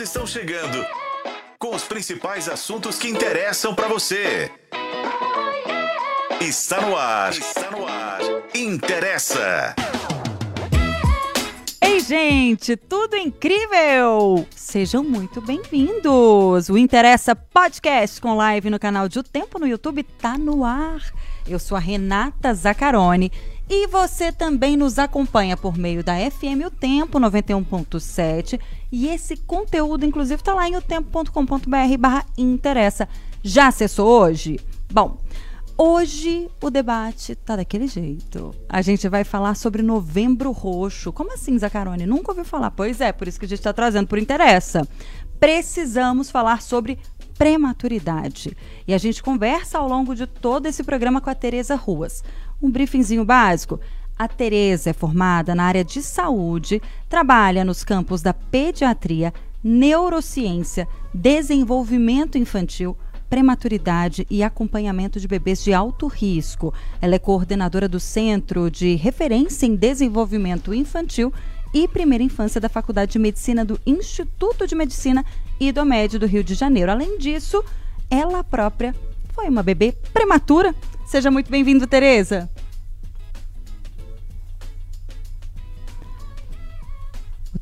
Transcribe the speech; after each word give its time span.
Estão 0.00 0.24
chegando 0.24 0.86
com 1.58 1.74
os 1.74 1.82
principais 1.82 2.48
assuntos 2.48 2.98
que 2.98 3.08
interessam 3.08 3.74
para 3.74 3.88
você. 3.88 4.48
Está 6.40 6.80
no 6.80 6.96
ar. 6.96 7.32
Está 7.32 7.70
no 7.72 7.84
ar. 7.84 8.20
Interessa. 8.54 9.74
Ei, 11.82 11.98
gente, 11.98 12.76
tudo 12.76 13.16
incrível! 13.16 14.46
Sejam 14.54 15.02
muito 15.02 15.40
bem-vindos! 15.40 16.68
O 16.68 16.78
Interessa 16.78 17.34
Podcast 17.34 18.20
com 18.20 18.36
live 18.36 18.70
no 18.70 18.78
canal 18.78 19.08
de 19.08 19.18
O 19.18 19.22
Tempo 19.24 19.58
no 19.58 19.66
YouTube 19.66 20.04
tá 20.04 20.38
no 20.38 20.64
ar. 20.64 21.00
Eu 21.44 21.58
sou 21.58 21.76
a 21.76 21.80
Renata 21.80 22.54
Zacarone 22.54 23.32
e 23.68 23.86
você 23.88 24.30
também 24.30 24.76
nos 24.76 24.98
acompanha 24.98 25.56
por 25.56 25.76
meio 25.76 26.04
da 26.04 26.14
FM 26.14 26.66
O 26.66 26.70
Tempo 26.70 27.18
91.7 27.18 28.60
e 28.90 29.08
esse 29.08 29.36
conteúdo, 29.36 30.04
inclusive, 30.04 30.40
está 30.40 30.54
lá 30.54 30.68
em 30.68 30.76
otempo.com.br 30.76 31.98
barra 31.98 32.24
interessa. 32.36 33.08
Já 33.42 33.68
acessou 33.68 34.08
hoje? 34.08 34.58
Bom, 34.90 35.18
hoje 35.76 36.50
o 36.62 36.70
debate 36.70 37.34
tá 37.34 37.56
daquele 37.56 37.86
jeito. 37.86 38.54
A 38.68 38.80
gente 38.80 39.08
vai 39.08 39.24
falar 39.24 39.54
sobre 39.54 39.82
Novembro 39.82 40.50
Roxo. 40.50 41.12
Como 41.12 41.32
assim, 41.32 41.58
Zacarone? 41.58 42.06
Nunca 42.06 42.32
ouviu 42.32 42.44
falar? 42.44 42.70
Pois 42.70 43.00
é, 43.00 43.12
por 43.12 43.28
isso 43.28 43.38
que 43.38 43.44
a 43.44 43.48
gente 43.48 43.58
está 43.58 43.72
trazendo 43.72 44.08
por 44.08 44.18
interessa. 44.18 44.88
Precisamos 45.38 46.30
falar 46.30 46.62
sobre 46.62 46.98
prematuridade. 47.36 48.56
E 48.86 48.92
a 48.92 48.98
gente 48.98 49.22
conversa 49.22 49.78
ao 49.78 49.88
longo 49.88 50.14
de 50.14 50.26
todo 50.26 50.66
esse 50.66 50.82
programa 50.82 51.20
com 51.20 51.30
a 51.30 51.34
Tereza 51.34 51.76
Ruas. 51.76 52.24
Um 52.60 52.70
briefingzinho 52.70 53.24
básico. 53.24 53.78
A 54.18 54.26
Tereza 54.26 54.90
é 54.90 54.92
formada 54.92 55.54
na 55.54 55.62
área 55.62 55.84
de 55.84 56.02
saúde, 56.02 56.82
trabalha 57.08 57.64
nos 57.64 57.84
campos 57.84 58.20
da 58.20 58.34
pediatria, 58.34 59.32
neurociência, 59.62 60.88
desenvolvimento 61.14 62.36
infantil, 62.36 62.96
prematuridade 63.30 64.26
e 64.28 64.42
acompanhamento 64.42 65.20
de 65.20 65.28
bebês 65.28 65.62
de 65.62 65.72
alto 65.72 66.08
risco. 66.08 66.74
Ela 67.00 67.14
é 67.14 67.18
coordenadora 67.20 67.88
do 67.88 68.00
Centro 68.00 68.68
de 68.68 68.96
Referência 68.96 69.66
em 69.66 69.76
Desenvolvimento 69.76 70.74
Infantil 70.74 71.32
e 71.72 71.86
Primeira 71.86 72.24
Infância 72.24 72.60
da 72.60 72.68
Faculdade 72.68 73.12
de 73.12 73.20
Medicina 73.20 73.64
do 73.64 73.78
Instituto 73.86 74.66
de 74.66 74.74
Medicina 74.74 75.24
e 75.60 75.70
do 75.70 75.86
Med 75.86 76.18
do 76.18 76.26
Rio 76.26 76.42
de 76.42 76.54
Janeiro. 76.54 76.90
Além 76.90 77.18
disso, 77.18 77.62
ela 78.10 78.42
própria 78.42 78.96
foi 79.32 79.48
uma 79.48 79.62
bebê 79.62 79.92
prematura. 80.12 80.74
Seja 81.06 81.30
muito 81.30 81.48
bem-vindo, 81.48 81.86
Tereza. 81.86 82.50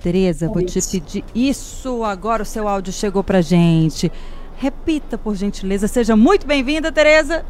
Tereza, 0.02 0.48
vou 0.48 0.64
te 0.64 0.80
pedir 0.80 1.24
isso. 1.34 2.04
Agora 2.04 2.42
o 2.42 2.46
seu 2.46 2.68
áudio 2.68 2.92
chegou 2.92 3.22
pra 3.24 3.40
gente. 3.40 4.10
Repita, 4.56 5.16
por 5.16 5.34
gentileza. 5.34 5.86
Seja 5.88 6.16
muito 6.16 6.46
bem-vinda, 6.46 6.90
Tereza. 6.90 7.44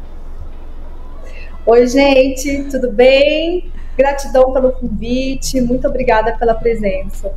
Oi, 1.65 1.87
gente, 1.87 2.63
tudo 2.71 2.91
bem? 2.91 3.71
Gratidão 3.97 4.53
pelo 4.53 4.71
convite, 4.71 5.59
muito 5.59 5.87
obrigada 5.87 6.37
pela 6.37 6.53
presença. 6.53 7.33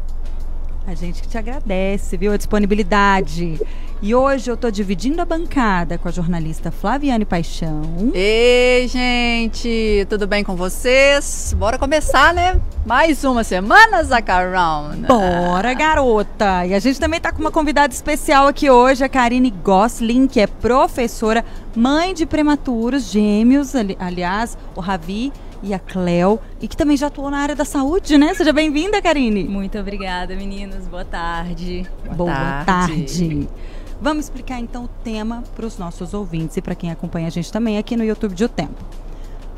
A 0.91 0.95
gente 0.97 1.23
que 1.23 1.29
te 1.29 1.39
agradece, 1.39 2.17
viu, 2.17 2.33
a 2.33 2.37
disponibilidade. 2.37 3.61
E 4.03 4.13
hoje 4.13 4.51
eu 4.51 4.57
tô 4.57 4.73
dividindo 4.73 5.23
a 5.23 5.25
bancada 5.25 5.97
com 5.97 6.09
a 6.09 6.11
jornalista 6.11 6.73
Flaviane 6.73 7.25
Paixão. 7.25 8.11
Ei, 8.13 8.89
gente, 8.89 10.05
tudo 10.11 10.27
bem 10.27 10.43
com 10.43 10.57
vocês? 10.57 11.55
Bora 11.57 11.79
começar, 11.79 12.35
né? 12.35 12.61
Mais 12.85 13.23
uma 13.23 13.45
semana, 13.45 14.03
Zacarão. 14.03 14.91
Bora, 15.07 15.73
garota! 15.75 16.67
E 16.67 16.75
a 16.75 16.81
gente 16.81 16.99
também 16.99 17.21
tá 17.21 17.31
com 17.31 17.41
uma 17.41 17.53
convidada 17.53 17.95
especial 17.95 18.49
aqui 18.49 18.69
hoje, 18.69 19.05
a 19.05 19.09
Karine 19.09 19.53
Gosling, 19.63 20.27
que 20.27 20.41
é 20.41 20.49
professora, 20.49 21.45
mãe 21.77 22.13
de 22.13 22.27
prematuros, 22.27 23.13
gêmeos, 23.13 23.77
ali, 23.77 23.97
aliás, 24.01 24.59
o 24.75 24.81
Ravi 24.81 25.33
e 25.63 25.75
a 25.75 25.79
Cleo, 25.79 26.41
e 26.61 26.67
que 26.69 26.77
também 26.77 26.97
já 26.97 27.09
atuou 27.09 27.31
na 27.31 27.39
área 27.39 27.55
da 27.55 27.65
saúde, 27.65 28.17
né? 28.17 28.35
Seja 28.35 28.53
bem-vinda, 28.53 29.01
Karine. 29.01 29.45
Muito 29.45 29.79
obrigada, 29.79 30.35
meninos. 30.35 30.87
Boa 30.87 31.05
tarde. 31.05 31.87
Boa, 32.05 32.15
Boa 32.15 32.65
tarde. 32.65 32.65
tarde. 32.65 33.49
Vamos 34.01 34.25
explicar 34.25 34.59
então 34.59 34.85
o 34.85 34.89
tema 35.05 35.45
para 35.55 35.67
os 35.67 35.77
nossos 35.77 36.15
ouvintes 36.15 36.57
e 36.57 36.63
para 36.63 36.75
quem 36.75 36.91
acompanha 36.91 37.27
a 37.27 37.31
gente 37.31 37.53
também 37.53 37.77
aqui 37.77 37.97
no 37.97 38.05
YouTube 38.05 38.35
de 38.35 38.45
O 38.45 38.49
Tempo. 38.49 38.83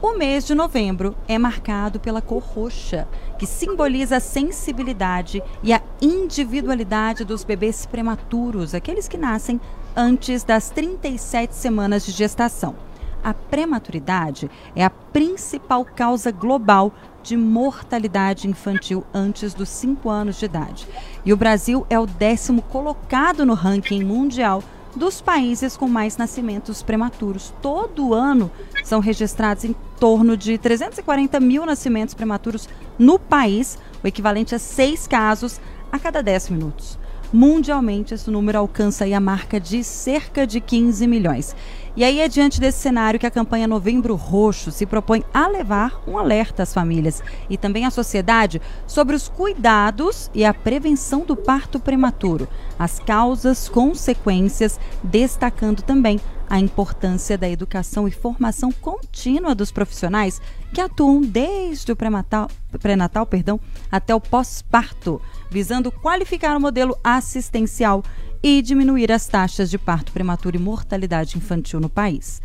O 0.01 0.19
mês 0.19 0.45
de 0.45 0.53
novembro 0.53 1.15
é 1.29 1.39
marcado 1.39 2.01
pela 2.01 2.21
cor 2.21 2.43
roxa, 2.43 3.07
que 3.39 3.47
simboliza 3.47 4.17
a 4.17 4.21
sensibilidade 4.21 5.41
e 5.63 5.73
a 5.73 5.81
individualidade 6.01 7.25
dos 7.25 7.45
bebês 7.45 7.87
prematuros, 7.87 8.75
aqueles 8.75 9.07
que 9.07 9.17
nascem 9.17 9.61
antes 9.95 10.43
das 10.43 10.71
37 10.71 11.55
semanas 11.55 12.05
de 12.05 12.11
gestação. 12.11 12.75
A 13.23 13.33
prematuridade 13.33 14.51
é 14.75 14.85
a 14.85 14.91
principal 14.91 15.85
causa 15.85 16.31
global 16.31 16.93
de 17.23 17.37
mortalidade 17.37 18.49
infantil 18.49 19.05
antes 19.15 19.55
dos 19.55 19.69
5 19.69 20.11
anos 20.11 20.37
de 20.39 20.47
idade. 20.47 20.89
E 21.25 21.33
o 21.33 21.37
Brasil 21.37 21.87
é 21.89 21.99
o 21.99 22.07
décimo 22.07 22.63
colocado 22.63 23.47
no 23.47 23.55
ranking 23.55 24.03
mundial 24.03 24.63
dos 24.97 25.21
países 25.21 25.77
com 25.77 25.89
mais 25.89 26.17
nascimentos 26.17 26.83
prematuros. 26.83 27.55
Todo 27.63 28.13
ano 28.13 28.51
são 28.85 29.01
registrados 29.01 29.65
em 29.65 29.75
torno 29.99 30.37
de 30.37 30.59
340 30.59 31.39
mil 31.41 31.65
nascimentos 31.65 32.15
prematuros 32.15 32.69
no 32.99 33.19
país, 33.19 33.79
o 34.03 34.07
equivalente 34.07 34.55
a 34.55 34.59
seis 34.59 35.07
casos 35.07 35.61
a 35.91 35.99
cada 35.99 36.23
10 36.23 36.51
minutos. 36.51 36.99
Mundialmente, 37.33 38.13
esse 38.13 38.31
número 38.31 38.59
alcança 38.59 39.07
a 39.07 39.21
marca 39.21 39.59
de 39.59 39.83
cerca 39.83 40.47
de 40.47 40.61
15 40.61 41.07
milhões. 41.07 41.57
E 41.95 42.05
aí 42.05 42.21
é 42.21 42.29
diante 42.29 42.59
desse 42.59 42.79
cenário 42.79 43.21
que 43.21 43.27
a 43.27 43.31
campanha 43.31 43.69
Novembro 43.69 44.15
Roxo 44.15 44.71
se 44.71 44.87
propõe 44.87 45.23
a 45.33 45.47
levar 45.47 46.01
um 46.07 46.17
alerta 46.17 46.63
às 46.63 46.73
famílias 46.73 47.23
e 47.51 47.59
também 47.59 47.85
à 47.85 47.91
sociedade 47.91 48.63
sobre 48.87 49.15
os 49.15 49.29
cuidados 49.29 50.31
e 50.35 50.43
a 50.43 50.55
prevenção 50.55 51.21
do 51.21 51.37
parto 51.37 51.79
prematuro, 51.79 52.49
as 52.79 52.99
causas, 52.99 53.69
consequências, 53.69 54.81
destacando 55.05 55.83
também 55.83 56.19
a 56.53 56.61
importância 56.61 57.39
da 57.39 57.49
educação 57.49 58.07
e 58.07 58.11
formação 58.11 58.71
contínua 58.71 59.55
dos 59.55 59.73
profissionais 59.73 60.39
que 60.71 60.83
atuam 60.83 61.23
desde 61.23 61.91
o 61.91 61.97
pré-natal, 61.97 62.47
pré-natal 62.79 63.25
perdão, 63.25 63.59
até 63.91 64.15
o 64.15 64.21
pós-parto, 64.21 65.19
visando 65.51 65.91
qualificar 65.91 66.55
o 66.55 66.61
modelo 66.61 66.95
assistencial 67.03 68.05
e 68.43 68.61
diminuir 68.61 69.11
as 69.11 69.27
taxas 69.27 69.71
de 69.71 69.79
parto 69.79 70.13
prematuro 70.13 70.55
e 70.55 70.59
mortalidade 70.59 71.39
infantil 71.39 71.81
no 71.81 71.89
país. 71.89 72.43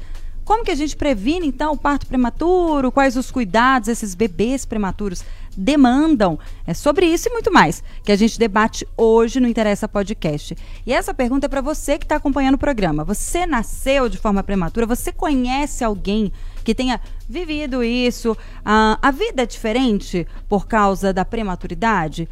Como 0.47 0.63
que 0.63 0.71
a 0.71 0.75
gente 0.75 0.95
previne, 0.95 1.45
então, 1.45 1.73
o 1.73 1.77
parto 1.77 2.07
prematuro? 2.07 2.89
Quais 2.89 3.17
os 3.17 3.29
cuidados 3.29 3.89
esses 3.89 4.15
bebês 4.15 4.65
prematuros 4.65 5.21
demandam? 5.57 6.39
É 6.65 6.73
sobre 6.73 7.05
isso 7.05 7.27
e 7.27 7.33
muito 7.33 7.51
mais 7.51 7.83
que 8.01 8.13
a 8.13 8.15
gente 8.15 8.39
debate 8.39 8.87
hoje 8.95 9.41
no 9.41 9.47
Interessa 9.49 9.89
Podcast. 9.89 10.57
E 10.85 10.93
essa 10.93 11.13
pergunta 11.13 11.47
é 11.47 11.49
para 11.49 11.59
você 11.59 11.97
que 11.97 12.05
está 12.05 12.15
acompanhando 12.15 12.55
o 12.55 12.57
programa. 12.57 13.03
Você 13.03 13.45
nasceu 13.45 14.07
de 14.07 14.17
forma 14.17 14.41
prematura? 14.41 14.85
Você 14.85 15.11
conhece 15.11 15.83
alguém 15.83 16.31
que 16.63 16.73
tenha 16.73 17.01
vivido 17.27 17.83
isso? 17.83 18.37
Ah, 18.63 18.97
a 19.01 19.11
vida 19.11 19.43
é 19.43 19.45
diferente 19.45 20.25
por 20.47 20.65
causa 20.65 21.11
da 21.11 21.25
prematuridade? 21.25 22.25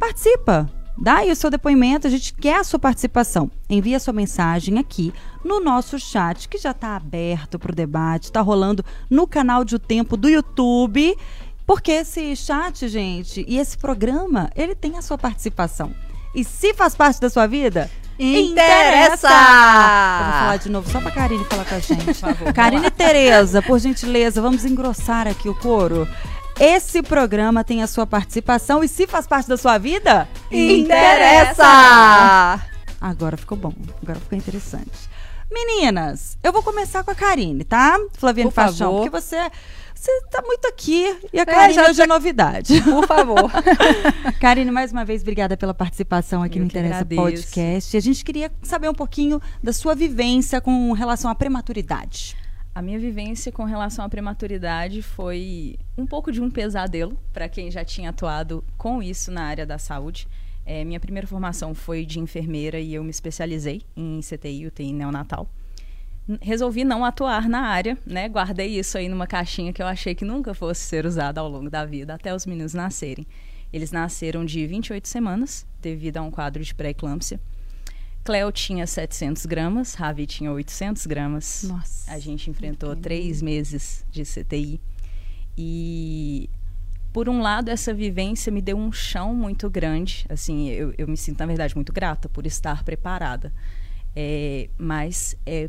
Participa! 0.00 0.81
Dá 0.96 1.16
aí 1.18 1.30
o 1.30 1.36
seu 1.36 1.50
depoimento, 1.50 2.06
a 2.06 2.10
gente 2.10 2.34
quer 2.34 2.56
a 2.56 2.64
sua 2.64 2.78
participação. 2.78 3.50
Envie 3.68 3.94
a 3.94 4.00
sua 4.00 4.12
mensagem 4.12 4.78
aqui 4.78 5.12
no 5.44 5.58
nosso 5.60 5.98
chat, 5.98 6.48
que 6.48 6.58
já 6.58 6.70
está 6.72 6.96
aberto 6.96 7.58
para 7.58 7.72
o 7.72 7.74
debate, 7.74 8.24
está 8.24 8.40
rolando 8.40 8.84
no 9.10 9.26
canal 9.26 9.64
de 9.64 9.74
O 9.74 9.78
Tempo 9.78 10.16
do 10.16 10.28
YouTube. 10.28 11.16
Porque 11.66 11.92
esse 11.92 12.36
chat, 12.36 12.86
gente, 12.88 13.44
e 13.48 13.58
esse 13.58 13.78
programa, 13.78 14.50
ele 14.54 14.74
tem 14.74 14.98
a 14.98 15.02
sua 15.02 15.16
participação. 15.16 15.92
E 16.34 16.44
se 16.44 16.74
faz 16.74 16.94
parte 16.94 17.20
da 17.20 17.30
sua 17.30 17.46
vida, 17.46 17.90
Interessa! 18.18 19.28
Eu 19.28 20.24
vou 20.24 20.32
falar 20.32 20.56
de 20.58 20.68
novo, 20.68 20.90
só 20.90 21.00
pra 21.00 21.10
Karine 21.10 21.44
falar 21.44 21.64
com 21.64 21.74
a 21.74 21.78
gente. 21.80 22.04
Por 22.04 22.14
favor, 22.14 22.52
Karine 22.52 22.86
e 22.86 22.90
Tereza, 22.90 23.62
por 23.62 23.78
gentileza, 23.78 24.40
vamos 24.40 24.64
engrossar 24.64 25.26
aqui 25.26 25.48
o 25.48 25.54
coro. 25.54 26.06
Esse 26.64 27.02
programa 27.02 27.64
tem 27.64 27.82
a 27.82 27.88
sua 27.88 28.06
participação 28.06 28.84
e 28.84 28.88
se 28.88 29.04
faz 29.08 29.26
parte 29.26 29.48
da 29.48 29.56
sua 29.56 29.78
vida, 29.78 30.28
interessa! 30.48 31.64
Agora 33.00 33.36
ficou 33.36 33.58
bom, 33.58 33.74
agora 34.00 34.20
ficou 34.20 34.38
interessante. 34.38 35.10
Meninas, 35.50 36.38
eu 36.40 36.52
vou 36.52 36.62
começar 36.62 37.02
com 37.02 37.10
a 37.10 37.16
Karine, 37.16 37.64
tá? 37.64 37.98
Flaviane 38.12 38.48
Por 38.48 38.54
Paixão, 38.54 38.92
favor. 38.92 39.10
porque 39.10 39.10
você 39.10 39.50
você 39.92 40.20
tá 40.30 40.40
muito 40.46 40.64
aqui 40.68 41.12
e 41.32 41.40
a 41.40 41.42
é, 41.42 41.46
Karine 41.46 41.80
é, 41.80 41.86
já, 41.86 41.92
já... 41.92 42.04
é 42.04 42.06
novidade. 42.06 42.80
Por 42.80 43.08
favor. 43.08 43.50
Karine, 44.38 44.70
mais 44.70 44.92
uma 44.92 45.04
vez, 45.04 45.22
obrigada 45.22 45.56
pela 45.56 45.74
participação 45.74 46.44
aqui 46.44 46.58
eu 46.58 46.60
no 46.60 46.66
Interessa 46.66 47.00
agradeço. 47.00 47.22
Podcast. 47.22 47.96
A 47.96 48.00
gente 48.00 48.24
queria 48.24 48.52
saber 48.62 48.88
um 48.88 48.94
pouquinho 48.94 49.42
da 49.60 49.72
sua 49.72 49.96
vivência 49.96 50.60
com 50.60 50.92
relação 50.92 51.28
à 51.28 51.34
prematuridade. 51.34 52.36
A 52.74 52.80
minha 52.80 52.98
vivência 52.98 53.52
com 53.52 53.64
relação 53.64 54.02
à 54.02 54.08
prematuridade 54.08 55.02
foi 55.02 55.76
um 55.96 56.06
pouco 56.06 56.32
de 56.32 56.40
um 56.40 56.50
pesadelo 56.50 57.18
para 57.30 57.46
quem 57.46 57.70
já 57.70 57.84
tinha 57.84 58.08
atuado 58.08 58.64
com 58.78 59.02
isso 59.02 59.30
na 59.30 59.42
área 59.42 59.66
da 59.66 59.76
saúde. 59.76 60.26
É, 60.64 60.82
minha 60.82 60.98
primeira 60.98 61.26
formação 61.26 61.74
foi 61.74 62.06
de 62.06 62.18
enfermeira 62.18 62.80
e 62.80 62.94
eu 62.94 63.04
me 63.04 63.10
especializei 63.10 63.82
em 63.94 64.20
CTI, 64.20 64.68
UTI 64.68 64.90
neonatal. 64.94 65.46
Resolvi 66.40 66.82
não 66.82 67.04
atuar 67.04 67.46
na 67.46 67.60
área, 67.60 67.98
né? 68.06 68.26
Guardei 68.26 68.78
isso 68.78 68.96
aí 68.96 69.06
numa 69.06 69.26
caixinha 69.26 69.72
que 69.72 69.82
eu 69.82 69.86
achei 69.86 70.14
que 70.14 70.24
nunca 70.24 70.54
fosse 70.54 70.80
ser 70.80 71.04
usada 71.04 71.42
ao 71.42 71.48
longo 71.50 71.68
da 71.68 71.84
vida, 71.84 72.14
até 72.14 72.34
os 72.34 72.46
meninos 72.46 72.72
nascerem. 72.72 73.26
Eles 73.70 73.92
nasceram 73.92 74.46
de 74.46 74.66
28 74.66 75.06
semanas, 75.08 75.66
devido 75.80 76.16
a 76.16 76.22
um 76.22 76.30
quadro 76.30 76.62
de 76.62 76.74
pré-eclâmpsia. 76.74 77.38
Cleo 78.24 78.52
tinha 78.52 78.86
700 78.86 79.46
gramas, 79.46 79.94
Ravi 79.94 80.26
tinha 80.26 80.52
800 80.52 81.06
gramas. 81.06 81.64
Nossa. 81.64 82.12
A 82.12 82.18
gente 82.18 82.48
enfrentou 82.48 82.94
três 82.94 83.42
meses 83.42 84.04
de 84.10 84.22
CTI. 84.24 84.80
E, 85.58 86.48
por 87.12 87.28
um 87.28 87.40
lado, 87.42 87.68
essa 87.68 87.92
vivência 87.92 88.52
me 88.52 88.62
deu 88.62 88.76
um 88.76 88.92
chão 88.92 89.34
muito 89.34 89.68
grande. 89.68 90.24
Assim, 90.28 90.68
eu, 90.68 90.94
eu 90.96 91.08
me 91.08 91.16
sinto, 91.16 91.40
na 91.40 91.46
verdade, 91.46 91.74
muito 91.74 91.92
grata 91.92 92.28
por 92.28 92.46
estar 92.46 92.84
preparada. 92.84 93.52
É, 94.14 94.68
mas, 94.78 95.36
é, 95.44 95.68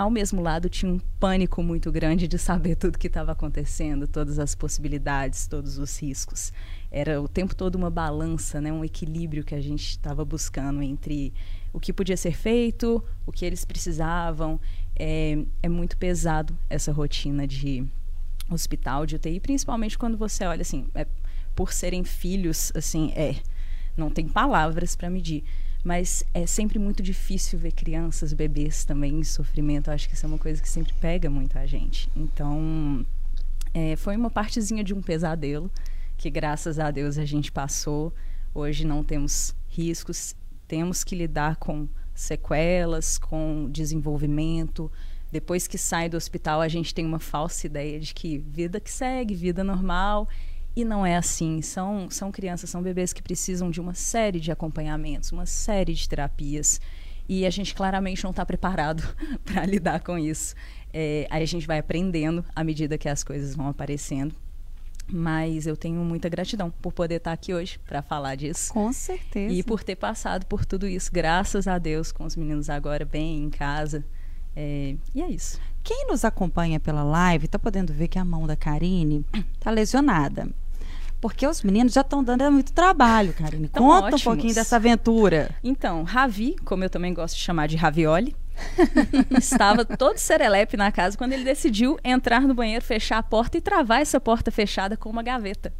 ao 0.00 0.10
mesmo 0.10 0.40
lado, 0.40 0.70
tinha 0.70 0.90
um 0.90 0.98
pânico 0.98 1.62
muito 1.62 1.92
grande 1.92 2.26
de 2.26 2.38
saber 2.38 2.74
tudo 2.74 2.96
que 2.96 3.06
estava 3.06 3.32
acontecendo, 3.32 4.08
todas 4.08 4.38
as 4.38 4.54
possibilidades, 4.54 5.46
todos 5.46 5.76
os 5.76 6.00
riscos. 6.00 6.54
Era 6.90 7.20
o 7.20 7.28
tempo 7.28 7.54
todo 7.54 7.74
uma 7.74 7.90
balança, 7.90 8.62
né, 8.62 8.72
um 8.72 8.82
equilíbrio 8.82 9.44
que 9.44 9.54
a 9.54 9.60
gente 9.60 9.90
estava 9.90 10.24
buscando 10.24 10.82
entre 10.82 11.34
o 11.70 11.78
que 11.78 11.92
podia 11.92 12.16
ser 12.16 12.32
feito, 12.32 13.04
o 13.26 13.30
que 13.30 13.44
eles 13.44 13.62
precisavam. 13.66 14.58
É, 14.98 15.36
é 15.62 15.68
muito 15.68 15.98
pesado 15.98 16.56
essa 16.70 16.90
rotina 16.92 17.46
de 17.46 17.86
hospital, 18.50 19.04
de 19.04 19.16
UTI, 19.16 19.38
principalmente 19.38 19.98
quando 19.98 20.16
você 20.16 20.46
olha 20.46 20.62
assim, 20.62 20.86
é, 20.94 21.06
por 21.54 21.74
serem 21.74 22.04
filhos, 22.04 22.72
assim, 22.74 23.12
é, 23.14 23.36
não 23.98 24.08
tem 24.08 24.26
palavras 24.26 24.96
para 24.96 25.10
medir. 25.10 25.44
Mas 25.82 26.22
é 26.34 26.46
sempre 26.46 26.78
muito 26.78 27.02
difícil 27.02 27.58
ver 27.58 27.72
crianças, 27.72 28.32
bebês 28.32 28.84
também 28.84 29.20
em 29.20 29.24
sofrimento. 29.24 29.88
Eu 29.88 29.94
acho 29.94 30.08
que 30.08 30.14
isso 30.14 30.26
é 30.26 30.28
uma 30.28 30.38
coisa 30.38 30.60
que 30.60 30.68
sempre 30.68 30.92
pega 30.94 31.30
muito 31.30 31.58
a 31.58 31.66
gente. 31.66 32.10
Então, 32.14 33.04
é, 33.72 33.96
foi 33.96 34.16
uma 34.16 34.30
partezinha 34.30 34.84
de 34.84 34.92
um 34.92 35.00
pesadelo 35.00 35.70
que, 36.18 36.28
graças 36.28 36.78
a 36.78 36.90
Deus, 36.90 37.16
a 37.16 37.24
gente 37.24 37.50
passou. 37.50 38.12
Hoje 38.54 38.84
não 38.84 39.02
temos 39.02 39.54
riscos, 39.68 40.34
temos 40.68 41.02
que 41.02 41.14
lidar 41.14 41.56
com 41.56 41.88
sequelas, 42.14 43.16
com 43.16 43.68
desenvolvimento. 43.70 44.90
Depois 45.32 45.66
que 45.66 45.78
sai 45.78 46.08
do 46.08 46.16
hospital, 46.16 46.60
a 46.60 46.68
gente 46.68 46.94
tem 46.94 47.06
uma 47.06 47.20
falsa 47.20 47.66
ideia 47.66 47.98
de 47.98 48.12
que 48.12 48.36
vida 48.36 48.80
que 48.80 48.90
segue, 48.90 49.34
vida 49.34 49.64
normal. 49.64 50.28
E 50.74 50.84
não 50.84 51.04
é 51.04 51.16
assim. 51.16 51.60
São, 51.62 52.08
são 52.10 52.30
crianças, 52.30 52.70
são 52.70 52.82
bebês 52.82 53.12
que 53.12 53.22
precisam 53.22 53.70
de 53.70 53.80
uma 53.80 53.94
série 53.94 54.40
de 54.40 54.52
acompanhamentos, 54.52 55.32
uma 55.32 55.46
série 55.46 55.94
de 55.94 56.08
terapias. 56.08 56.80
E 57.28 57.46
a 57.46 57.50
gente 57.50 57.74
claramente 57.74 58.24
não 58.24 58.30
está 58.30 58.44
preparado 58.44 59.02
para 59.44 59.64
lidar 59.64 60.00
com 60.00 60.18
isso. 60.18 60.54
É, 60.92 61.26
aí 61.30 61.42
a 61.42 61.46
gente 61.46 61.66
vai 61.66 61.78
aprendendo 61.78 62.44
à 62.54 62.64
medida 62.64 62.98
que 62.98 63.08
as 63.08 63.22
coisas 63.22 63.54
vão 63.54 63.68
aparecendo. 63.68 64.34
Mas 65.12 65.66
eu 65.66 65.76
tenho 65.76 66.00
muita 66.04 66.28
gratidão 66.28 66.70
por 66.70 66.92
poder 66.92 67.16
estar 67.16 67.32
aqui 67.32 67.52
hoje 67.52 67.78
para 67.80 68.00
falar 68.00 68.36
disso. 68.36 68.72
Com 68.72 68.92
certeza. 68.92 69.52
E 69.52 69.62
por 69.62 69.82
ter 69.82 69.96
passado 69.96 70.46
por 70.46 70.64
tudo 70.64 70.86
isso, 70.86 71.10
graças 71.12 71.66
a 71.66 71.78
Deus, 71.78 72.12
com 72.12 72.24
os 72.24 72.36
meninos 72.36 72.70
agora 72.70 73.04
bem 73.04 73.42
em 73.42 73.50
casa. 73.50 74.04
É, 74.54 74.94
e 75.14 75.22
é 75.22 75.28
isso. 75.28 75.60
Quem 75.82 76.06
nos 76.06 76.24
acompanha 76.24 76.78
pela 76.78 77.02
live 77.02 77.48
tá 77.48 77.58
podendo 77.58 77.92
ver 77.92 78.08
que 78.08 78.18
a 78.18 78.24
mão 78.24 78.46
da 78.46 78.56
Karine 78.56 79.24
tá 79.58 79.70
lesionada. 79.70 80.48
Porque 81.20 81.46
os 81.46 81.62
meninos 81.62 81.92
já 81.92 82.00
estão 82.00 82.24
dando 82.24 82.50
muito 82.50 82.72
trabalho, 82.72 83.34
Karine. 83.34 83.68
Tão 83.68 83.84
Conta 83.84 84.06
ótimos. 84.06 84.20
um 84.22 84.24
pouquinho 84.24 84.54
dessa 84.54 84.76
aventura. 84.76 85.50
Então, 85.62 86.02
Ravi, 86.02 86.56
como 86.64 86.82
eu 86.82 86.88
também 86.88 87.12
gosto 87.12 87.36
de 87.36 87.42
chamar 87.42 87.66
de 87.66 87.76
Ravioli, 87.76 88.34
estava 89.38 89.84
todo 89.84 90.16
serelepe 90.16 90.76
na 90.78 90.90
casa 90.90 91.18
quando 91.18 91.32
ele 91.32 91.44
decidiu 91.44 91.98
entrar 92.02 92.40
no 92.40 92.54
banheiro, 92.54 92.82
fechar 92.82 93.18
a 93.18 93.22
porta 93.22 93.58
e 93.58 93.60
travar 93.60 94.00
essa 94.00 94.18
porta 94.18 94.50
fechada 94.50 94.96
com 94.96 95.10
uma 95.10 95.22
gaveta. 95.22 95.72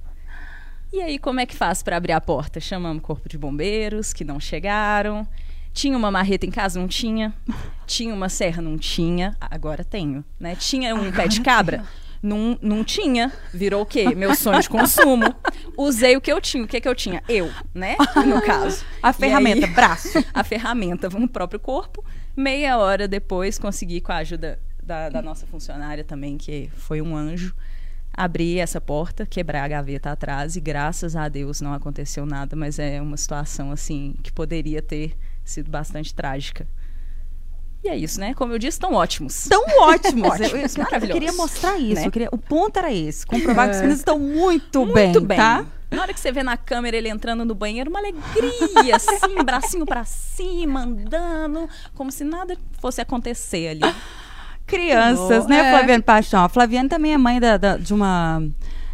E 0.93 1.01
aí, 1.01 1.19
como 1.19 1.41
é 1.41 1.47
que 1.47 1.57
faz 1.57 1.83
para 1.83 1.97
abrir 1.97 2.13
a 2.13 2.21
porta? 2.21 2.61
Chamamos 2.61 2.99
o 2.99 3.07
corpo 3.07 3.29
de 3.29 3.39
bombeiros, 3.39 4.13
que 4.13 4.25
não 4.25 4.41
chegaram. 4.41 5.27
Tinha 5.73 5.97
uma 5.97 6.11
marreta 6.11 6.47
em 6.47 6.51
casa? 6.51 6.79
Não 6.81 6.89
tinha. 6.89 7.33
Tinha 7.87 8.13
uma 8.13 8.29
serra? 8.29 8.61
Não 8.61 8.77
tinha. 8.77 9.37
Agora 9.41 9.85
tenho. 9.85 10.25
Né? 10.39 10.57
Tinha 10.57 10.95
um 10.95 11.11
pé 11.13 11.29
de 11.29 11.41
cabra? 11.41 11.85
Não, 12.23 12.59
não 12.61 12.85
tinha. 12.85 13.33
Virou 13.53 13.83
o 13.83 13.87
quê? 13.87 14.15
Meu 14.15 14.35
sonho 14.35 14.61
de 14.61 14.69
consumo. 14.69 15.35
Usei 15.77 16.17
o 16.17 16.21
que 16.21 16.31
eu 16.31 16.41
tinha. 16.41 16.65
O 16.65 16.69
que, 16.69 16.81
que 16.81 16.89
eu 16.89 16.95
tinha? 16.95 17.23
Eu, 17.29 17.51
né? 17.75 17.97
No 18.27 18.43
caso. 18.43 18.85
A 19.03 19.13
ferramenta, 19.13 19.67
aí- 19.67 19.73
braço. 19.73 20.23
a 20.35 20.45
ferramenta 20.45 21.09
no 21.09 21.29
próprio 21.29 21.59
corpo. 21.59 22.05
Meia 22.37 22.77
hora 22.79 23.09
depois, 23.09 23.59
consegui, 23.59 24.01
com 24.01 24.13
a 24.13 24.17
ajuda 24.17 24.59
da, 24.83 25.09
da 25.09 25.23
nossa 25.23 25.47
funcionária 25.47 26.05
também, 26.05 26.37
que 26.37 26.71
foi 26.75 27.01
um 27.01 27.17
anjo, 27.17 27.55
abrir 28.13 28.59
essa 28.59 28.81
porta, 28.81 29.25
quebrar 29.25 29.65
a 29.65 29.69
gaveta 29.69 30.11
atrás 30.11 30.57
e 30.57 30.61
graças 30.61 31.17
a 31.17 31.29
Deus 31.29 31.61
não 31.61 31.73
aconteceu 31.73 32.27
nada, 32.27 32.55
mas 32.57 32.79
é 32.79 33.01
uma 33.01 33.17
situação 33.17 33.71
assim 33.71 34.15
que 34.23 34.33
poderia 34.33 34.83
ter 34.83 35.17
sido 35.51 35.71
bastante 35.71 36.15
trágica. 36.15 36.67
E 37.83 37.89
é 37.89 37.97
isso, 37.97 38.21
né? 38.21 38.35
Como 38.35 38.53
eu 38.53 38.59
disse, 38.59 38.77
estão 38.77 38.93
ótimos. 38.95 39.47
Tão 39.49 39.63
ótimos. 39.81 40.31
Ótimos, 40.33 40.77
eu, 40.77 40.85
eu- 40.87 41.01
eu 41.09 41.13
queria 41.13 41.33
mostrar 41.33 41.79
isso. 41.79 42.01
né? 42.03 42.07
eu 42.07 42.11
queria- 42.11 42.29
o 42.31 42.37
ponto 42.39 42.79
era 42.79 42.93
esse. 42.93 43.27
Comprovar 43.27 43.67
que 43.69 43.75
os 43.75 43.81
meninos 43.81 43.99
estão 44.01 44.19
muito, 44.19 44.85
Muito 44.85 45.21
bem. 45.21 45.37
tá? 45.39 45.65
Na 45.91 46.03
hora 46.03 46.15
que 46.15 46.21
você 46.21 46.31
vê 46.31 46.43
na 46.45 46.57
câmera 46.57 46.97
ele 46.97 47.09
entrando 47.09 47.45
no 47.45 47.55
banheiro, 47.55 47.91
uma 47.91 47.99
alegria, 47.99 48.95
assim, 48.95 49.43
bracinho 49.45 49.85
pra 49.85 50.05
cima, 50.05 50.83
andando, 50.85 51.69
como 51.95 52.13
se 52.13 52.23
nada 52.23 52.57
fosse 52.81 53.01
acontecer 53.01 53.69
ali. 53.69 53.95
Crianças, 54.67 55.45
Bom, 55.45 55.49
né, 55.51 55.59
é. 55.69 55.71
Flaviane 55.77 56.03
Paixão? 56.03 56.45
A 56.45 56.49
Flaviane 56.49 56.89
também 56.89 57.13
é 57.13 57.19
mãe 57.19 57.41
da- 57.41 57.57
da- 57.57 57.77
de 57.77 57.93
uma 57.93 58.41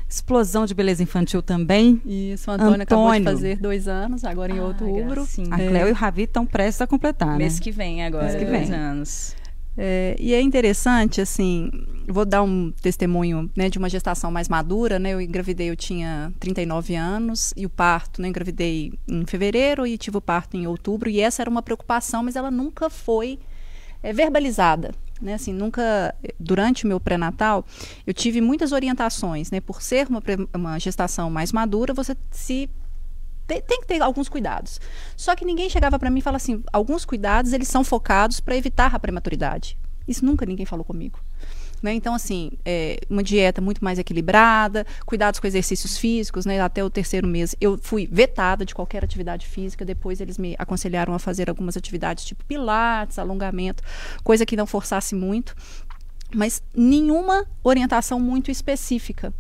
explosão 0.09 0.67
de 0.67 0.75
beleza 0.75 1.03
infantil 1.03 1.43
também. 1.43 2.01
Isso, 2.05 2.51
o 2.51 2.55
Antônio, 2.55 2.83
acabou 2.83 3.13
de 3.13 3.25
fazer 3.25 3.59
dois 3.59 3.89
anos, 3.89 4.25
agora 4.25 4.53
em 4.53 4.59
Ai, 4.59 4.65
outubro. 4.65 5.15
gracinha. 5.15 5.55
A 5.55 5.57
Cleo 5.57 5.89
e 5.89 5.91
o 5.91 5.95
Ravi 5.95 6.23
estão 6.23 6.47
prestes 6.47 6.81
a 6.81 6.87
completar, 6.87 7.33
né? 7.33 7.39
Mês 7.39 7.59
que 7.59 7.71
vem 7.71 8.05
agora, 8.05 8.25
Mês 8.25 8.37
que 8.37 8.45
dois 8.45 8.69
vem. 8.69 8.79
anos. 8.79 9.37
É, 9.79 10.17
e 10.19 10.33
é 10.33 10.41
interessante, 10.41 11.21
assim, 11.21 11.71
vou 12.09 12.25
dar 12.25 12.43
um 12.43 12.73
testemunho 12.81 13.51
né, 13.55 13.69
de 13.69 13.77
uma 13.79 13.91
gestação 13.91 14.31
mais 14.31 14.49
madura, 14.49 14.99
né? 14.99 15.11
Eu 15.11 15.21
engravidei, 15.21 15.69
eu 15.69 15.77
tinha 15.77 16.33
39 16.41 16.95
anos, 16.95 17.53
e 17.55 17.67
o 17.67 17.69
parto, 17.71 18.23
né? 18.23 18.29
Eu 18.29 18.31
engravidei 18.31 18.95
em 19.07 19.27
fevereiro 19.27 19.87
e 19.87 19.99
tive 19.99 20.17
o 20.17 20.21
parto 20.21 20.57
em 20.57 20.67
outubro, 20.67 21.11
e 21.11 21.21
essa 21.21 21.43
era 21.43 21.51
uma 21.51 21.61
preocupação, 21.61 22.23
mas 22.23 22.37
ela 22.37 22.51
nunca 22.51 22.89
foi 22.89 23.39
é, 24.03 24.13
verbalizada. 24.15 24.93
Né, 25.21 25.33
assim, 25.33 25.51
nunca, 25.51 26.15
durante 26.39 26.85
o 26.85 26.89
meu 26.89 27.01
pré-natal, 27.01 27.65
eu 28.07 28.13
tive 28.13 28.43
muitas 28.43 28.71
orientações, 28.71 29.51
né? 29.51 29.61
Por 29.61 29.81
ser 29.81 30.07
uma, 30.09 30.23
uma 30.53 30.79
gestação 30.79 31.31
mais 31.31 31.53
madura, 31.53 31.95
você 31.95 32.15
se 32.31 32.69
tem, 33.47 33.63
tem 33.63 33.81
que 33.81 33.87
ter 33.87 34.03
alguns 34.03 34.29
cuidados. 34.29 34.81
Só 35.17 35.35
que 35.35 35.45
ninguém 35.45 35.71
chegava 35.71 35.99
para 35.99 36.11
mim 36.11 36.19
e 36.19 36.23
falava 36.23 36.37
assim, 36.37 36.63
alguns 36.73 37.05
cuidados 37.05 37.53
eles 37.53 37.69
são 37.69 37.85
focados 37.85 38.41
para 38.41 38.57
evitar 38.57 38.95
a 38.95 38.99
prematuridade. 38.99 39.79
Isso 40.07 40.25
nunca 40.25 40.45
ninguém 40.45 40.67
falou 40.67 40.85
comigo. 40.85 41.19
Né? 41.87 41.95
Então, 41.95 42.15
assim, 42.15 42.51
é, 42.65 42.99
uma 43.09 43.23
dieta 43.23 43.61
muito 43.61 43.85
mais 43.85 43.97
equilibrada, 43.97 44.85
cuidados 45.05 45.39
com 45.39 45.47
exercícios 45.47 45.97
físicos, 45.97 46.45
né? 46.45 46.61
Até 46.61 46.83
o 46.83 46.91
terceiro 46.91 47.29
mês 47.29 47.55
eu 47.61 47.79
fui 47.81 48.09
vetada 48.11 48.65
de 48.65 48.75
qualquer 48.75 49.05
atividade 49.05 49.47
física. 49.47 49.85
Depois 49.85 50.21
eles 50.21 50.37
me 50.37 50.57
aconselharam 50.59 51.15
a 51.15 51.21
fazer 51.21 51.49
algumas 51.49 51.77
atividades 51.77 52.25
tipo 52.25 52.45
pilates, 52.45 53.21
alongamento, 53.21 53.85
coisa 54.25 54.45
que 54.45 54.57
não 54.57 54.67
forçasse 54.67 55.15
muito, 55.15 55.55
mas 56.35 56.61
nenhuma 56.75 57.47
orientação 57.63 58.19
muito 58.19 58.51
específica. 58.51 59.33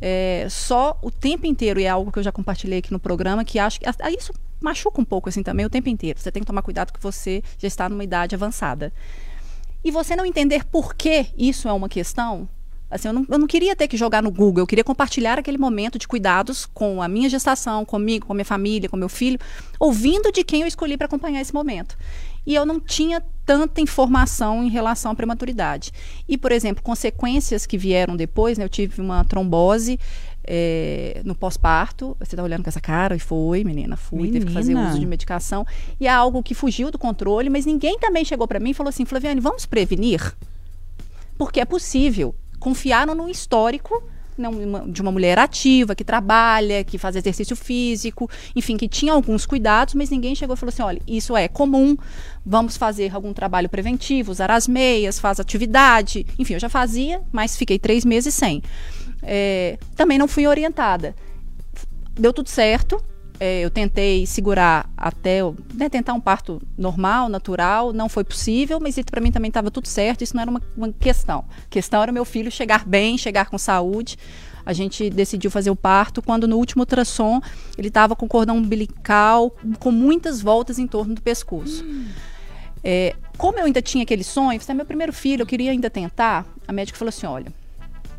É, 0.00 0.48
só 0.50 0.98
o 1.00 1.08
tempo 1.08 1.46
inteiro, 1.46 1.78
e 1.78 1.84
é 1.84 1.88
algo 1.88 2.10
que 2.10 2.18
eu 2.18 2.22
já 2.24 2.32
compartilhei 2.32 2.80
aqui 2.80 2.92
no 2.92 2.98
programa, 2.98 3.44
que 3.44 3.60
acho 3.60 3.78
que 3.78 3.86
isso 4.18 4.32
machuca 4.60 5.00
um 5.00 5.04
pouco 5.04 5.28
assim 5.28 5.44
também 5.44 5.64
o 5.64 5.70
tempo 5.70 5.88
inteiro. 5.88 6.18
Você 6.18 6.32
tem 6.32 6.42
que 6.42 6.46
tomar 6.48 6.62
cuidado 6.62 6.92
que 6.92 7.00
você 7.00 7.44
já 7.56 7.68
está 7.68 7.88
numa 7.88 8.02
idade 8.02 8.34
avançada. 8.34 8.92
E 9.86 9.90
você 9.92 10.16
não 10.16 10.26
entender 10.26 10.64
por 10.64 10.96
que 10.96 11.26
isso 11.38 11.68
é 11.68 11.72
uma 11.72 11.88
questão, 11.88 12.48
assim, 12.90 13.06
eu 13.06 13.14
não, 13.14 13.24
eu 13.28 13.38
não 13.38 13.46
queria 13.46 13.76
ter 13.76 13.86
que 13.86 13.96
jogar 13.96 14.20
no 14.20 14.32
Google, 14.32 14.62
eu 14.62 14.66
queria 14.66 14.82
compartilhar 14.82 15.38
aquele 15.38 15.58
momento 15.58 15.96
de 15.96 16.08
cuidados 16.08 16.66
com 16.66 17.00
a 17.00 17.06
minha 17.06 17.28
gestação, 17.28 17.84
comigo, 17.84 18.26
com 18.26 18.32
a 18.32 18.34
minha 18.34 18.44
família, 18.44 18.88
com 18.88 18.96
meu 18.96 19.08
filho, 19.08 19.38
ouvindo 19.78 20.32
de 20.32 20.42
quem 20.42 20.62
eu 20.62 20.66
escolhi 20.66 20.96
para 20.96 21.04
acompanhar 21.04 21.40
esse 21.40 21.54
momento. 21.54 21.96
E 22.44 22.52
eu 22.52 22.66
não 22.66 22.80
tinha 22.80 23.22
tanta 23.44 23.80
informação 23.80 24.64
em 24.64 24.68
relação 24.68 25.12
à 25.12 25.14
prematuridade. 25.14 25.92
E, 26.28 26.36
por 26.36 26.50
exemplo, 26.50 26.82
consequências 26.82 27.64
que 27.64 27.78
vieram 27.78 28.16
depois, 28.16 28.58
né, 28.58 28.64
eu 28.64 28.68
tive 28.68 29.00
uma 29.00 29.24
trombose 29.24 30.00
eh, 30.46 31.20
no 31.24 31.34
pós-parto. 31.34 32.16
Você 32.20 32.34
está 32.34 32.42
olhando 32.42 32.62
com 32.62 32.68
essa 32.68 32.80
cara? 32.80 33.16
E 33.16 33.18
foi, 33.18 33.64
menina, 33.64 33.96
fui, 33.96 34.30
teve 34.30 34.46
que 34.46 34.52
fazer 34.52 34.74
Menina. 34.74 34.90
uso 34.90 35.00
de 35.00 35.06
medicação. 35.06 35.66
E 36.00 36.06
é 36.06 36.10
algo 36.10 36.42
que 36.42 36.54
fugiu 36.54 36.90
do 36.90 36.98
controle, 36.98 37.50
mas 37.50 37.66
ninguém 37.66 37.98
também 37.98 38.24
chegou 38.24 38.46
para 38.46 38.60
mim 38.60 38.70
e 38.70 38.74
falou 38.74 38.88
assim: 38.88 39.04
Flaviane, 39.04 39.40
vamos 39.40 39.66
prevenir? 39.66 40.36
Porque 41.36 41.60
é 41.60 41.64
possível. 41.64 42.34
Confiaram 42.58 43.14
num 43.14 43.28
histórico 43.28 44.02
de 44.88 45.00
uma 45.00 45.10
mulher 45.10 45.38
ativa, 45.38 45.94
que 45.94 46.04
trabalha, 46.04 46.84
que 46.84 46.98
faz 46.98 47.16
exercício 47.16 47.56
físico, 47.56 48.28
enfim, 48.54 48.76
que 48.76 48.86
tinha 48.86 49.12
alguns 49.12 49.46
cuidados, 49.46 49.94
mas 49.94 50.10
ninguém 50.10 50.34
chegou 50.34 50.54
e 50.54 50.58
falou 50.58 50.72
assim: 50.72 50.82
olha, 50.82 51.00
isso 51.06 51.36
é 51.36 51.48
comum, 51.48 51.96
vamos 52.44 52.76
fazer 52.76 53.14
algum 53.14 53.32
trabalho 53.32 53.68
preventivo, 53.68 54.30
usar 54.30 54.50
as 54.50 54.68
meias, 54.68 55.18
faz 55.18 55.40
atividade. 55.40 56.26
Enfim, 56.38 56.54
eu 56.54 56.60
já 56.60 56.68
fazia, 56.68 57.22
mas 57.32 57.56
fiquei 57.56 57.78
três 57.78 58.04
meses 58.04 58.34
sem. 58.34 58.62
É, 59.22 59.78
também 59.94 60.18
não 60.18 60.28
fui 60.28 60.46
orientada. 60.46 61.14
Deu 62.18 62.32
tudo 62.32 62.48
certo, 62.48 63.02
é, 63.38 63.60
eu 63.60 63.70
tentei 63.70 64.26
segurar 64.26 64.90
até 64.96 65.40
né, 65.74 65.88
tentar 65.88 66.14
um 66.14 66.20
parto 66.20 66.60
normal, 66.76 67.28
natural, 67.28 67.92
não 67.92 68.08
foi 68.08 68.24
possível, 68.24 68.80
mas 68.80 68.98
para 69.10 69.20
mim 69.20 69.30
também 69.30 69.48
estava 69.48 69.70
tudo 69.70 69.86
certo, 69.86 70.22
isso 70.22 70.34
não 70.34 70.42
era 70.42 70.50
uma, 70.50 70.62
uma, 70.76 70.92
questão. 70.92 71.44
A 71.66 71.68
questão 71.68 72.02
era 72.02 72.10
meu 72.10 72.24
filho 72.24 72.50
chegar 72.50 72.86
bem, 72.86 73.18
chegar 73.18 73.50
com 73.50 73.58
saúde. 73.58 74.16
A 74.64 74.72
gente 74.72 75.08
decidiu 75.10 75.50
fazer 75.50 75.70
o 75.70 75.76
parto 75.76 76.20
quando 76.20 76.48
no 76.48 76.56
último 76.56 76.82
ultrassom 76.82 77.40
ele 77.78 77.88
estava 77.88 78.16
com 78.16 78.26
cordão 78.26 78.56
umbilical 78.56 79.54
com 79.78 79.92
muitas 79.92 80.40
voltas 80.40 80.78
em 80.78 80.86
torno 80.86 81.14
do 81.14 81.22
pescoço. 81.22 81.84
Hum. 81.84 82.06
É, 82.82 83.14
como 83.36 83.58
eu 83.58 83.66
ainda 83.66 83.82
tinha 83.82 84.02
aquele 84.02 84.24
sonho, 84.24 84.60
você 84.60 84.72
é 84.72 84.74
meu 84.74 84.86
primeiro 84.86 85.12
filho, 85.12 85.42
eu 85.42 85.46
queria 85.46 85.70
ainda 85.70 85.90
tentar, 85.90 86.46
a 86.66 86.72
médica 86.72 86.98
falou 86.98 87.10
assim: 87.10 87.26
olha, 87.26 87.52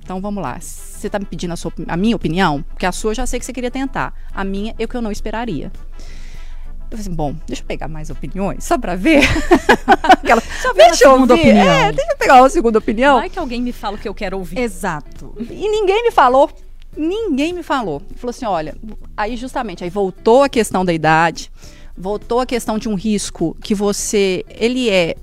então 0.07 0.21
vamos 0.21 0.41
lá. 0.41 0.57
Você 0.57 1.07
está 1.07 1.19
me 1.19 1.25
pedindo 1.25 1.51
a, 1.51 1.57
sua, 1.57 1.73
a 1.85 1.97
minha 1.97 2.15
opinião? 2.15 2.63
Porque 2.69 2.85
a 2.85 2.93
sua 2.93 3.11
eu 3.11 3.15
já 3.15 3.25
sei 3.25 3.41
que 3.41 3.45
você 3.45 3.51
queria 3.51 3.69
tentar. 3.69 4.13
A 4.33 4.41
minha 4.41 4.73
é 4.79 4.85
o 4.85 4.87
que 4.87 4.95
eu 4.95 5.01
não 5.01 5.11
esperaria. 5.11 5.65
Eu 5.65 6.97
falei 6.97 7.01
assim, 7.01 7.13
bom, 7.13 7.35
deixa 7.45 7.61
eu 7.61 7.65
pegar 7.65 7.89
mais 7.89 8.09
opiniões, 8.09 8.63
só 8.63 8.77
pra 8.77 8.95
ver. 8.95 9.19
Aquela, 10.01 10.41
só 10.61 10.73
ver 10.73 10.85
deixa 10.85 11.03
eu 11.03 11.11
ouvir. 11.11 11.33
Opinião. 11.33 11.67
É, 11.67 11.91
deixa 11.91 12.13
eu 12.13 12.17
pegar 12.17 12.35
uma 12.35 12.49
segunda 12.49 12.79
opinião. 12.79 13.17
Vai 13.17 13.29
que 13.29 13.37
alguém 13.37 13.61
me 13.61 13.73
fala 13.73 13.97
o 13.97 13.99
que 13.99 14.07
eu 14.07 14.13
quero 14.13 14.37
ouvir. 14.37 14.59
Exato. 14.59 15.35
E 15.37 15.69
ninguém 15.69 16.03
me 16.03 16.11
falou. 16.11 16.49
Ninguém 16.95 17.51
me 17.51 17.61
falou. 17.61 18.01
Falou 18.15 18.29
assim, 18.29 18.45
olha, 18.45 18.77
aí 19.17 19.35
justamente, 19.35 19.83
aí 19.83 19.89
voltou 19.89 20.43
a 20.43 20.47
questão 20.47 20.85
da 20.85 20.93
idade, 20.93 21.51
voltou 21.97 22.39
a 22.39 22.45
questão 22.45 22.79
de 22.79 22.87
um 22.87 22.95
risco 22.95 23.57
que 23.61 23.75
você, 23.75 24.45
ele 24.47 24.89
é, 24.89 25.17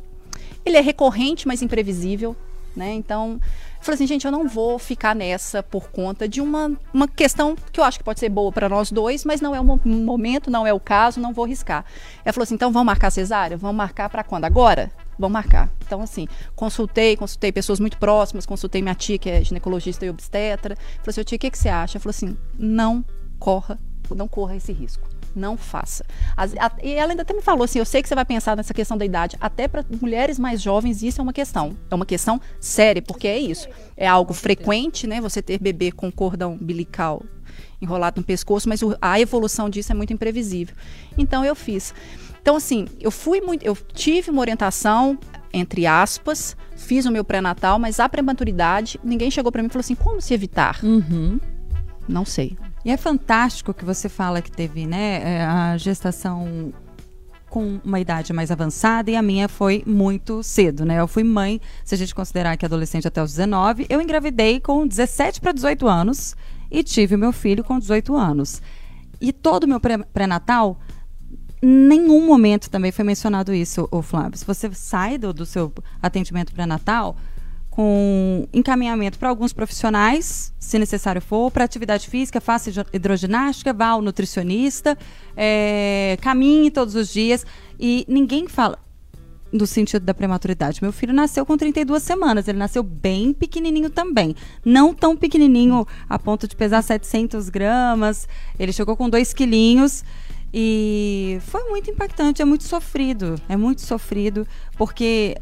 ele 0.63 0.77
é 0.77 0.83
recorrente, 0.83 1.49
mas 1.49 1.63
imprevisível, 1.63 2.37
né? 2.77 2.93
Então, 2.93 3.41
Falei 3.85 3.97
assim, 3.97 4.07
gente, 4.07 4.25
eu 4.25 4.33
não 4.33 4.49
vou 4.49 4.79
ficar 4.79 5.15
nessa 5.15 5.63
por 5.63 5.91
conta 5.91 6.27
de 6.27 6.41
uma, 6.41 6.73
uma 6.91 7.07
questão 7.07 7.55
que 7.71 7.79
eu 7.79 7.85
acho 7.85 7.99
que 7.99 8.05
pode 8.05 8.19
ser 8.19 8.31
boa 8.31 8.51
para 8.51 8.67
nós 8.67 8.91
dois, 8.91 9.27
mas 9.27 9.43
não 9.43 9.55
é 9.55 9.61
o 9.61 9.65
momento, 9.85 10.51
não 10.51 10.67
é 10.67 10.73
o 10.73 10.81
caso, 10.81 11.21
não 11.21 11.35
vou 11.35 11.45
riscar. 11.45 11.85
Ela 12.25 12.33
falou 12.33 12.45
assim, 12.45 12.55
então 12.55 12.73
vamos 12.73 12.87
marcar 12.87 13.11
cesárea? 13.11 13.59
Vamos 13.59 13.77
marcar 13.77 14.09
para 14.09 14.25
quando? 14.25 14.47
Agora? 14.47 14.91
Vamos 15.19 15.35
marcar. 15.35 15.71
Então, 15.87 16.01
assim, 16.01 16.27
consultei, 16.57 17.15
consultei 17.15 17.53
pessoas 17.53 17.79
muito 17.79 17.99
próximas, 17.99 18.47
consultei 18.47 18.81
minha 18.81 18.95
tia, 18.95 19.19
que 19.19 19.29
é 19.29 19.45
ginecologista 19.45 20.07
e 20.07 20.09
obstetra. 20.09 20.77
Falei 20.77 21.11
assim, 21.11 21.23
tia, 21.23 21.37
o 21.37 21.39
que, 21.39 21.51
que 21.51 21.59
você 21.59 21.69
acha? 21.69 22.01
Falou 22.01 22.13
assim, 22.13 22.39
não 22.59 23.05
corra, 23.39 23.79
não 24.17 24.27
corra 24.27 24.57
esse 24.57 24.73
risco 24.73 25.07
não 25.35 25.57
faça. 25.57 26.05
As, 26.37 26.55
a, 26.55 26.71
e 26.83 26.93
ela 26.93 27.13
ainda 27.13 27.23
até 27.23 27.35
me 27.35 27.43
falou 27.43 27.65
assim: 27.65 27.79
eu 27.79 27.85
sei 27.85 28.03
que 28.03 28.09
você 28.09 28.15
vai 28.15 28.25
pensar 28.25 28.57
nessa 28.57 28.75
questão 28.75 28.97
da 28.97 29.05
idade, 29.05 29.37
até 29.41 29.69
para 29.69 29.85
mulheres 30.01 30.39
mais 30.39 30.61
jovens, 30.61 31.03
isso 31.03 31.21
é 31.21 31.23
uma 31.23 31.33
questão. 31.33 31.77
É 31.91 31.95
uma 31.95 32.07
questão 32.07 32.41
séria, 32.61 33.03
porque 33.03 33.29
é 33.29 33.39
isso. 33.39 33.69
É 33.97 34.07
algo 34.07 34.33
frequente, 34.33 35.07
né? 35.07 35.21
Você 35.21 35.43
ter 35.43 35.59
bebê 35.59 35.93
com 35.93 36.11
cordão 36.11 36.55
umbilical 36.55 37.23
enrolado 37.81 38.21
no 38.21 38.27
pescoço, 38.27 38.69
mas 38.69 38.83
o, 38.83 38.97
a 39.01 39.21
evolução 39.21 39.69
disso 39.69 39.93
é 39.93 39.95
muito 39.95 40.13
imprevisível. 40.13 40.75
Então 41.17 41.45
eu 41.45 41.55
fiz. 41.55 41.95
Então, 42.41 42.57
assim, 42.57 42.87
eu 43.01 43.11
fui 43.11 43.41
muito. 43.41 43.65
Eu 43.65 43.75
tive 43.75 44.31
uma 44.31 44.41
orientação, 44.41 45.19
entre 45.53 45.87
aspas, 45.87 46.57
fiz 46.77 47.07
o 47.07 47.11
meu 47.11 47.25
pré-natal, 47.25 47.79
mas 47.79 47.99
a 47.99 48.09
prematuridade, 48.09 49.01
ninguém 49.03 49.31
chegou 49.31 49.51
para 49.51 49.63
mim 49.63 49.69
e 49.69 49.71
falou 49.71 49.81
assim: 49.81 49.95
como 49.95 50.21
se 50.21 50.35
evitar? 50.35 50.79
Uhum. 50.83 51.41
Não 52.07 52.25
sei. 52.25 52.57
E 52.85 52.91
é 52.91 52.97
fantástico 52.97 53.73
que 53.73 53.85
você 53.85 54.09
fala 54.09 54.43
que 54.43 54.51
teve, 54.51 54.87
né, 54.87 55.21
é, 55.23 55.45
a 55.45 55.77
gestação 55.77 56.73
com 57.49 57.81
uma 57.85 58.01
idade 58.01 58.33
mais 58.33 58.51
avançada 58.51 59.11
e 59.11 59.17
a 59.17 59.23
minha 59.23 59.49
foi 59.49 59.85
muito 59.87 60.43
cedo, 60.43 60.85
né? 60.85 60.99
Eu 60.99 61.07
fui 61.07 61.23
mãe, 61.23 61.61
se 61.85 61.95
a 61.95 61.99
gente 61.99 62.13
considerar 62.13 62.57
que 62.57 62.67
adolescente 62.67 63.07
até 63.07 63.23
os 63.23 63.31
19, 63.31 63.87
eu 63.89 64.01
engravidei 64.01 64.59
com 64.59 64.85
17 64.85 65.41
para 65.41 65.53
18 65.53 65.87
anos 65.87 66.35
e 66.69 66.83
tive 66.83 67.17
meu 67.17 67.33
filho 67.33 67.63
com 67.63 67.79
18 67.79 68.17
anos. 68.17 68.61
E 69.21 69.33
todo 69.33 69.65
o 69.65 69.69
meu 69.69 69.81
pré-natal, 69.81 70.81
nenhum 71.63 72.27
momento 72.27 72.69
também 72.69 72.91
foi 72.91 73.05
mencionado 73.05 73.55
isso, 73.55 73.89
o 73.93 74.03
Flávio. 74.03 74.37
Se 74.37 74.45
você 74.45 74.69
sai 74.75 75.17
do, 75.17 75.33
do 75.33 75.47
seu 75.47 75.73
atendimento 76.03 76.53
pré-natal, 76.53 77.17
com 77.75 78.47
encaminhamento 78.53 79.19
para 79.19 79.29
alguns 79.29 79.53
profissionais, 79.53 80.55
se 80.61 80.79
necessário 80.79 81.21
for, 81.21 81.51
para 81.51 81.65
atividade 81.65 82.09
física, 82.09 82.41
faça 82.41 82.71
hidroginástica, 82.93 83.73
vá 83.73 83.89
ao 83.89 84.01
nutricionista, 84.01 84.97
é, 85.37 86.17
caminhe 86.21 86.71
todos 86.71 86.95
os 86.95 87.13
dias. 87.13 87.45
E 87.79 88.05
ninguém 88.09 88.47
fala 88.47 88.79
no 89.53 89.67
sentido 89.67 90.05
da 90.05 90.15
prematuridade. 90.15 90.79
Meu 90.83 90.93
filho 90.93 91.13
nasceu 91.13 91.45
com 91.45 91.57
32 91.57 92.01
semanas, 92.01 92.47
ele 92.47 92.59
nasceu 92.59 92.85
bem 92.85 93.33
pequenininho 93.33 93.91
também. 93.91 94.37
Não 94.65 94.95
tão 94.95 95.17
pequenininho 95.17 95.85
a 96.09 96.17
ponto 96.17 96.47
de 96.47 96.55
pesar 96.55 96.81
700 96.81 97.49
gramas, 97.49 98.29
ele 98.57 98.73
chegou 98.73 98.97
com 98.97 99.11
2 99.11 99.33
quilinhos. 99.33 100.05
E 100.57 101.39
foi 101.41 101.65
muito 101.69 101.91
impactante, 101.91 102.41
é 102.41 102.45
muito 102.45 102.63
sofrido. 102.63 103.35
É 103.49 103.57
muito 103.57 103.81
sofrido, 103.81 104.47
porque 104.79 105.37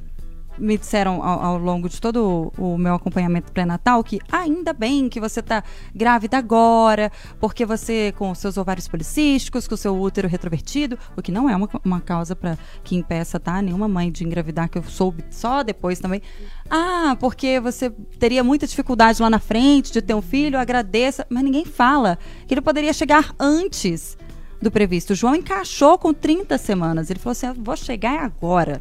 me 0.58 0.76
disseram 0.76 1.22
ao, 1.22 1.40
ao, 1.40 1.58
longo 1.58 1.88
de 1.88 2.00
todo 2.00 2.52
o, 2.58 2.74
o 2.74 2.78
meu 2.78 2.94
acompanhamento 2.94 3.52
pré-natal 3.52 4.02
que 4.04 4.20
ainda 4.30 4.72
bem 4.72 5.08
que 5.08 5.20
você 5.20 5.40
está 5.40 5.62
grávida 5.94 6.38
agora, 6.38 7.10
porque 7.40 7.64
você, 7.64 8.12
com 8.16 8.34
seus 8.34 8.56
ovários 8.56 8.88
policísticos, 8.88 9.66
com 9.66 9.76
seu 9.76 9.98
útero 9.98 10.28
retrovertido, 10.28 10.98
o 11.16 11.22
que 11.22 11.32
não 11.32 11.48
é 11.48 11.56
uma, 11.56 11.68
uma 11.84 12.00
causa 12.00 12.36
para 12.36 12.58
que 12.84 12.96
impeça, 12.96 13.40
tá? 13.40 13.60
Nenhuma 13.62 13.88
mãe 13.88 14.10
de 14.10 14.24
engravidar, 14.24 14.68
que 14.68 14.78
eu 14.78 14.84
soube 14.84 15.24
só 15.30 15.62
depois 15.62 15.98
também. 15.98 16.22
Ah, 16.70 17.16
porque 17.18 17.60
você 17.60 17.90
teria 18.18 18.42
muita 18.42 18.66
dificuldade 18.66 19.20
lá 19.20 19.28
na 19.28 19.38
frente 19.38 19.92
de 19.92 20.00
ter 20.00 20.14
um 20.14 20.22
filho, 20.22 20.58
agradeça. 20.58 21.26
Mas 21.28 21.42
ninguém 21.42 21.64
fala 21.64 22.18
que 22.46 22.54
ele 22.54 22.60
poderia 22.60 22.92
chegar 22.92 23.34
antes 23.38 24.16
do 24.60 24.70
previsto. 24.70 25.12
O 25.12 25.16
João 25.16 25.34
encaixou 25.34 25.98
com 25.98 26.14
30 26.14 26.56
semanas. 26.56 27.10
Ele 27.10 27.18
falou 27.18 27.32
assim: 27.32 27.52
vou 27.52 27.76
chegar 27.76 28.24
agora. 28.24 28.80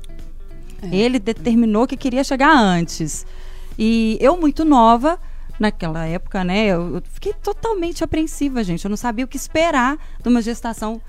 É. 0.82 0.96
Ele 0.96 1.20
determinou 1.20 1.88
que 1.88 1.98
queria 1.98 2.24
chegar 2.24 2.56
antes. 2.56 3.26
E 3.78 4.18
eu, 4.20 4.38
muito 4.38 4.66
nova, 4.66 5.20
naquela 5.60 6.06
época, 6.06 6.44
né, 6.44 6.68
eu, 6.68 6.96
eu 6.96 7.04
fiquei 7.06 7.34
totalmente 7.34 8.04
apreensiva, 8.04 8.64
gente. 8.64 8.84
Eu 8.86 8.90
não 8.90 8.98
sabia 8.98 9.26
o 9.26 9.28
que 9.28 9.38
esperar 9.38 9.98
de 10.22 10.28
uma 10.28 10.42
gestação 10.42 11.02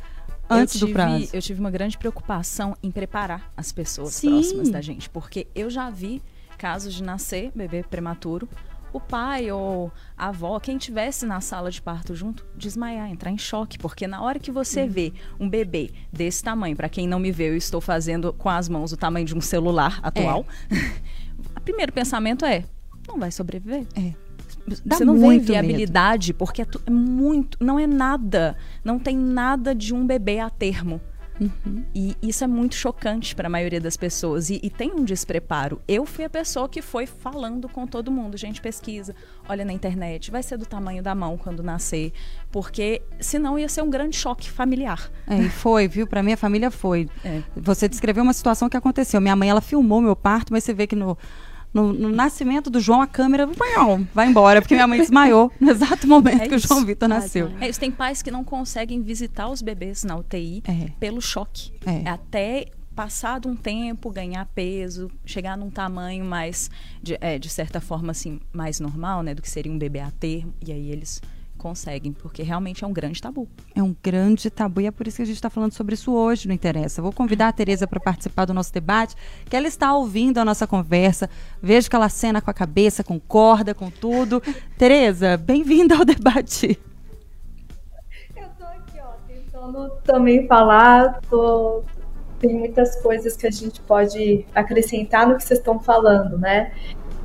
antes 0.49 0.75
tive, 0.79 0.87
do 0.87 0.93
prazo. 0.93 1.29
Eu 1.33 1.43
tive 1.43 1.61
uma 1.61 1.71
grande 1.71 1.97
preocupação 1.97 2.77
em 2.83 2.91
preparar 2.91 3.51
as 3.57 3.73
pessoas 3.73 4.15
Sim. 4.15 4.31
próximas 4.31 4.69
da 4.69 4.81
gente, 4.81 5.09
porque 5.09 5.47
eu 5.55 5.71
já 5.71 5.91
vi 5.91 6.23
casos 6.59 6.95
de 6.95 7.03
nascer 7.03 7.51
bebê 7.55 7.83
prematuro 7.83 8.49
o 8.93 9.01
pai 9.01 9.51
ou 9.51 9.91
a 10.17 10.29
avó, 10.29 10.59
quem 10.61 10.79
tivesse 10.79 11.25
na 11.27 11.41
sala 11.41 11.71
de 11.71 11.81
parto 11.81 12.15
junto, 12.15 12.45
desmaiar, 12.57 13.11
entrar 13.11 13.31
em 13.31 13.39
choque, 13.39 13.79
porque 13.79 14.07
na 14.07 14.23
hora 14.23 14.39
que 14.39 14.51
você 14.51 14.83
uhum. 14.83 14.89
vê 14.89 15.13
um 15.41 15.49
bebê 15.49 15.91
desse 16.13 16.43
tamanho, 16.43 16.77
para 16.77 16.89
quem 16.89 17.07
não 17.09 17.19
me 17.19 17.33
vê, 17.33 17.49
eu 17.51 17.57
estou 17.57 17.81
fazendo 17.81 18.33
com 18.33 18.49
as 18.49 18.69
mãos 18.69 18.93
o 18.93 18.97
tamanho 18.97 19.27
de 19.27 19.35
um 19.35 19.41
celular 19.41 20.01
atual. 20.03 20.47
É. 20.71 21.59
o 21.59 21.61
primeiro 21.61 21.93
pensamento 21.93 22.45
é: 22.45 22.65
não 23.09 23.19
vai 23.19 23.31
sobreviver. 23.31 23.87
É. 23.95 24.13
Dá 24.85 24.97
você 24.97 25.05
não 25.05 25.19
vê 25.19 25.39
viabilidade, 25.39 26.29
medo. 26.29 26.39
porque 26.39 26.63
é, 26.63 26.67
é 26.87 26.91
muito, 26.91 27.59
não 27.61 27.79
é 27.79 27.87
nada, 27.87 28.57
não 28.85 28.99
tem 28.99 29.17
nada 29.17 29.75
de 29.75 29.93
um 29.93 30.07
bebê 30.07 30.39
a 30.39 30.49
termo. 30.49 31.01
Uhum. 31.41 31.85
E 31.95 32.17
isso 32.23 32.45
é 32.45 32.47
muito 32.47 32.75
chocante 32.75 33.35
para 33.35 33.47
a 33.47 33.51
maioria 33.51 33.81
das 33.81 33.97
pessoas. 33.97 34.51
E, 34.51 34.61
e, 34.63 34.71
tem 34.71 34.93
um 34.93 35.05
despreparo. 35.05 35.81
Eu 35.89 36.05
fui 36.05 36.25
a 36.25 36.31
pessoa 36.31 36.69
que 36.69 36.83
foi 36.83 37.07
falando 37.07 37.69
com 37.69 37.87
todo 37.87 38.11
mundo. 38.11 38.37
Gente, 38.37 38.61
pesquisa, 38.61 39.15
olha 39.49 39.65
na 39.65 39.73
internet, 39.73 40.31
vai 40.31 40.43
ser 40.43 40.57
do 40.57 40.67
tamanho 40.67 41.03
da 41.03 41.15
mão 41.15 41.37
quando 41.37 41.63
nascer. 41.63 42.13
Porque 42.51 43.03
senão 43.21 43.59
ia 43.59 43.69
ser 43.69 43.83
um 43.83 43.91
grande 43.91 44.17
choque 44.17 44.51
familiar. 44.51 45.11
É, 45.27 45.37
e 45.37 45.49
foi, 45.49 45.89
viu? 45.89 46.07
Para 46.07 46.23
minha 46.23 46.37
família 46.37 46.71
foi. 46.71 47.09
É. 47.25 47.43
Você 47.57 47.89
descreveu 47.89 48.23
uma 48.23 48.33
situação 48.33 48.69
que 48.69 48.77
aconteceu. 48.77 49.21
Minha 49.21 49.37
mãe, 49.37 49.51
ela 49.51 49.61
filmou 49.61 50.01
meu 50.01 50.17
parto, 50.17 50.53
mas 50.53 50.65
você 50.65 50.75
vê 50.75 50.87
que 50.87 50.97
no 50.97 51.17
no, 51.73 51.93
no, 51.93 52.09
nascimento 52.11 52.69
do 52.69 52.81
João, 52.81 53.01
a 53.01 53.07
câmera 53.07 53.49
vai 54.15 54.29
embora, 54.29 54.61
porque 54.61 54.75
minha 54.75 54.87
mãe 54.87 55.01
desmaiou 55.01 55.51
no 55.59 55.71
exato 55.71 56.07
momento 56.07 56.43
é 56.43 56.49
que 56.49 56.55
o 56.55 56.59
João 56.59 56.85
Vitor 56.85 57.09
nasceu. 57.09 57.51
É 57.61 57.69
isso. 57.69 57.81
Tem 57.81 57.91
pais 57.91 58.23
que 58.23 58.31
não 58.31 58.45
conseguem 58.45 59.03
visitar 59.03 59.49
os 59.49 59.63
bebês 59.63 60.05
na 60.05 60.17
UTI 60.17 60.63
é. 60.67 60.91
pelo 61.01 61.21
choque. 61.21 61.73
É. 61.87 62.09
Até 62.09 62.67
passado 62.95 63.49
um 63.49 63.57
tempo, 63.57 64.11
ganhar 64.11 64.45
peso, 64.55 65.11
chegar 65.25 65.57
num 65.57 65.71
tamanho 65.71 66.25
mais, 66.25 66.71
de, 67.03 67.17
é, 67.21 67.39
de 67.39 67.49
certa 67.49 67.81
forma, 67.81 68.11
assim, 68.11 68.41
mais 68.53 68.79
normal, 68.79 69.23
né? 69.23 69.35
Do 69.35 69.43
que 69.43 69.51
seria 69.51 69.73
um 69.73 69.79
bebê 69.79 70.01
a 70.01 70.11
termo. 70.11 70.53
E 70.65 70.71
aí 70.71 70.91
eles 70.91 71.21
conseguem, 71.63 72.13
porque 72.13 72.43
realmente 72.43 72.83
é 72.83 72.87
um 72.87 72.93
grande 72.93 73.23
tabu. 73.23 73.49
É 73.73 73.81
um 73.81 73.95
grande 74.03 74.51
tabu 74.51 74.81
e 74.81 74.87
é 74.87 74.91
por 74.91 75.07
isso 75.07 75.19
que 75.19 75.23
a 75.23 75.27
gente 75.27 75.37
está 75.37 75.49
falando 75.49 75.73
sobre 75.73 75.95
isso 75.95 76.13
hoje, 76.13 76.49
não 76.49 76.55
interessa. 76.55 77.01
Vou 77.01 77.13
convidar 77.13 77.49
a 77.49 77.53
Tereza 77.53 77.87
para 77.87 78.01
participar 78.01 78.45
do 78.47 78.53
nosso 78.53 78.73
debate, 78.73 79.15
que 79.49 79.55
ela 79.55 79.69
está 79.69 79.95
ouvindo 79.95 80.39
a 80.39 80.45
nossa 80.45 80.67
conversa. 80.67 81.31
Vejo 81.63 81.89
que 81.89 81.95
ela 81.95 82.09
cena 82.09 82.43
com 82.43 82.51
a 82.51 82.55
cabeça, 82.55 83.05
concorda 83.05 83.73
com 83.73 83.89
tudo. 83.89 84.43
Tereza, 84.77 85.37
bem-vinda 85.37 85.97
ao 85.97 86.05
debate. 86.05 86.77
Eu 88.37 88.49
tô 88.59 88.65
aqui, 88.65 88.99
ó, 88.99 89.13
tentando 89.29 89.91
também 90.03 90.49
falar, 90.49 91.21
tô... 91.31 91.85
tem 92.41 92.53
muitas 92.55 93.01
coisas 93.01 93.37
que 93.37 93.47
a 93.47 93.53
gente 93.53 93.81
pode 93.83 94.45
acrescentar 94.53 95.29
no 95.29 95.37
que 95.37 95.45
vocês 95.45 95.61
estão 95.61 95.79
falando, 95.79 96.37
né? 96.37 96.73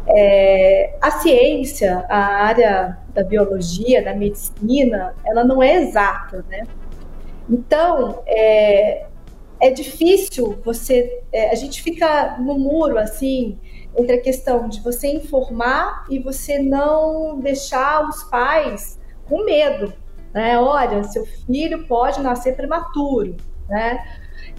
É, 0.10 0.96
a 1.02 1.12
ciência, 1.12 2.06
a 2.08 2.46
área 2.46 2.98
da 3.18 3.24
biologia, 3.24 4.04
da 4.04 4.14
medicina, 4.14 5.16
ela 5.26 5.44
não 5.44 5.64
é 5.64 5.74
exata, 5.74 6.46
né? 6.48 6.68
Então, 7.50 8.22
é, 8.28 9.08
é 9.60 9.72
difícil 9.72 10.60
você. 10.64 11.24
É, 11.34 11.50
a 11.50 11.56
gente 11.56 11.82
fica 11.82 12.38
no 12.38 12.60
muro, 12.60 13.00
assim, 13.00 13.58
entre 13.98 14.18
a 14.18 14.22
questão 14.22 14.70
de 14.70 14.82
você 14.82 15.08
informar 15.08 16.06
e 16.12 16.20
você 16.20 16.60
não 16.60 17.40
deixar 17.40 18.08
os 18.08 18.24
pais 18.26 19.00
com 19.28 19.44
medo, 19.44 19.92
né? 20.32 20.60
Olha, 20.60 21.04
seu 21.06 21.26
filho 21.26 21.88
pode 21.88 22.22
nascer 22.22 22.56
prematuro, 22.56 23.36
né? 23.68 24.06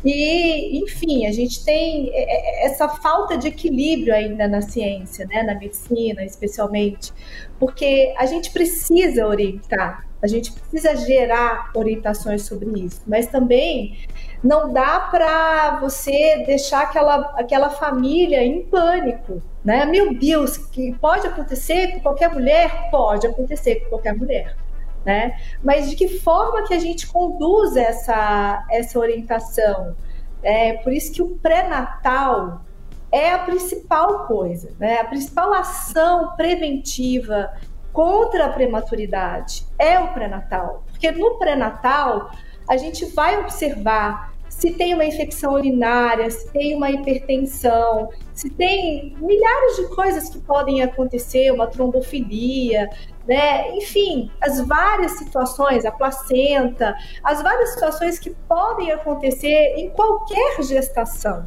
E, 0.04 0.78
enfim, 0.82 1.26
a 1.26 1.32
gente 1.32 1.64
tem 1.64 2.10
é, 2.12 2.64
é, 2.64 2.66
essa 2.66 2.88
falta 2.88 3.36
de 3.36 3.48
equilíbrio 3.48 4.14
ainda 4.14 4.46
na 4.46 4.60
ciência, 4.60 5.26
né, 5.26 5.42
na 5.42 5.54
medicina 5.54 6.24
especialmente, 6.24 7.12
porque 7.58 8.14
a 8.16 8.24
gente 8.24 8.50
precisa 8.52 9.26
orientar, 9.26 10.06
a 10.22 10.26
gente 10.26 10.52
precisa 10.52 10.94
gerar 10.96 11.70
orientações 11.74 12.42
sobre 12.42 12.80
isso, 12.80 13.02
mas 13.06 13.26
também 13.26 13.98
não 14.42 14.72
dá 14.72 15.00
para 15.00 15.80
você 15.80 16.44
deixar 16.46 16.82
aquela, 16.82 17.34
aquela 17.36 17.70
família 17.70 18.42
em 18.44 18.62
pânico, 18.62 19.42
né? 19.64 19.84
Meu 19.84 20.14
Deus, 20.14 20.56
que 20.56 20.94
pode 20.94 21.26
acontecer 21.26 21.92
com 21.94 22.00
qualquer 22.00 22.32
mulher? 22.32 22.88
Pode 22.90 23.26
acontecer 23.26 23.80
com 23.80 23.90
qualquer 23.90 24.14
mulher 24.16 24.56
né? 25.04 25.38
Mas 25.62 25.90
de 25.90 25.96
que 25.96 26.20
forma 26.20 26.66
que 26.66 26.74
a 26.74 26.78
gente 26.78 27.06
conduz 27.06 27.76
essa, 27.76 28.64
essa 28.70 28.98
orientação? 28.98 29.96
É 30.42 30.74
por 30.74 30.92
isso 30.92 31.12
que 31.12 31.22
o 31.22 31.36
pré-natal 31.38 32.62
é 33.10 33.32
a 33.32 33.38
principal 33.38 34.26
coisa, 34.26 34.74
né? 34.78 35.00
A 35.00 35.04
principal 35.04 35.52
ação 35.52 36.36
preventiva 36.36 37.50
contra 37.92 38.46
a 38.46 38.48
prematuridade 38.50 39.66
é 39.78 39.98
o 39.98 40.12
pré-natal, 40.12 40.84
porque 40.88 41.10
no 41.10 41.38
pré-natal 41.38 42.30
a 42.68 42.76
gente 42.76 43.06
vai 43.06 43.40
observar 43.40 44.32
se 44.48 44.72
tem 44.72 44.94
uma 44.94 45.04
infecção 45.04 45.54
urinária, 45.54 46.30
se 46.30 46.50
tem 46.50 46.74
uma 46.74 46.90
hipertensão, 46.90 48.08
se 48.32 48.50
tem 48.50 49.14
milhares 49.20 49.76
de 49.76 49.94
coisas 49.94 50.28
que 50.28 50.38
podem 50.40 50.82
acontecer, 50.82 51.52
uma 51.52 51.66
trombofilia, 51.66 52.88
né? 53.28 53.76
Enfim, 53.76 54.30
as 54.40 54.66
várias 54.66 55.12
situações, 55.12 55.84
a 55.84 55.92
placenta, 55.92 56.96
as 57.22 57.42
várias 57.42 57.74
situações 57.74 58.18
que 58.18 58.30
podem 58.30 58.90
acontecer 58.90 59.74
em 59.76 59.90
qualquer 59.90 60.62
gestação. 60.62 61.44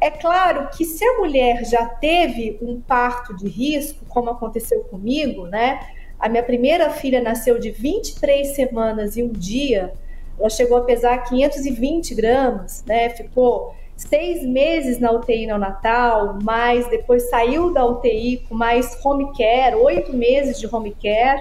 É 0.00 0.08
claro 0.08 0.68
que 0.70 0.84
se 0.84 1.04
a 1.04 1.18
mulher 1.18 1.64
já 1.64 1.84
teve 1.84 2.58
um 2.62 2.80
parto 2.80 3.36
de 3.36 3.48
risco, 3.48 4.06
como 4.08 4.30
aconteceu 4.30 4.84
comigo, 4.84 5.46
né? 5.46 5.80
A 6.18 6.28
minha 6.28 6.42
primeira 6.44 6.88
filha 6.90 7.20
nasceu 7.20 7.58
de 7.58 7.70
23 7.70 8.54
semanas 8.54 9.16
e 9.16 9.22
um 9.22 9.32
dia, 9.32 9.92
ela 10.38 10.48
chegou 10.48 10.78
a 10.78 10.82
pesar 10.82 11.18
520 11.24 12.14
gramas, 12.14 12.84
né? 12.86 13.10
Ficou 13.10 13.74
seis 14.08 14.42
meses 14.42 14.98
na 14.98 15.10
UTI 15.12 15.46
neonatal, 15.46 16.38
mas 16.42 16.88
depois 16.88 17.28
saiu 17.28 17.72
da 17.72 17.84
UTI 17.84 18.38
com 18.48 18.54
mais 18.54 18.98
home 19.04 19.30
care, 19.36 19.76
oito 19.76 20.16
meses 20.16 20.58
de 20.58 20.66
home 20.74 20.96
care, 21.00 21.40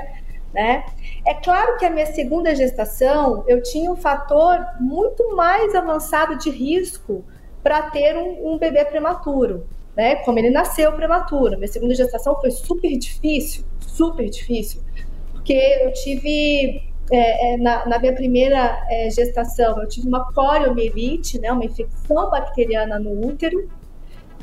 né? 0.53 0.83
É 1.25 1.33
claro 1.35 1.77
que 1.77 1.85
a 1.85 1.89
minha 1.89 2.05
segunda 2.07 2.53
gestação 2.53 3.45
eu 3.47 3.63
tinha 3.63 3.89
um 3.89 3.95
fator 3.95 4.59
muito 4.79 5.35
mais 5.35 5.73
avançado 5.73 6.37
de 6.37 6.49
risco 6.49 7.23
para 7.63 7.83
ter 7.83 8.17
um, 8.17 8.53
um, 8.53 8.57
bebê 8.57 8.83
prematuro, 8.83 9.65
né? 9.95 10.17
Como 10.17 10.37
ele 10.37 10.49
nasceu 10.49 10.91
prematuro, 10.91 11.55
minha 11.55 11.67
segunda 11.67 11.95
gestação 11.95 12.39
foi 12.41 12.51
super 12.51 12.91
difícil, 12.97 13.63
super 13.79 14.29
difícil, 14.29 14.81
porque 15.31 15.53
eu 15.53 15.93
tive 15.93 16.88
é, 17.11 17.53
é, 17.53 17.57
na, 17.57 17.85
na, 17.85 17.99
minha 17.99 18.13
primeira 18.13 18.85
é, 18.89 19.09
gestação, 19.09 19.81
eu 19.81 19.87
tive 19.87 20.07
uma 20.07 20.31
coriomielite, 20.33 21.39
né, 21.39 21.51
uma 21.51 21.65
infecção 21.65 22.29
bacteriana 22.29 22.99
no 22.99 23.25
útero, 23.25 23.69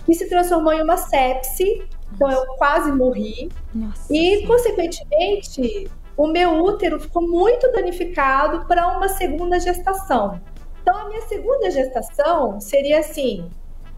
que 0.04 0.14
se 0.14 0.28
transformou 0.28 0.72
em 0.72 0.82
uma 0.82 0.96
sepse, 0.96 1.84
então 2.14 2.30
eu 2.30 2.46
quase 2.56 2.90
morri. 2.92 3.50
Nossa, 3.74 4.12
e, 4.12 4.46
consequentemente, 4.46 5.90
o 6.16 6.26
meu 6.26 6.62
útero 6.62 6.98
ficou 6.98 7.22
muito 7.22 7.70
danificado 7.72 8.66
para 8.66 8.96
uma 8.96 9.08
segunda 9.08 9.58
gestação. 9.60 10.40
Então, 10.82 10.96
a 10.96 11.08
minha 11.08 11.22
segunda 11.22 11.70
gestação 11.70 12.60
seria 12.60 13.00
assim: 13.00 13.48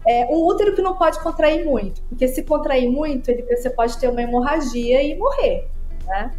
é, 0.05 0.25
um 0.25 0.43
útero 0.45 0.75
que 0.75 0.81
não 0.81 0.97
pode 0.97 1.19
contrair 1.21 1.65
muito, 1.65 2.01
porque 2.03 2.27
se 2.27 2.43
contrair 2.43 2.89
muito, 2.89 3.29
ele, 3.29 3.43
você 3.55 3.69
pode 3.69 3.97
ter 3.99 4.09
uma 4.09 4.21
hemorragia 4.21 5.01
e 5.03 5.15
morrer, 5.17 5.67
né? 6.05 6.31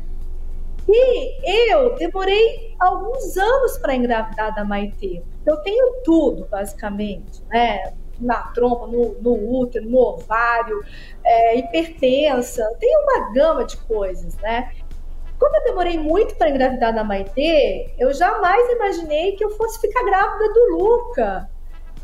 E 0.93 1.71
eu 1.73 1.95
demorei 1.95 2.75
alguns 2.79 3.37
anos 3.37 3.79
para 3.79 3.95
engravidar 3.95 4.55
da 4.55 4.65
Maitê. 4.65 5.23
Eu 5.47 5.57
tenho 5.59 6.03
tudo, 6.03 6.47
basicamente, 6.51 7.43
né? 7.49 7.95
Na 8.19 8.43
trompa, 8.49 8.87
no, 8.87 9.15
no 9.21 9.61
útero, 9.61 9.89
no 9.89 9.99
ovário, 9.99 10.85
é, 11.25 11.57
hipertensa, 11.59 12.69
tem 12.79 12.95
uma 12.99 13.33
gama 13.33 13.65
de 13.65 13.77
coisas, 13.79 14.37
né? 14.39 14.73
Como 15.39 15.57
eu 15.57 15.65
demorei 15.65 15.99
muito 15.99 16.35
para 16.35 16.51
engravidar 16.51 16.95
da 16.95 17.03
Maitê, 17.03 17.95
eu 17.99 18.13
jamais 18.13 18.69
imaginei 18.73 19.33
que 19.37 19.45
eu 19.45 19.51
fosse 19.51 19.81
ficar 19.81 20.05
grávida 20.05 20.53
do 20.53 20.77
Luca 20.77 21.49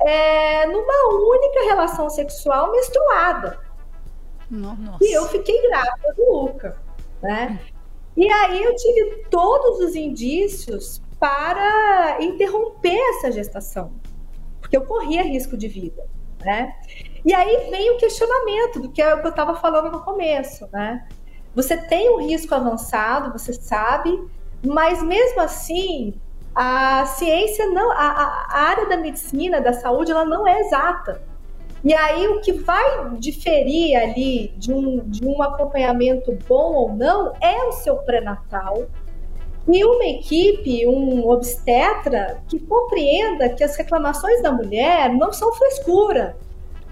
é, 0.00 0.66
numa 0.66 1.08
única 1.12 1.64
relação 1.64 2.08
sexual 2.08 2.72
menstruada. 2.72 3.58
Nossa. 4.50 4.98
E 5.02 5.12
eu 5.12 5.26
fiquei 5.26 5.60
grávida 5.68 6.14
do 6.16 6.32
Luca, 6.32 6.76
né? 7.22 7.58
E 8.16 8.30
aí 8.30 8.62
eu 8.62 8.74
tive 8.74 9.24
todos 9.30 9.80
os 9.80 9.94
indícios 9.94 11.02
para 11.18 12.18
interromper 12.20 12.98
essa 13.10 13.30
gestação, 13.30 13.92
porque 14.60 14.76
eu 14.76 14.84
corria 14.84 15.22
risco 15.22 15.56
de 15.56 15.68
vida, 15.68 16.02
né? 16.42 16.74
E 17.24 17.34
aí 17.34 17.70
vem 17.70 17.90
o 17.90 17.98
questionamento 17.98 18.80
do 18.80 18.90
que 18.90 19.02
é 19.02 19.12
eu 19.12 19.28
estava 19.28 19.56
falando 19.56 19.90
no 19.90 20.00
começo, 20.00 20.68
né? 20.72 21.06
Você 21.54 21.76
tem 21.76 22.10
um 22.10 22.20
risco 22.20 22.54
avançado, 22.54 23.32
você 23.32 23.52
sabe, 23.52 24.18
mas 24.64 25.02
mesmo 25.02 25.40
assim 25.40 26.14
a 26.54 27.04
ciência 27.04 27.66
não, 27.66 27.92
a, 27.92 28.46
a 28.48 28.58
área 28.60 28.88
da 28.88 28.96
medicina, 28.96 29.60
da 29.60 29.74
saúde, 29.74 30.10
ela 30.10 30.24
não 30.24 30.46
é 30.46 30.60
exata. 30.60 31.22
E 31.86 31.94
aí 31.94 32.26
o 32.26 32.40
que 32.40 32.52
vai 32.52 33.10
diferir 33.16 33.96
ali 33.96 34.48
de 34.56 34.72
um, 34.72 35.08
de 35.08 35.24
um 35.24 35.40
acompanhamento 35.40 36.36
bom 36.48 36.74
ou 36.74 36.92
não 36.92 37.32
é 37.40 37.62
o 37.62 37.70
seu 37.70 37.98
pré-natal. 37.98 38.86
E 39.68 39.84
uma 39.84 40.04
equipe, 40.04 40.84
um 40.88 41.28
obstetra, 41.28 42.42
que 42.48 42.58
compreenda 42.58 43.50
que 43.50 43.62
as 43.62 43.76
reclamações 43.76 44.42
da 44.42 44.50
mulher 44.50 45.14
não 45.14 45.32
são 45.32 45.52
frescura. 45.52 46.36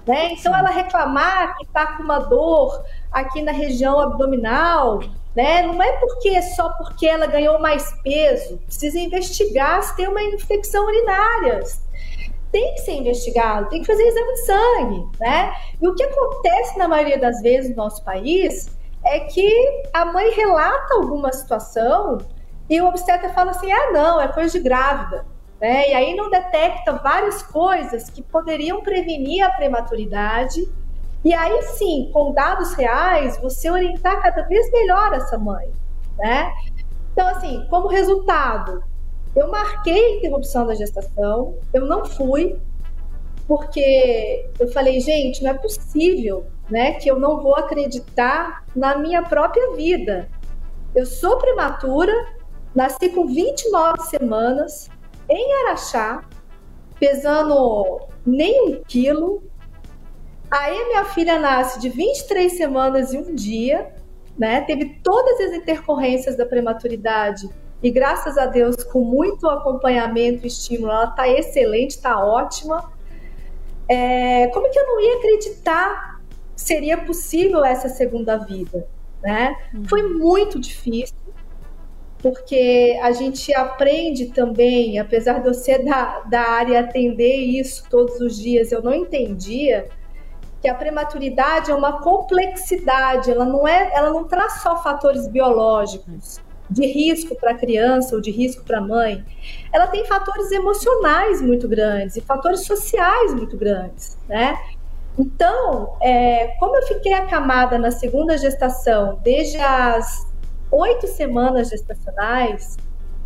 Né? 0.06 0.34
Então, 0.34 0.54
ela 0.54 0.70
reclamar 0.70 1.56
que 1.56 1.64
está 1.64 1.96
com 1.96 2.04
uma 2.04 2.20
dor 2.20 2.84
aqui 3.10 3.42
na 3.42 3.50
região 3.50 3.98
abdominal, 3.98 5.00
né? 5.34 5.62
não 5.62 5.82
é 5.82 5.90
porque 5.98 6.28
é 6.28 6.42
só 6.42 6.68
porque 6.68 7.04
ela 7.04 7.26
ganhou 7.26 7.58
mais 7.58 7.90
peso. 8.04 8.58
Precisa 8.58 9.00
investigar 9.00 9.82
se 9.82 9.96
tem 9.96 10.06
uma 10.06 10.22
infecção 10.22 10.86
urinária, 10.86 11.64
tem 12.54 12.72
que 12.76 12.82
ser 12.82 12.92
investigado, 12.92 13.68
tem 13.68 13.80
que 13.80 13.86
fazer 13.88 14.04
exame 14.04 14.32
de 14.32 14.46
sangue, 14.46 15.08
né? 15.18 15.52
E 15.82 15.88
o 15.88 15.94
que 15.96 16.04
acontece 16.04 16.78
na 16.78 16.86
maioria 16.86 17.18
das 17.18 17.42
vezes 17.42 17.70
no 17.70 17.82
nosso 17.82 18.04
país 18.04 18.70
é 19.04 19.18
que 19.18 19.82
a 19.92 20.04
mãe 20.04 20.30
relata 20.30 20.94
alguma 20.94 21.32
situação 21.32 22.18
e 22.70 22.80
o 22.80 22.86
obstetra 22.86 23.28
fala 23.30 23.50
assim: 23.50 23.72
ah, 23.72 23.90
não, 23.90 24.20
é 24.20 24.28
coisa 24.28 24.56
de 24.56 24.60
grávida. 24.62 25.26
Né? 25.60 25.90
E 25.90 25.94
aí 25.94 26.14
não 26.14 26.30
detecta 26.30 26.92
várias 26.92 27.42
coisas 27.42 28.08
que 28.08 28.22
poderiam 28.22 28.82
prevenir 28.82 29.44
a 29.44 29.50
prematuridade. 29.50 30.72
E 31.24 31.34
aí 31.34 31.60
sim, 31.62 32.08
com 32.12 32.32
dados 32.32 32.72
reais, 32.74 33.36
você 33.42 33.68
orientar 33.68 34.22
cada 34.22 34.42
vez 34.42 34.70
melhor 34.70 35.12
essa 35.12 35.36
mãe. 35.36 35.72
Né? 36.16 36.52
Então, 37.12 37.26
assim, 37.26 37.66
como 37.68 37.88
resultado, 37.88 38.84
eu 39.34 39.50
marquei 39.50 39.98
a 39.98 40.16
interrupção 40.16 40.66
da 40.66 40.74
gestação, 40.74 41.58
eu 41.72 41.86
não 41.86 42.04
fui, 42.04 42.58
porque 43.46 44.48
eu 44.58 44.68
falei, 44.68 45.00
gente, 45.00 45.42
não 45.42 45.50
é 45.50 45.54
possível 45.54 46.46
né, 46.70 46.92
que 46.92 47.10
eu 47.10 47.18
não 47.18 47.42
vou 47.42 47.54
acreditar 47.56 48.64
na 48.74 48.96
minha 48.96 49.22
própria 49.22 49.72
vida. 49.72 50.28
Eu 50.94 51.04
sou 51.04 51.36
prematura 51.38 52.12
Nasci 52.74 53.08
com 53.10 53.26
29 53.26 54.02
semanas 54.02 54.90
em 55.28 55.52
Araxá, 55.60 56.24
pesando 56.98 58.00
nem 58.26 58.68
um 58.68 58.82
quilo. 58.82 59.44
Aí 60.50 60.86
minha 60.86 61.04
filha 61.04 61.38
nasce 61.38 61.78
de 61.78 61.88
23 61.88 62.56
semanas 62.56 63.12
e 63.12 63.18
um 63.18 63.32
dia, 63.32 63.94
né? 64.36 64.62
Teve 64.62 65.00
todas 65.04 65.40
as 65.40 65.52
intercorrências 65.52 66.36
da 66.36 66.44
prematuridade 66.44 67.48
e 67.84 67.90
graças 67.90 68.38
a 68.38 68.46
Deus, 68.46 68.82
com 68.82 69.00
muito 69.00 69.46
acompanhamento 69.46 70.44
e 70.44 70.46
estímulo, 70.46 70.90
ela 70.90 71.04
está 71.04 71.28
excelente, 71.28 71.90
está 71.90 72.18
ótima. 72.18 72.90
É, 73.86 74.46
como 74.54 74.70
que 74.70 74.78
eu 74.78 74.86
não 74.86 75.00
ia 75.02 75.18
acreditar 75.18 76.18
que 76.56 76.62
seria 76.62 76.96
possível 76.96 77.62
essa 77.62 77.90
segunda 77.90 78.38
vida? 78.38 78.88
Né? 79.22 79.54
Uhum. 79.74 79.84
Foi 79.84 80.02
muito 80.02 80.58
difícil, 80.58 81.14
porque 82.20 82.98
a 83.02 83.12
gente 83.12 83.54
aprende 83.54 84.28
também, 84.28 84.98
apesar 84.98 85.42
de 85.42 85.48
eu 85.48 85.52
ser 85.52 85.84
da, 85.84 86.20
da 86.20 86.40
área 86.40 86.80
atender 86.80 87.36
isso 87.36 87.84
todos 87.90 88.18
os 88.18 88.38
dias, 88.38 88.72
eu 88.72 88.82
não 88.82 88.94
entendia 88.94 89.90
que 90.62 90.68
a 90.68 90.74
prematuridade 90.74 91.70
é 91.70 91.74
uma 91.74 92.00
complexidade, 92.00 93.30
ela 93.30 93.44
não 93.44 93.68
é, 93.68 93.90
ela 93.92 94.08
não 94.08 94.24
traz 94.24 94.62
só 94.62 94.82
fatores 94.82 95.28
biológicos 95.28 96.42
de 96.68 96.86
risco 96.86 97.36
para 97.36 97.52
a 97.52 97.54
criança 97.54 98.14
ou 98.14 98.20
de 98.20 98.30
risco 98.30 98.64
para 98.64 98.78
a 98.78 98.80
mãe, 98.80 99.24
ela 99.72 99.86
tem 99.86 100.04
fatores 100.06 100.50
emocionais 100.50 101.42
muito 101.42 101.68
grandes 101.68 102.16
e 102.16 102.20
fatores 102.20 102.64
sociais 102.64 103.34
muito 103.34 103.56
grandes, 103.56 104.18
né? 104.28 104.58
Então, 105.18 105.96
é, 106.00 106.48
como 106.58 106.76
eu 106.76 106.82
fiquei 106.86 107.12
acamada 107.12 107.78
na 107.78 107.90
segunda 107.90 108.36
gestação, 108.36 109.20
desde 109.22 109.58
as 109.58 110.26
oito 110.70 111.06
semanas 111.06 111.68
gestacionais, 111.68 112.76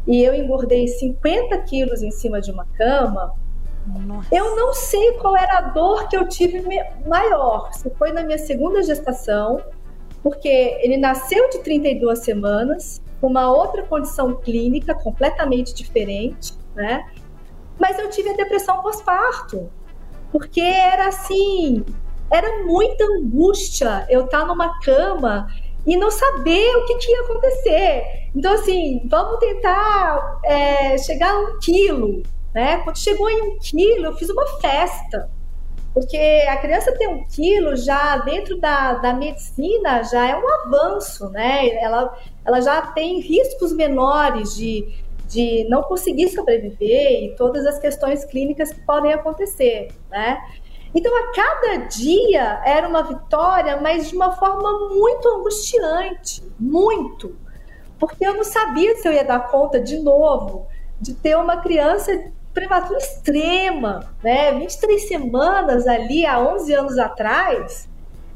e 0.07 0.22
eu 0.22 0.35
engordei 0.35 0.87
50 0.87 1.57
quilos 1.62 2.03
em 2.03 2.11
cima 2.11 2.40
de 2.40 2.51
uma 2.51 2.66
cama, 2.77 3.35
Nossa. 3.87 4.29
eu 4.35 4.57
não 4.57 4.74
sei 4.74 5.12
qual 5.12 5.37
era 5.37 5.59
a 5.59 5.61
dor 5.62 6.09
que 6.09 6.16
eu 6.16 6.29
tive 6.29 6.62
maior. 7.07 7.72
Se 7.72 7.88
foi 7.90 8.12
na 8.12 8.22
minha 8.22 8.38
segunda 8.38 8.83
gestação, 8.83 9.62
porque 10.22 10.48
ele 10.83 10.96
nasceu 10.96 11.48
de 11.51 11.59
32 11.59 12.18
semanas, 12.20 13.01
uma 13.21 13.51
outra 13.51 13.83
condição 13.83 14.35
clínica 14.35 14.95
completamente 14.95 15.75
diferente, 15.75 16.55
né? 16.75 17.09
Mas 17.79 17.99
eu 17.99 18.11
tive 18.11 18.31
a 18.31 18.37
depressão 18.37 18.83
pós-parto, 18.83 19.71
porque 20.31 20.61
era 20.61 21.09
assim, 21.09 21.85
era 22.31 22.65
muita 22.65 23.05
angústia 23.05 24.07
eu 24.09 24.25
estar 24.25 24.45
numa 24.47 24.79
cama 24.81 25.49
e 25.87 25.97
não 25.97 26.11
saber 26.11 26.77
o 26.77 26.85
que, 26.87 26.97
que 26.97 27.11
ia 27.11 27.23
acontecer. 27.23 28.31
Então, 28.35 28.53
assim, 28.53 29.07
vamos 29.09 29.39
tentar 29.39 30.41
é, 30.45 30.99
chegar 30.99 31.31
a 31.33 31.41
um 31.41 31.59
quilo, 31.59 32.23
né? 32.55 32.79
Quando 32.79 32.99
chegou 32.99 33.31
em 33.31 33.43
um 33.43 33.59
quilo, 33.59 34.07
eu 34.07 34.13
fiz 34.15 34.29
uma 34.29 34.47
festa. 34.61 35.31
Porque 35.95 36.17
a 36.49 36.57
criança 36.59 36.93
ter 36.97 37.09
um 37.09 37.25
quilo 37.27 37.75
já 37.75 38.19
dentro 38.19 38.61
da, 38.61 38.95
da 38.95 39.15
medicina 39.15 40.03
já 40.05 40.29
é 40.29 40.37
um 40.37 40.49
avanço, 40.49 41.31
né? 41.31 41.69
Ela, 41.79 42.15
ela 42.49 42.63
já 42.63 42.81
tem 42.81 43.21
riscos 43.21 43.75
menores 43.75 44.57
de, 44.57 44.89
de 45.27 45.67
não 45.69 45.83
conseguir 45.83 46.31
sobreviver 46.31 47.25
e 47.25 47.37
todas 47.37 47.67
as 47.67 47.79
questões 47.79 48.25
clínicas 48.25 48.73
que 48.73 48.81
podem 48.81 49.13
acontecer, 49.13 49.89
né? 50.11 50.41
Então, 50.95 51.15
a 51.15 51.33
cada 51.35 51.77
dia 51.87 52.63
era 52.65 52.89
uma 52.89 53.03
vitória, 53.03 53.79
mas 53.83 54.09
de 54.09 54.17
uma 54.17 54.33
forma 54.33 54.89
muito 54.89 55.29
angustiante, 55.29 56.43
muito. 56.59 57.37
Porque 57.99 58.27
eu 58.27 58.33
não 58.33 58.45
sabia 58.45 58.97
se 58.97 59.07
eu 59.07 59.13
ia 59.13 59.25
dar 59.25 59.51
conta 59.51 59.79
de 59.79 59.99
novo 59.99 60.67
de 60.99 61.13
ter 61.13 61.37
uma 61.37 61.59
criança 61.59 62.33
prematura 62.55 62.99
extrema, 62.99 64.11
né? 64.23 64.53
23 64.53 65.07
semanas 65.07 65.87
ali 65.87 66.25
há 66.25 66.41
11 66.41 66.73
anos 66.73 66.99
atrás 66.99 67.87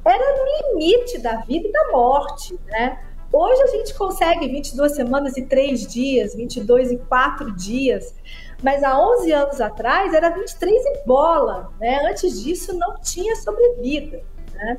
era 0.04 0.18
no 0.18 0.78
limite 0.78 1.18
da 1.18 1.36
vida 1.36 1.66
e 1.66 1.72
da 1.72 1.90
morte, 1.90 2.58
né? 2.66 2.98
Hoje 3.32 3.62
a 3.62 3.66
gente 3.68 3.94
consegue 3.94 4.46
22 4.46 4.92
semanas 4.92 5.36
e 5.36 5.42
3 5.42 5.86
dias, 5.86 6.34
22 6.34 6.92
e 6.92 6.98
4 6.98 7.56
dias, 7.56 8.14
mas 8.62 8.82
há 8.82 8.98
11 8.98 9.32
anos 9.32 9.60
atrás 9.60 10.12
era 10.12 10.28
23 10.28 10.84
e 10.84 11.06
bola, 11.06 11.72
né? 11.80 12.06
Antes 12.10 12.42
disso 12.42 12.76
não 12.76 13.00
tinha 13.00 13.34
sobrevida, 13.36 14.22
né? 14.52 14.78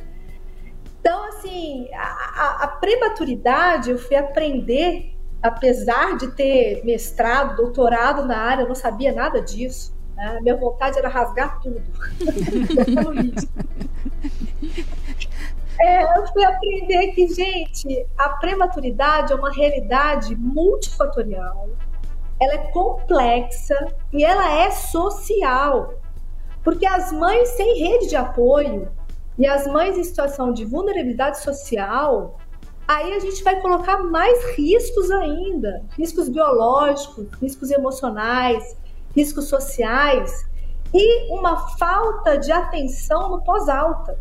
Então, 0.99 1.23
assim, 1.25 1.89
a, 1.93 2.63
a, 2.63 2.67
prematuridade 2.67 3.91
eu 3.91 3.97
fui 3.97 4.15
aprender 4.15 5.13
apesar 5.43 6.15
de 6.15 6.31
ter 6.31 6.83
mestrado, 6.85 7.57
doutorado 7.57 8.25
na 8.25 8.37
área, 8.37 8.63
eu 8.63 8.67
não 8.69 8.75
sabia 8.75 9.11
nada 9.11 9.41
disso. 9.41 9.93
Né? 10.15 10.39
Minha 10.41 10.55
vontade 10.55 10.97
era 10.97 11.09
rasgar 11.09 11.59
tudo. 11.59 11.81
é, 15.79 16.17
eu 16.17 16.27
fui 16.27 16.43
aprender 16.43 17.07
que, 17.13 17.27
gente, 17.27 18.05
a 18.17 18.29
prematuridade 18.29 19.33
é 19.33 19.35
uma 19.35 19.51
realidade 19.51 20.35
multifatorial, 20.35 21.69
ela 22.39 22.53
é 22.53 22.71
complexa 22.71 23.75
e 24.11 24.23
ela 24.23 24.59
é 24.59 24.71
social. 24.71 25.95
Porque 26.63 26.85
as 26.85 27.11
mães 27.11 27.49
sem 27.49 27.79
rede 27.79 28.07
de 28.07 28.15
apoio 28.15 28.89
e 29.37 29.45
as 29.45 29.67
mães 29.67 29.97
em 29.97 30.03
situação 30.03 30.53
de 30.53 30.63
vulnerabilidade 30.63 31.41
social, 31.41 32.37
aí 32.87 33.13
a 33.13 33.19
gente 33.19 33.43
vai 33.43 33.59
colocar 33.59 33.97
mais 34.03 34.55
riscos 34.55 35.11
ainda, 35.11 35.83
riscos 35.97 36.29
biológicos, 36.29 37.27
riscos 37.41 37.71
emocionais, 37.71 38.77
riscos 39.15 39.47
sociais 39.47 40.45
e 40.93 41.33
uma 41.33 41.67
falta 41.77 42.37
de 42.37 42.51
atenção 42.51 43.29
no 43.29 43.41
pós-alta. 43.43 44.17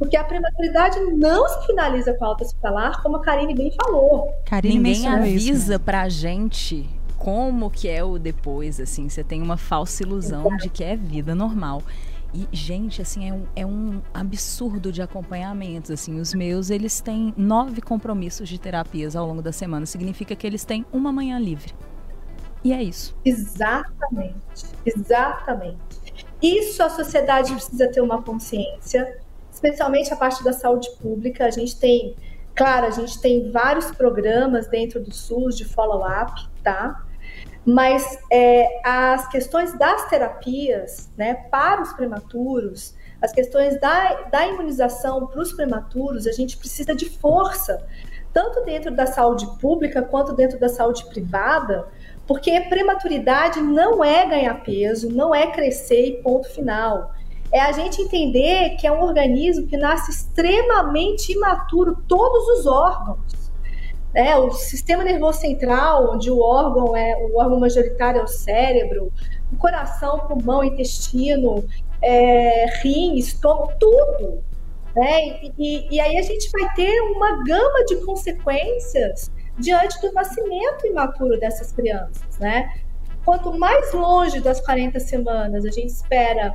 Porque 0.00 0.16
a 0.16 0.24
prematuridade 0.24 0.98
não 1.12 1.46
se 1.46 1.66
finaliza 1.66 2.14
com 2.14 2.24
a 2.24 2.28
alta 2.28 2.42
hospitalar, 2.42 3.02
como 3.02 3.18
a 3.18 3.20
Karine 3.20 3.54
bem 3.54 3.70
falou. 3.84 4.32
Karine 4.46 4.78
Ninguém 4.78 5.06
avisa 5.06 5.52
isso, 5.52 5.68
né? 5.68 5.78
pra 5.78 6.08
gente 6.08 6.88
como 7.18 7.70
que 7.70 7.86
é 7.86 8.02
o 8.02 8.18
depois, 8.18 8.80
assim, 8.80 9.10
você 9.10 9.22
tem 9.22 9.42
uma 9.42 9.58
falsa 9.58 10.02
ilusão 10.02 10.40
Exato. 10.46 10.56
de 10.62 10.68
que 10.70 10.82
é 10.82 10.96
vida 10.96 11.34
normal. 11.34 11.82
E, 12.32 12.48
gente, 12.50 13.02
assim, 13.02 13.28
é 13.28 13.34
um, 13.34 13.44
é 13.54 13.66
um 13.66 14.00
absurdo 14.14 14.90
de 14.90 15.02
acompanhamentos. 15.02 15.90
Assim, 15.90 16.18
os 16.18 16.32
meus, 16.32 16.70
eles 16.70 17.02
têm 17.02 17.34
nove 17.36 17.82
compromissos 17.82 18.48
de 18.48 18.58
terapias 18.58 19.14
ao 19.14 19.26
longo 19.26 19.42
da 19.42 19.52
semana. 19.52 19.84
Significa 19.84 20.34
que 20.34 20.46
eles 20.46 20.64
têm 20.64 20.86
uma 20.90 21.12
manhã 21.12 21.38
livre. 21.38 21.74
E 22.64 22.72
é 22.72 22.82
isso. 22.82 23.14
Exatamente. 23.22 24.64
Exatamente. 24.86 26.00
Isso 26.40 26.82
a 26.82 26.88
sociedade 26.88 27.52
precisa 27.52 27.88
ter 27.88 28.00
uma 28.00 28.22
consciência, 28.22 29.18
especialmente 29.60 30.12
a 30.12 30.16
parte 30.16 30.42
da 30.42 30.52
saúde 30.52 30.88
pública. 31.00 31.44
A 31.44 31.50
gente 31.50 31.78
tem, 31.78 32.16
claro, 32.54 32.86
a 32.86 32.90
gente 32.90 33.20
tem 33.20 33.50
vários 33.50 33.90
programas 33.90 34.66
dentro 34.66 35.00
do 35.00 35.12
SUS 35.12 35.56
de 35.56 35.66
follow-up, 35.66 36.48
tá? 36.62 37.04
mas 37.64 38.18
é, 38.32 38.80
as 38.82 39.28
questões 39.28 39.76
das 39.78 40.08
terapias 40.08 41.10
né, 41.16 41.34
para 41.50 41.82
os 41.82 41.92
prematuros, 41.92 42.94
as 43.20 43.32
questões 43.32 43.78
da, 43.78 44.22
da 44.30 44.46
imunização 44.46 45.26
para 45.26 45.40
os 45.40 45.52
prematuros, 45.52 46.26
a 46.26 46.32
gente 46.32 46.56
precisa 46.56 46.94
de 46.94 47.08
força, 47.10 47.86
tanto 48.32 48.64
dentro 48.64 48.90
da 48.94 49.06
saúde 49.06 49.46
pública 49.60 50.00
quanto 50.02 50.32
dentro 50.32 50.58
da 50.58 50.70
saúde 50.70 51.04
privada, 51.06 51.86
porque 52.26 52.60
prematuridade 52.62 53.60
não 53.60 54.02
é 54.02 54.24
ganhar 54.24 54.54
peso, 54.62 55.10
não 55.10 55.34
é 55.34 55.48
crescer 55.48 56.06
e 56.06 56.22
ponto 56.22 56.48
final. 56.48 57.12
É 57.52 57.60
a 57.60 57.72
gente 57.72 58.00
entender 58.00 58.76
que 58.76 58.86
é 58.86 58.92
um 58.92 59.02
organismo 59.02 59.66
que 59.66 59.76
nasce 59.76 60.10
extremamente 60.10 61.32
imaturo, 61.32 61.96
todos 62.06 62.58
os 62.58 62.66
órgãos. 62.66 63.50
Né? 64.14 64.36
O 64.36 64.50
sistema 64.52 65.02
nervoso 65.04 65.40
central, 65.40 66.14
onde 66.14 66.30
o 66.30 66.40
órgão 66.40 66.96
é 66.96 67.16
o 67.16 67.38
órgão 67.38 67.58
majoritário 67.58 68.20
é 68.20 68.24
o 68.24 68.28
cérebro, 68.28 69.12
o 69.52 69.56
coração, 69.56 70.20
pulmão, 70.20 70.62
intestino, 70.62 71.64
é, 72.02 72.66
rim, 72.82 73.16
estômago, 73.16 73.72
tudo. 73.78 74.44
Né? 74.94 75.40
E, 75.58 75.94
e 75.94 76.00
aí 76.00 76.16
a 76.18 76.22
gente 76.22 76.50
vai 76.50 76.72
ter 76.74 77.00
uma 77.02 77.44
gama 77.44 77.84
de 77.86 77.96
consequências 78.04 79.30
diante 79.58 80.00
do 80.00 80.12
nascimento 80.12 80.86
imaturo 80.86 81.38
dessas 81.38 81.70
crianças, 81.72 82.38
né? 82.38 82.72
Quanto 83.24 83.52
mais 83.58 83.92
longe 83.92 84.40
das 84.40 84.60
40 84.60 84.98
semanas 84.98 85.64
a 85.64 85.70
gente 85.70 85.88
espera 85.88 86.54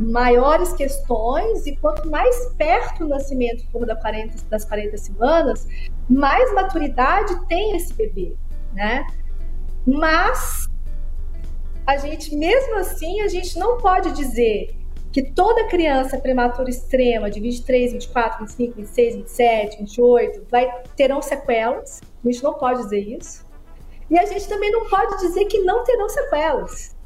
maiores 0.00 0.72
questões 0.72 1.66
e 1.66 1.76
quanto 1.76 2.08
mais 2.08 2.46
perto 2.56 3.04
o 3.04 3.08
nascimento 3.08 3.66
for 3.70 3.84
da 3.86 3.94
40, 3.94 4.34
das 4.48 4.64
40 4.64 4.96
semanas, 4.96 5.68
mais 6.08 6.52
maturidade 6.54 7.46
tem 7.46 7.76
esse 7.76 7.92
bebê, 7.92 8.34
né? 8.72 9.06
Mas 9.86 10.66
a 11.86 11.96
gente, 11.96 12.34
mesmo 12.34 12.76
assim, 12.76 13.20
a 13.20 13.28
gente 13.28 13.58
não 13.58 13.78
pode 13.78 14.12
dizer 14.12 14.74
que 15.12 15.22
toda 15.32 15.64
criança 15.64 16.18
prematura 16.18 16.70
extrema 16.70 17.30
de 17.30 17.40
23, 17.40 17.92
24, 17.92 18.46
25, 18.46 18.76
26, 18.76 19.16
27, 19.16 19.78
28 19.78 20.46
vai 20.50 20.82
terão 20.96 21.20
sequelas. 21.20 22.00
A 22.24 22.30
gente 22.30 22.42
não 22.44 22.54
pode 22.54 22.82
dizer 22.82 23.00
isso, 23.00 23.44
E 24.08 24.18
a 24.18 24.26
gente 24.26 24.48
também 24.48 24.72
não 24.72 24.88
pode 24.88 25.18
dizer 25.18 25.44
que 25.44 25.58
não 25.58 25.84
terão 25.84 26.08
sequelas. 26.08 26.96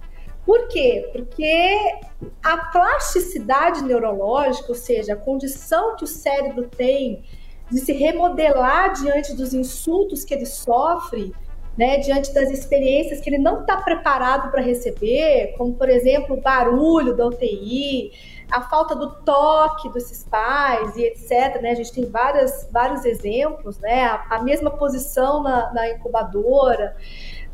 Por 0.45 0.69
quê? 0.69 1.09
Porque 1.13 1.99
a 2.43 2.57
plasticidade 2.59 3.83
neurológica, 3.83 4.69
ou 4.69 4.75
seja, 4.75 5.15
a 5.15 5.17
condição 5.17 5.97
que 5.97 6.05
o 6.05 6.07
cérebro 6.07 6.69
tem 6.69 7.25
de 7.71 7.79
se 7.79 7.93
remodelar 7.93 8.93
diante 8.93 9.35
dos 9.35 9.55
insultos 9.55 10.23
que 10.23 10.35
ele 10.35 10.47
sofre, 10.47 11.35
né, 11.77 11.99
diante 11.99 12.33
das 12.33 12.51
experiências 12.51 13.21
que 13.21 13.29
ele 13.29 13.39
não 13.39 13.63
está 13.63 13.79
preparado 13.79 14.51
para 14.51 14.61
receber, 14.61 15.55
como 15.57 15.75
por 15.75 15.89
exemplo 15.89 16.37
o 16.37 16.41
barulho 16.41 17.17
da 17.17 17.27
UTI, 17.27 18.13
a 18.51 18.61
falta 18.63 18.95
do 18.95 19.11
toque 19.23 19.89
desses 19.93 20.23
pais 20.25 20.97
e 20.97 21.03
etc. 21.05 21.61
Né? 21.61 21.71
A 21.71 21.75
gente 21.75 21.93
tem 21.93 22.05
várias, 22.09 22.69
vários 22.71 23.05
exemplos, 23.05 23.79
né? 23.79 24.05
a, 24.05 24.27
a 24.31 24.43
mesma 24.43 24.71
posição 24.71 25.43
na, 25.43 25.73
na 25.73 25.91
incubadora. 25.91 26.97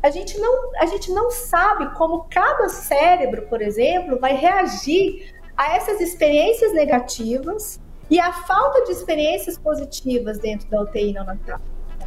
A 0.03 0.09
gente, 0.09 0.37
não, 0.39 0.71
a 0.79 0.85
gente 0.85 1.11
não 1.11 1.29
sabe 1.29 1.93
como 1.95 2.25
cada 2.29 2.69
cérebro, 2.69 3.43
por 3.43 3.61
exemplo, 3.61 4.19
vai 4.19 4.35
reagir 4.35 5.33
a 5.55 5.75
essas 5.75 6.01
experiências 6.01 6.73
negativas 6.73 7.79
e 8.09 8.19
a 8.19 8.33
falta 8.33 8.83
de 8.85 8.91
experiências 8.91 9.57
positivas 9.57 10.39
dentro 10.39 10.69
da 10.69 10.81
UTI 10.81 11.13
neonatal. 11.13 11.59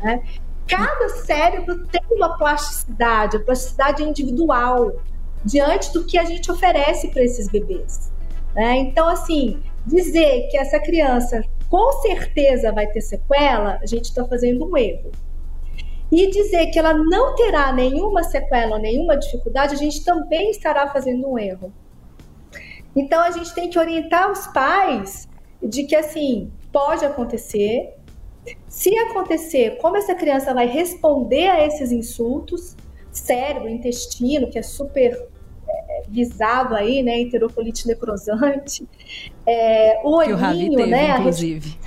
Né? 0.03 0.23
Cada 0.67 1.09
cérebro 1.09 1.87
tem 1.87 2.03
uma 2.11 2.37
plasticidade, 2.37 3.37
a 3.37 3.41
plasticidade 3.41 4.03
individual 4.03 4.93
diante 5.45 5.93
do 5.93 6.05
que 6.05 6.19
a 6.19 6.25
gente 6.25 6.51
oferece 6.51 7.09
para 7.09 7.23
esses 7.23 7.49
bebês. 7.49 8.11
Né? 8.55 8.79
Então, 8.79 9.09
assim, 9.09 9.63
dizer 9.87 10.49
que 10.51 10.57
essa 10.57 10.81
criança 10.81 11.43
com 11.69 11.93
certeza 12.03 12.73
vai 12.73 12.87
ter 12.87 13.01
sequela, 13.01 13.79
a 13.83 13.87
gente 13.87 14.05
está 14.05 14.25
fazendo 14.25 14.65
um 14.65 14.77
erro. 14.77 15.11
E 16.17 16.31
dizer 16.31 16.67
que 16.67 16.79
ela 16.79 16.95
não 16.95 17.35
terá 17.35 17.73
nenhuma 17.73 18.23
sequela, 18.23 18.79
nenhuma 18.79 19.17
dificuldade, 19.17 19.75
a 19.75 19.77
gente 19.77 20.05
também 20.05 20.49
estará 20.51 20.89
fazendo 20.89 21.29
um 21.29 21.37
erro. 21.37 21.73
Então, 22.95 23.21
a 23.21 23.33
gente 23.33 23.53
tem 23.53 23.69
que 23.69 23.77
orientar 23.77 24.31
os 24.31 24.47
pais 24.47 25.29
de 25.61 25.83
que, 25.83 25.97
assim, 25.97 26.53
pode 26.73 27.05
acontecer. 27.05 27.97
Se 28.69 28.97
acontecer, 28.97 29.77
como 29.79 29.97
essa 29.97 30.15
criança 30.15 30.55
vai 30.55 30.69
responder 30.69 31.49
a 31.49 31.67
esses 31.67 31.91
insultos, 31.91 32.77
cérebro, 33.11 33.69
intestino, 33.69 34.49
que 34.49 34.59
é 34.59 34.63
super 34.63 35.29
visado 36.09 36.77
aí, 36.77 37.03
né, 37.03 37.23
enterocolite 37.23 37.89
necrosante, 37.89 38.89
é, 39.45 40.01
o 40.05 40.17
olhinho, 40.17 40.37
que 40.37 40.43
o 40.43 40.47
Ravi 40.47 40.71
teve, 40.71 40.87
né, 40.87 41.19
inclusive. 41.19 41.79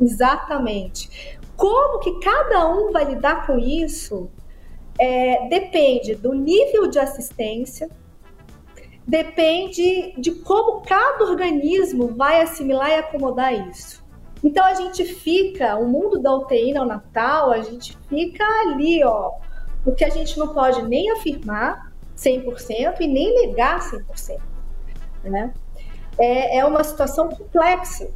Exatamente. 0.00 1.31
Como 1.56 1.98
que 2.00 2.18
cada 2.20 2.68
um 2.68 2.90
vai 2.90 3.04
lidar 3.04 3.46
com 3.46 3.58
isso 3.58 4.30
é, 4.98 5.48
depende 5.48 6.14
do 6.14 6.32
nível 6.32 6.88
de 6.88 6.98
assistência, 6.98 7.90
depende 9.06 10.14
de 10.18 10.32
como 10.32 10.82
cada 10.82 11.24
organismo 11.24 12.08
vai 12.08 12.40
assimilar 12.40 12.90
e 12.90 12.94
acomodar 12.94 13.52
isso. 13.68 14.02
Então 14.44 14.64
a 14.64 14.74
gente 14.74 15.04
fica, 15.04 15.76
o 15.76 15.86
mundo 15.86 16.18
da 16.18 16.34
UTI 16.34 16.72
neonatal, 16.72 17.52
a 17.52 17.60
gente 17.60 17.96
fica 18.08 18.44
ali, 18.62 19.02
ó, 19.04 19.32
porque 19.84 20.04
a 20.04 20.10
gente 20.10 20.38
não 20.38 20.48
pode 20.48 20.82
nem 20.82 21.10
afirmar, 21.12 21.92
100% 22.16 23.00
e 23.00 23.06
nem 23.06 23.46
negar 23.46 23.80
100%. 23.80 24.40
Né? 25.24 25.52
É, 26.18 26.58
é 26.58 26.64
uma 26.64 26.82
situação 26.84 27.28
complexa 27.28 28.10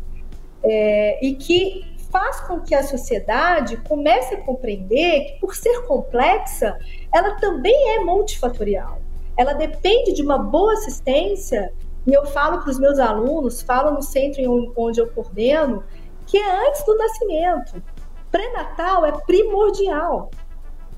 é, 0.63 1.25
e 1.25 1.35
que 1.35 1.96
faz 2.11 2.41
com 2.41 2.61
que 2.61 2.75
a 2.75 2.83
sociedade 2.83 3.77
comece 3.89 4.35
a 4.35 4.41
compreender 4.43 5.25
que, 5.25 5.41
por 5.41 5.55
ser 5.55 5.87
complexa, 5.87 6.79
ela 7.15 7.37
também 7.37 7.97
é 7.97 8.01
multifatorial. 8.01 9.01
Ela 9.37 9.53
depende 9.53 10.13
de 10.15 10.23
uma 10.23 10.39
boa 10.39 10.73
assistência, 10.73 11.73
e 12.07 12.13
eu 12.13 12.25
falo 12.27 12.63
para 12.63 12.71
os 12.71 12.79
meus 12.79 12.99
alunos, 12.99 13.63
falo 13.63 13.91
no 13.91 14.03
centro 14.03 14.73
onde 14.77 15.01
eu 15.01 15.11
coordeno, 15.11 15.85
que 16.27 16.39
é 16.39 16.69
antes 16.69 16.85
do 16.85 16.97
nascimento. 16.97 17.83
Pré-natal 18.31 19.05
é 19.05 19.13
primordial. 19.13 20.31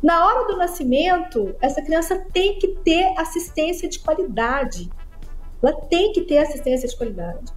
Na 0.02 0.26
hora 0.26 0.46
do 0.46 0.56
nascimento, 0.56 1.54
essa 1.60 1.82
criança 1.82 2.24
tem 2.32 2.58
que 2.58 2.68
ter 2.84 3.12
assistência 3.18 3.88
de 3.88 3.98
qualidade. 3.98 4.88
Ela 5.60 5.72
tem 5.72 6.12
que 6.12 6.22
ter 6.22 6.38
assistência 6.38 6.88
de 6.88 6.96
qualidade. 6.96 7.52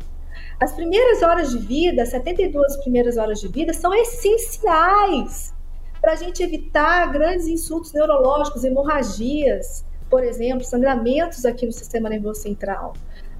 As 0.61 0.71
primeiras 0.73 1.23
horas 1.23 1.49
de 1.49 1.57
vida, 1.57 2.05
72 2.05 2.77
primeiras 2.77 3.17
horas 3.17 3.41
de 3.41 3.47
vida, 3.47 3.73
são 3.73 3.91
essenciais 3.95 5.51
para 5.99 6.13
a 6.13 6.15
gente 6.15 6.43
evitar 6.43 7.11
grandes 7.11 7.47
insultos 7.47 7.91
neurológicos, 7.93 8.63
hemorragias, 8.63 9.83
por 10.07 10.23
exemplo, 10.23 10.63
sangramentos 10.63 11.45
aqui 11.45 11.65
no 11.65 11.71
sistema 11.71 12.09
nervoso 12.09 12.41
central. 12.41 12.93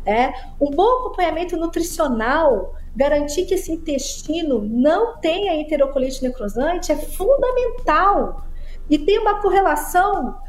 É, 0.03 0.33
um 0.59 0.71
bom 0.71 1.01
acompanhamento 1.01 1.55
nutricional, 1.55 2.73
garantir 2.95 3.45
que 3.45 3.53
esse 3.53 3.71
intestino 3.71 4.59
não 4.63 5.19
tenha 5.19 5.53
enterocolite 5.53 6.23
necrosante 6.23 6.91
é 6.91 6.95
fundamental 6.95 8.47
e 8.89 8.97
tem 8.97 9.19
uma 9.19 9.39
correlação 9.39 10.39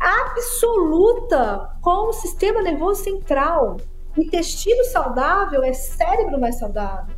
absoluta 0.00 1.76
com 1.82 2.08
o 2.08 2.12
sistema 2.14 2.62
nervoso 2.62 3.04
central. 3.04 3.76
Intestino 4.16 4.84
saudável 4.84 5.62
é 5.62 5.72
cérebro 5.72 6.40
mais 6.40 6.58
saudável. 6.58 7.14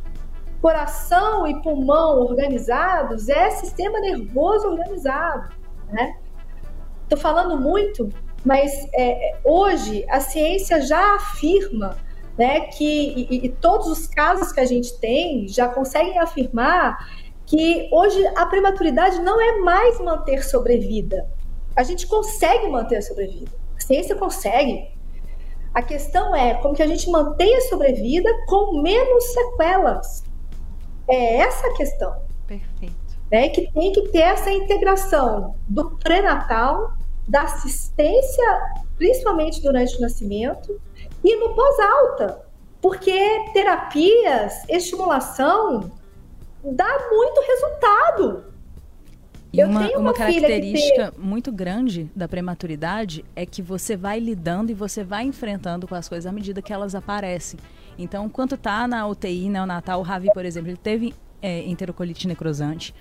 Coração 0.61 1.47
e 1.47 1.61
pulmão 1.61 2.19
organizados 2.19 3.29
é 3.29 3.49
sistema 3.49 3.99
nervoso 3.99 4.67
organizado, 4.67 5.53
né? 5.89 6.17
Tô 7.07 7.15
falando 7.15 7.59
muito, 7.59 8.09
mas 8.45 8.71
é, 8.93 9.37
hoje 9.43 10.05
a 10.09 10.19
ciência 10.19 10.81
já 10.81 11.15
afirma 11.15 11.97
né, 12.37 12.61
que 12.61 13.27
e, 13.29 13.45
e, 13.45 13.49
todos 13.49 13.87
os 13.87 14.07
casos 14.07 14.51
que 14.53 14.61
a 14.61 14.65
gente 14.65 14.97
tem 14.99 15.47
já 15.47 15.67
conseguem 15.67 16.17
afirmar 16.19 16.97
que 17.45 17.89
hoje 17.91 18.25
a 18.27 18.45
prematuridade 18.45 19.19
não 19.21 19.41
é 19.41 19.57
mais 19.59 19.99
manter 19.99 20.43
sobrevida. 20.43 21.27
A 21.75 21.83
gente 21.83 22.07
consegue 22.07 22.69
manter 22.69 22.97
a 22.97 23.01
sobrevida. 23.01 23.51
A 23.75 23.81
ciência 23.81 24.15
consegue. 24.15 24.87
A 25.79 25.81
questão 25.81 26.35
é 26.35 26.55
como 26.55 26.75
que 26.75 26.83
a 26.83 26.87
gente 26.87 27.09
mantém 27.09 27.55
a 27.55 27.61
sobrevida 27.61 28.29
com 28.47 28.81
menos 28.81 29.23
sequelas. 29.31 30.25
É 31.07 31.37
essa 31.37 31.67
a 31.67 31.73
questão. 31.73 32.17
Perfeito. 32.45 32.93
Né? 33.31 33.47
Que 33.47 33.71
tem 33.71 33.93
que 33.93 34.09
ter 34.09 34.23
essa 34.23 34.51
integração 34.51 35.55
do 35.69 35.91
pré-natal, 35.91 36.95
da 37.25 37.43
assistência, 37.43 38.43
principalmente 38.97 39.61
durante 39.61 39.95
o 39.95 40.01
nascimento, 40.01 40.81
e 41.23 41.37
no 41.37 41.55
pós-alta. 41.55 42.45
Porque 42.81 43.17
terapias, 43.53 44.67
estimulação, 44.67 45.89
dá 46.61 47.07
muito 47.09 47.39
resultado. 47.39 48.48
E 49.51 49.63
uma, 49.63 49.89
uma, 49.89 49.97
uma 49.97 50.13
característica 50.13 51.11
tem... 51.11 51.19
muito 51.19 51.51
grande 51.51 52.09
da 52.15 52.27
prematuridade 52.27 53.25
é 53.35 53.45
que 53.45 53.61
você 53.61 53.97
vai 53.97 54.19
lidando 54.19 54.71
e 54.71 54.75
você 54.75 55.03
vai 55.03 55.23
enfrentando 55.23 55.87
com 55.87 55.95
as 55.95 56.07
coisas 56.07 56.27
à 56.27 56.31
medida 56.31 56.61
que 56.61 56.71
elas 56.71 56.93
aparecem. 56.93 57.59
Então, 57.97 58.25
enquanto 58.25 58.55
tá 58.57 58.87
na 58.87 59.07
UTI 59.07 59.49
neonatal, 59.49 59.99
o 59.99 60.03
Ravi, 60.03 60.29
por 60.33 60.45
exemplo, 60.45 60.69
ele 60.69 60.77
teve 60.77 61.15
é, 61.41 61.67
enterocolite 61.67 62.27
necrosante. 62.27 62.93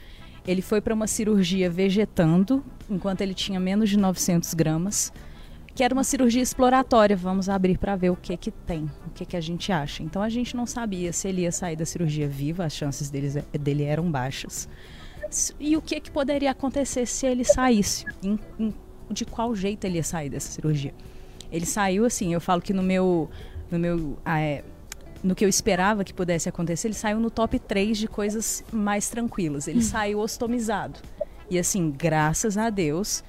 Ele 0.47 0.63
foi 0.63 0.81
para 0.81 0.95
uma 0.95 1.07
cirurgia 1.07 1.69
vegetando, 1.69 2.65
enquanto 2.89 3.21
ele 3.21 3.35
tinha 3.35 3.61
menos 3.61 3.91
de 3.91 3.99
900 3.99 4.55
gramas 4.55 5.13
que 5.79 5.85
era 5.85 5.95
uma 5.95 6.03
cirurgia 6.03 6.43
exploratória. 6.43 7.15
Vamos 7.15 7.49
abrir 7.49 7.79
para 7.79 7.95
ver 7.95 8.11
o 8.11 8.17
que 8.17 8.37
que 8.37 8.51
tem, 8.51 8.91
o 9.07 9.11
que 9.15 9.25
que 9.25 9.37
a 9.37 9.41
gente 9.41 9.71
acha. 9.71 10.03
Então 10.03 10.21
a 10.21 10.29
gente 10.29 10.57
não 10.57 10.67
sabia 10.67 11.13
se 11.13 11.29
ele 11.29 11.43
ia 11.43 11.53
sair 11.53 11.77
da 11.77 11.87
cirurgia 11.87 12.27
viva, 12.27 12.65
as 12.65 12.73
chances 12.75 13.09
deles, 13.09 13.37
dele 13.53 13.85
eram 13.85 14.11
baixas. 14.11 14.69
E 15.59 15.77
o 15.77 15.83
que 15.83 16.01
que 16.01 16.11
poderia 16.11 16.51
acontecer 16.51 17.07
se 17.07 17.27
ele 17.27 17.45
saísse? 17.45 18.05
Em, 18.23 18.39
em, 18.59 18.75
de 19.11 19.25
qual 19.25 19.55
jeito 19.55 19.85
ele 19.85 19.97
ia 19.97 20.03
sair 20.03 20.29
dessa 20.31 20.51
cirurgia? 20.51 20.95
Ele 21.51 21.67
saiu 21.67 22.05
assim, 22.05 22.33
eu 22.33 22.41
falo 22.41 22.61
que 22.61 22.73
no 22.73 22.83
meu 22.83 23.31
no 23.71 23.79
meu 23.79 24.19
ah, 24.25 24.41
é, 24.41 24.65
no 25.23 25.35
que 25.35 25.45
eu 25.45 25.49
esperava 25.49 26.05
que 26.05 26.15
pudesse 26.15 26.49
acontecer, 26.49 26.89
ele 26.89 26.95
saiu 26.95 27.19
no 27.19 27.31
top 27.31 27.59
3 27.59 27.99
de 27.99 28.09
coisas 28.09 28.65
mais 28.73 29.09
tranquilas. 29.09 29.67
Ele 29.69 29.79
hum. 29.79 29.83
saiu 29.83 30.19
ostomizado. 30.21 31.01
E 31.51 31.59
assim, 31.59 31.91
graças 31.91 32.57
a 32.57 32.71
Deus, 32.71 33.25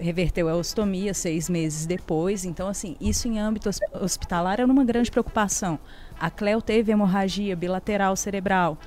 reverteu 0.00 0.48
a 0.48 0.54
ostomia 0.54 1.14
seis 1.14 1.48
meses 1.48 1.86
depois. 1.86 2.44
Então, 2.44 2.68
assim, 2.68 2.96
isso 3.00 3.26
em 3.28 3.38
âmbito 3.38 3.68
hospitalar 4.00 4.60
era 4.60 4.70
uma 4.70 4.84
grande 4.84 5.10
preocupação. 5.10 5.78
A 6.18 6.30
Cleo 6.30 6.62
teve 6.62 6.92
hemorragia 6.92 7.56
bilateral 7.56 8.14
cerebral 8.14 8.78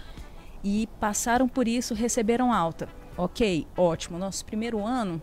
e 0.66 0.90
passaram 1.00 1.48
por 1.48 1.68
isso, 1.68 1.94
receberam 1.94 2.52
alta. 2.52 2.90
Ok, 3.16 3.68
ótimo. 3.78 4.18
Nosso 4.18 4.44
primeiro 4.44 4.84
ano 4.84 5.22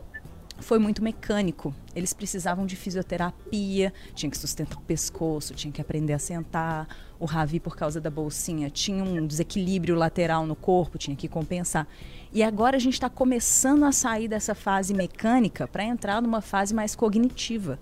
foi 0.60 0.78
muito 0.78 1.02
mecânico. 1.02 1.74
Eles 1.96 2.12
precisavam 2.12 2.64
de 2.64 2.76
fisioterapia, 2.76 3.92
tinha 4.14 4.30
que 4.30 4.38
sustentar 4.38 4.78
o 4.78 4.82
pescoço, 4.82 5.52
tinha 5.52 5.72
que 5.72 5.80
aprender 5.80 6.12
a 6.12 6.18
sentar. 6.20 6.86
O 7.18 7.24
Ravi, 7.24 7.58
por 7.58 7.74
causa 7.74 8.00
da 8.00 8.08
bolsinha, 8.08 8.70
tinha 8.70 9.02
um 9.02 9.26
desequilíbrio 9.26 9.96
lateral 9.96 10.46
no 10.46 10.54
corpo, 10.54 10.96
tinha 10.96 11.16
que 11.16 11.26
compensar. 11.26 11.88
E 12.32 12.40
agora 12.40 12.76
a 12.76 12.80
gente 12.80 12.94
está 12.94 13.10
começando 13.10 13.84
a 13.84 13.90
sair 13.90 14.28
dessa 14.28 14.54
fase 14.54 14.94
mecânica 14.94 15.66
para 15.66 15.82
entrar 15.82 16.22
numa 16.22 16.40
fase 16.40 16.72
mais 16.72 16.94
cognitiva. 16.94 17.80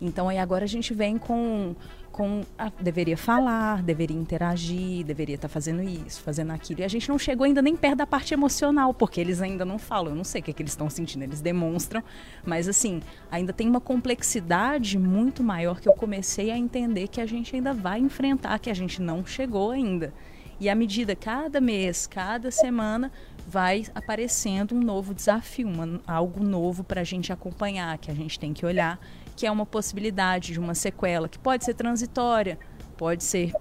Então 0.00 0.28
aí 0.28 0.38
agora 0.38 0.64
a 0.64 0.68
gente 0.68 0.94
vem 0.94 1.18
com 1.18 1.74
com 2.12 2.42
ah, 2.58 2.70
deveria 2.78 3.16
falar, 3.16 3.82
deveria 3.82 4.16
interagir, 4.16 5.04
deveria 5.04 5.34
estar 5.34 5.48
tá 5.48 5.52
fazendo 5.52 5.82
isso, 5.82 6.20
fazendo 6.20 6.52
aquilo. 6.52 6.80
E 6.80 6.84
a 6.84 6.88
gente 6.88 7.08
não 7.08 7.18
chegou 7.18 7.44
ainda 7.44 7.62
nem 7.62 7.74
perto 7.74 7.96
da 7.96 8.06
parte 8.06 8.34
emocional, 8.34 8.92
porque 8.92 9.20
eles 9.20 9.40
ainda 9.40 9.64
não 9.64 9.78
falam. 9.78 10.12
Eu 10.12 10.16
não 10.16 10.24
sei 10.24 10.40
o 10.40 10.44
que, 10.44 10.50
é 10.50 10.54
que 10.54 10.62
eles 10.62 10.72
estão 10.72 10.90
sentindo, 10.90 11.22
eles 11.22 11.40
demonstram, 11.40 12.04
mas 12.44 12.68
assim, 12.68 13.00
ainda 13.30 13.52
tem 13.52 13.68
uma 13.68 13.80
complexidade 13.80 14.98
muito 14.98 15.42
maior 15.42 15.80
que 15.80 15.88
eu 15.88 15.94
comecei 15.94 16.50
a 16.50 16.58
entender 16.58 17.08
que 17.08 17.20
a 17.20 17.26
gente 17.26 17.56
ainda 17.56 17.72
vai 17.72 17.98
enfrentar, 17.98 18.58
que 18.58 18.70
a 18.70 18.74
gente 18.74 19.00
não 19.00 19.24
chegou 19.24 19.70
ainda. 19.70 20.12
E 20.60 20.68
à 20.68 20.74
medida, 20.76 21.16
cada 21.16 21.60
mês, 21.60 22.06
cada 22.06 22.50
semana, 22.50 23.10
vai 23.48 23.84
aparecendo 23.94 24.74
um 24.76 24.80
novo 24.80 25.12
desafio, 25.12 25.66
uma, 25.66 26.00
algo 26.06 26.44
novo 26.44 26.84
para 26.84 27.00
a 27.00 27.04
gente 27.04 27.32
acompanhar, 27.32 27.98
que 27.98 28.10
a 28.10 28.14
gente 28.14 28.38
tem 28.38 28.52
que 28.52 28.64
olhar 28.64 29.00
que 29.34 29.46
é 29.46 29.50
uma 29.50 29.66
possibilidade 29.66 30.52
de 30.52 30.60
uma 30.60 30.74
sequela 30.74 31.28
que 31.28 31.38
pode 31.38 31.64
ser 31.64 31.74
transitória, 31.74 32.58
pode 32.96 33.24
ser 33.24 33.52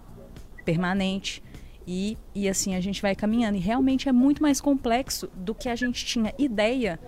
permanente. 0.63 1.43
E, 1.88 2.17
e 2.36 2.47
assim 2.47 2.75
a 2.75 2.79
gente 2.79 3.01
vai 3.01 3.15
caminhando. 3.15 3.57
E 3.57 3.60
realmente 3.60 4.07
é 4.07 4.12
muito 4.12 4.41
mais 4.41 4.62
complexo 4.62 5.27
do 5.36 5.55
que 5.55 5.67
a 5.67 5.75
gente 5.75 6.05
tinha 6.05 6.34
ideia 6.38 6.99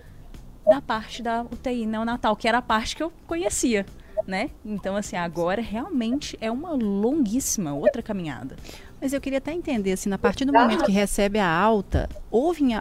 da 0.66 0.82
parte 0.82 1.22
da 1.22 1.44
UTI 1.44 1.86
neonatal, 1.86 2.36
que 2.36 2.48
era 2.48 2.58
a 2.58 2.62
parte 2.62 2.96
que 2.96 3.04
eu 3.04 3.12
conhecia. 3.28 3.86
Né? 4.26 4.52
Então, 4.64 4.96
assim, 4.96 5.18
agora 5.18 5.62
realmente 5.62 6.38
é 6.40 6.50
uma 6.50 6.72
longuíssima 6.72 7.74
outra 7.74 8.02
caminhada. 8.02 8.56
Mas 9.04 9.12
eu 9.12 9.20
queria 9.20 9.40
até 9.40 9.52
entender, 9.52 9.92
assim, 9.92 10.10
a 10.14 10.18
partir 10.18 10.46
do 10.46 10.54
momento 10.54 10.86
que 10.86 10.92
recebe 10.94 11.38
a 11.38 11.46
alta, 11.46 12.08
houve 12.32 12.64
em, 12.64 12.74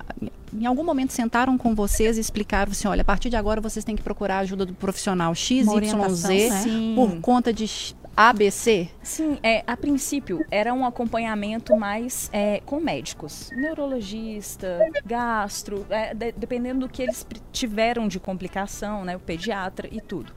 em 0.52 0.66
algum 0.66 0.84
momento 0.84 1.12
sentaram 1.12 1.58
com 1.58 1.74
vocês 1.74 2.16
e 2.16 2.20
explicaram 2.20 2.70
assim, 2.70 2.86
olha, 2.86 3.00
a 3.00 3.04
partir 3.04 3.28
de 3.28 3.34
agora 3.34 3.60
vocês 3.60 3.84
têm 3.84 3.96
que 3.96 4.02
procurar 4.04 4.36
a 4.36 4.38
ajuda 4.38 4.64
do 4.64 4.72
profissional 4.72 5.34
X, 5.34 5.66
Y, 5.66 6.08
Z, 6.10 6.48
né? 6.48 6.94
por 6.94 7.20
conta 7.20 7.52
de 7.52 7.68
ABC? 8.16 8.88
Sim, 9.02 9.36
é, 9.42 9.64
a 9.66 9.76
princípio 9.76 10.46
era 10.48 10.72
um 10.72 10.86
acompanhamento 10.86 11.74
mais 11.74 12.30
é, 12.32 12.60
com 12.64 12.78
médicos, 12.78 13.50
neurologista, 13.56 14.78
gastro, 15.04 15.84
é, 15.90 16.14
de, 16.14 16.30
dependendo 16.30 16.86
do 16.86 16.88
que 16.88 17.02
eles 17.02 17.26
tiveram 17.50 18.06
de 18.06 18.20
complicação, 18.20 19.04
né, 19.04 19.16
o 19.16 19.20
pediatra 19.20 19.88
e 19.90 20.00
tudo. 20.00 20.32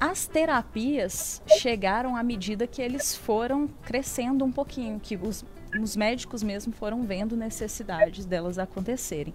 As 0.00 0.26
terapias 0.26 1.42
chegaram 1.58 2.16
à 2.16 2.22
medida 2.22 2.66
que 2.66 2.80
eles 2.80 3.14
foram 3.14 3.68
crescendo 3.84 4.42
um 4.46 4.50
pouquinho, 4.50 4.98
que 4.98 5.14
os, 5.14 5.44
os 5.78 5.94
médicos 5.94 6.42
mesmo 6.42 6.72
foram 6.72 7.02
vendo 7.02 7.36
necessidades 7.36 8.24
delas 8.24 8.58
acontecerem. 8.58 9.34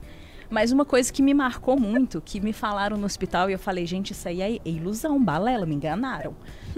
Mas 0.56 0.72
uma 0.72 0.86
coisa 0.86 1.12
que 1.12 1.22
me 1.22 1.34
marcou 1.34 1.78
muito, 1.78 2.22
que 2.22 2.40
me 2.40 2.54
falaram 2.54 2.96
no 2.96 3.06
hospital 3.06 3.50
e 3.50 3.54
eu 3.54 3.60
falei, 3.60 3.86
gente, 3.86 4.12
isso 4.12 4.26
aí 4.26 4.42
é 4.42 4.58
ilusão, 4.64 5.22
balela, 5.22 5.66
me 5.66 5.76
enganaram. 5.76 6.34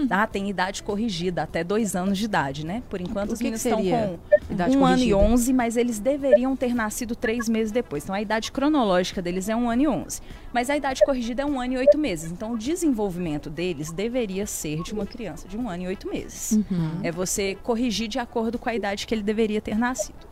Tá? 0.08 0.26
Tem 0.26 0.50
idade 0.50 0.82
corrigida, 0.82 1.44
até 1.44 1.62
dois 1.62 1.94
anos 1.94 2.18
de 2.18 2.24
idade, 2.24 2.66
né? 2.66 2.82
Por 2.90 3.00
enquanto 3.00 3.32
os 3.32 3.38
meninos 3.38 3.64
estão 3.64 3.80
com 3.80 4.18
idade 4.50 4.76
um 4.76 4.80
corrigida? 4.80 4.84
ano 4.84 5.02
e 5.04 5.14
onze, 5.14 5.52
mas 5.52 5.76
eles 5.76 6.00
deveriam 6.00 6.56
ter 6.56 6.74
nascido 6.74 7.14
três 7.14 7.48
meses 7.48 7.70
depois. 7.70 8.02
Então 8.02 8.16
a 8.16 8.20
idade 8.20 8.50
cronológica 8.50 9.22
deles 9.22 9.48
é 9.48 9.54
um 9.54 9.70
ano 9.70 9.82
e 9.82 9.88
onze. 9.88 10.22
Mas 10.52 10.70
a 10.70 10.76
idade 10.76 11.04
corrigida 11.04 11.42
é 11.42 11.46
um 11.46 11.60
ano 11.60 11.74
e 11.74 11.76
oito 11.76 11.96
meses. 11.96 12.32
Então 12.32 12.54
o 12.54 12.58
desenvolvimento 12.58 13.48
deles 13.48 13.92
deveria 13.92 14.44
ser 14.44 14.82
de 14.82 14.92
uma 14.92 15.06
criança 15.06 15.46
de 15.46 15.56
um 15.56 15.68
ano 15.68 15.84
e 15.84 15.86
oito 15.86 16.08
meses. 16.08 16.52
Uhum. 16.52 16.98
É 17.04 17.12
você 17.12 17.56
corrigir 17.62 18.08
de 18.08 18.18
acordo 18.18 18.58
com 18.58 18.68
a 18.68 18.74
idade 18.74 19.06
que 19.06 19.14
ele 19.14 19.22
deveria 19.22 19.60
ter 19.60 19.78
nascido. 19.78 20.27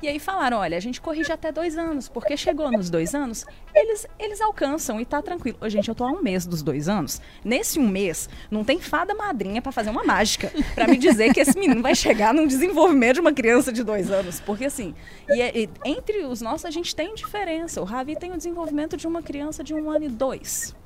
E 0.00 0.06
aí 0.06 0.20
falaram, 0.20 0.58
olha, 0.58 0.76
a 0.76 0.80
gente 0.80 1.00
corrige 1.00 1.32
até 1.32 1.50
dois 1.50 1.76
anos, 1.76 2.08
porque 2.08 2.36
chegou 2.36 2.70
nos 2.70 2.88
dois 2.88 3.16
anos, 3.16 3.44
eles, 3.74 4.06
eles 4.16 4.40
alcançam 4.40 5.00
e 5.00 5.04
tá 5.04 5.20
tranquilo. 5.20 5.58
Gente, 5.68 5.88
eu 5.88 5.94
tô 5.94 6.04
há 6.04 6.12
um 6.12 6.22
mês 6.22 6.46
dos 6.46 6.62
dois 6.62 6.88
anos. 6.88 7.20
Nesse 7.44 7.80
um 7.80 7.88
mês, 7.88 8.28
não 8.48 8.62
tem 8.62 8.80
fada 8.80 9.12
madrinha 9.12 9.60
para 9.60 9.72
fazer 9.72 9.90
uma 9.90 10.04
mágica 10.04 10.52
para 10.74 10.86
me 10.86 10.96
dizer 10.96 11.34
que 11.34 11.40
esse 11.40 11.58
menino 11.58 11.82
vai 11.82 11.96
chegar 11.96 12.32
num 12.32 12.46
desenvolvimento 12.46 13.14
de 13.14 13.20
uma 13.20 13.32
criança 13.32 13.72
de 13.72 13.82
dois 13.82 14.08
anos. 14.10 14.38
Porque 14.40 14.66
assim, 14.66 14.94
e, 15.28 15.42
é, 15.42 15.52
e, 15.58 15.68
entre 15.84 16.24
os 16.24 16.40
nossos 16.40 16.64
a 16.64 16.70
gente 16.70 16.94
tem 16.94 17.14
diferença. 17.14 17.80
O 17.80 17.84
Ravi 17.84 18.14
tem 18.14 18.30
o 18.32 18.36
desenvolvimento 18.36 18.96
de 18.96 19.06
uma 19.06 19.20
criança 19.20 19.64
de 19.64 19.74
um 19.74 19.90
ano 19.90 20.04
e 20.04 20.08
dois. 20.08 20.76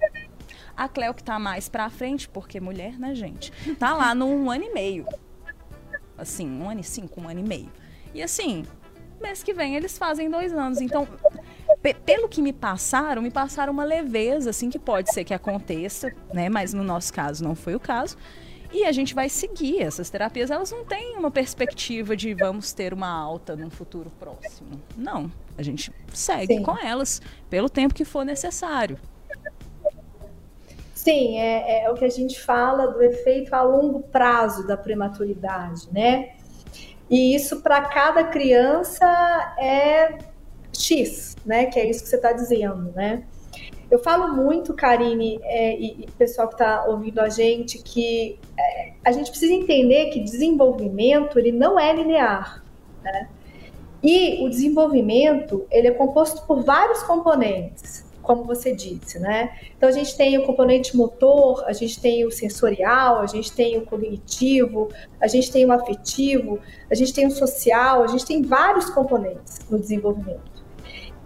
A 0.75 0.88
Cleo, 0.88 1.12
que 1.12 1.22
tá 1.22 1.38
mais 1.38 1.68
pra 1.68 1.90
frente, 1.90 2.27
porque 2.27 2.59
mulher, 2.59 2.98
né, 2.98 3.14
gente? 3.14 3.53
Tá 3.79 3.94
lá 3.94 4.14
no 4.14 4.27
um 4.27 4.51
ano 4.51 4.64
e 4.64 4.72
meio. 4.72 5.07
Assim, 6.16 6.48
um 6.48 6.70
ano 6.70 6.81
e 6.81 6.85
cinco, 6.85 7.20
um 7.20 7.29
ano 7.29 7.40
e 7.40 7.42
meio. 7.42 7.70
E 8.14 8.22
assim, 8.22 8.64
mês 9.22 9.42
que 9.42 9.54
vem 9.54 9.76
eles 9.76 9.96
fazem 9.96 10.28
dois 10.28 10.52
anos. 10.52 10.80
Então, 10.80 11.08
pelo 12.04 12.28
que 12.28 12.42
me 12.42 12.52
passaram, 12.52 13.22
me 13.22 13.30
passaram 13.30 13.72
uma 13.72 13.85
leveza, 13.85 14.50
assim, 14.50 14.68
que 14.68 14.78
pode 14.78 15.12
ser 15.12 15.24
que 15.24 15.32
aconteça, 15.32 16.12
né? 16.32 16.48
Mas 16.48 16.74
no 16.74 16.82
nosso 16.82 17.12
caso 17.12 17.42
não 17.42 17.54
foi 17.54 17.74
o 17.74 17.80
caso. 17.80 18.16
E 18.72 18.85
a 18.85 18.92
gente 18.92 19.14
vai 19.14 19.28
seguir 19.28 19.82
essas 19.82 20.08
terapias. 20.08 20.50
Elas 20.50 20.70
não 20.70 20.85
têm 20.85 21.16
uma 21.16 21.30
perspectiva 21.30 22.16
de 22.16 22.32
vamos 22.32 22.72
ter 22.72 22.94
uma 22.94 23.08
alta 23.08 23.54
num 23.54 23.68
futuro 23.68 24.11
próximo. 24.18 24.80
Não. 24.96 25.30
A 25.58 25.62
gente 25.62 25.92
segue 26.12 26.56
Sim. 26.56 26.62
com 26.62 26.78
elas 26.78 27.20
pelo 27.50 27.68
tempo 27.68 27.94
que 27.94 28.04
for 28.04 28.24
necessário. 28.24 28.98
Sim, 30.94 31.37
é, 31.37 31.85
é, 31.85 31.90
o 31.90 31.94
que 31.94 32.04
a 32.04 32.08
gente 32.08 32.40
fala 32.40 32.87
do 32.87 33.02
efeito 33.02 33.52
a 33.54 33.62
longo 33.62 34.02
prazo 34.04 34.66
da 34.66 34.76
prematuridade, 34.76 35.88
né? 35.92 36.37
E 37.12 37.35
isso 37.35 37.61
para 37.61 37.83
cada 37.83 38.25
criança 38.25 39.05
é 39.61 40.16
X, 40.72 41.37
né? 41.44 41.66
Que 41.66 41.79
é 41.79 41.90
isso 41.90 42.03
que 42.03 42.09
você 42.09 42.16
está 42.16 42.33
dizendo, 42.33 42.90
né? 42.92 43.25
Eu 43.90 43.98
falo 43.98 44.35
muito, 44.35 44.72
Karine, 44.72 45.38
é, 45.42 45.77
e, 45.79 46.05
e 46.05 46.11
pessoal 46.12 46.48
que 46.48 46.55
está 46.55 46.87
ouvindo 46.87 47.20
a 47.20 47.29
gente, 47.29 47.83
que 47.83 48.40
é, 48.59 48.92
a 49.05 49.12
gente 49.12 49.29
precisa 49.29 49.53
entender 49.53 50.07
que 50.07 50.20
desenvolvimento 50.20 51.38
ele 51.38 51.53
não 51.53 51.79
é 51.79 51.92
linear, 51.92 52.64
né? 53.05 53.29
E 54.03 54.42
o 54.42 54.48
desenvolvimento 54.48 55.66
ele 55.70 55.88
é 55.88 55.92
composto 55.92 56.46
por 56.46 56.64
vários 56.64 57.03
componentes 57.03 58.11
como 58.22 58.44
você 58.44 58.74
disse, 58.74 59.18
né? 59.18 59.58
Então 59.76 59.88
a 59.88 59.92
gente 59.92 60.16
tem 60.16 60.38
o 60.38 60.46
componente 60.46 60.96
motor, 60.96 61.64
a 61.66 61.72
gente 61.72 62.00
tem 62.00 62.24
o 62.24 62.30
sensorial, 62.30 63.20
a 63.20 63.26
gente 63.26 63.52
tem 63.52 63.76
o 63.78 63.85
cognitivo, 63.85 64.88
a 65.20 65.26
gente 65.26 65.50
tem 65.50 65.66
o 65.66 65.72
afetivo, 65.72 66.61
a 66.90 66.94
gente 66.94 67.12
tem 67.12 67.26
o 67.26 67.30
social, 67.30 68.02
a 68.02 68.06
gente 68.06 68.24
tem 68.24 68.42
vários 68.42 68.88
componentes 68.90 69.58
no 69.68 69.78
desenvolvimento. 69.78 70.62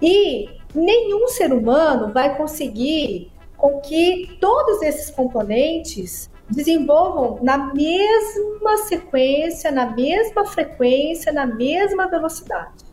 E 0.01 0.49
nenhum 0.75 1.29
ser 1.29 1.53
humano 1.53 2.13
vai 2.13 2.37
conseguir 2.37 3.31
com 3.57 3.81
que 3.81 4.37
todos 4.41 4.83
esses 4.83 5.11
componentes 5.11 6.31
desenvolvam 6.49 7.43
na 7.43 7.73
mesma 7.75 8.77
sequência, 8.87 9.71
na 9.71 9.87
mesma 9.91 10.45
frequência, 10.47 11.33
na 11.33 11.47
mesma 11.47 12.07
velocidade. 12.09 12.86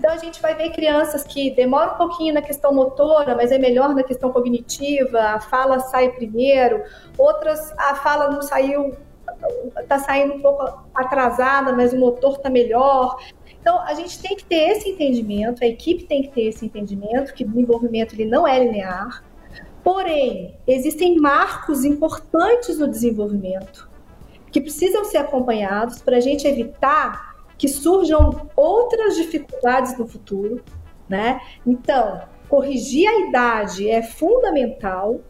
Então 0.00 0.14
a 0.14 0.16
gente 0.16 0.40
vai 0.40 0.54
ver 0.54 0.70
crianças 0.70 1.22
que 1.22 1.50
demoram 1.50 1.92
um 1.92 1.96
pouquinho 1.98 2.32
na 2.32 2.40
questão 2.40 2.72
motora, 2.72 3.36
mas 3.36 3.52
é 3.52 3.58
melhor 3.58 3.94
na 3.94 4.02
questão 4.02 4.32
cognitiva, 4.32 5.20
a 5.20 5.40
fala 5.40 5.78
sai 5.78 6.08
primeiro, 6.12 6.82
outras 7.18 7.70
a 7.72 7.94
fala 7.96 8.30
não 8.30 8.40
saiu, 8.40 8.96
está 9.78 9.98
saindo 9.98 10.36
um 10.36 10.40
pouco 10.40 10.62
atrasada, 10.94 11.74
mas 11.74 11.92
o 11.92 11.98
motor 11.98 12.36
está 12.36 12.48
melhor. 12.48 13.18
Então 13.60 13.78
a 13.82 13.92
gente 13.92 14.18
tem 14.22 14.34
que 14.34 14.44
ter 14.44 14.70
esse 14.70 14.88
entendimento, 14.88 15.62
a 15.62 15.66
equipe 15.66 16.04
tem 16.04 16.22
que 16.22 16.28
ter 16.28 16.44
esse 16.44 16.64
entendimento 16.64 17.34
que 17.34 17.44
o 17.44 17.48
desenvolvimento 17.48 18.14
ele 18.14 18.24
não 18.24 18.48
é 18.48 18.58
linear. 18.58 19.22
Porém, 19.84 20.58
existem 20.66 21.18
marcos 21.18 21.84
importantes 21.84 22.78
no 22.78 22.88
desenvolvimento 22.88 23.86
que 24.50 24.62
precisam 24.62 25.04
ser 25.04 25.18
acompanhados 25.18 26.00
para 26.00 26.16
a 26.16 26.20
gente 26.20 26.48
evitar 26.48 27.29
que 27.60 27.68
surjam 27.68 28.48
outras 28.56 29.16
dificuldades 29.16 29.98
no 29.98 30.08
futuro, 30.08 30.64
né? 31.06 31.42
Então, 31.66 32.22
corrigir 32.48 33.06
a 33.06 33.28
idade 33.28 33.86
é 33.86 34.02
fundamental. 34.02 35.20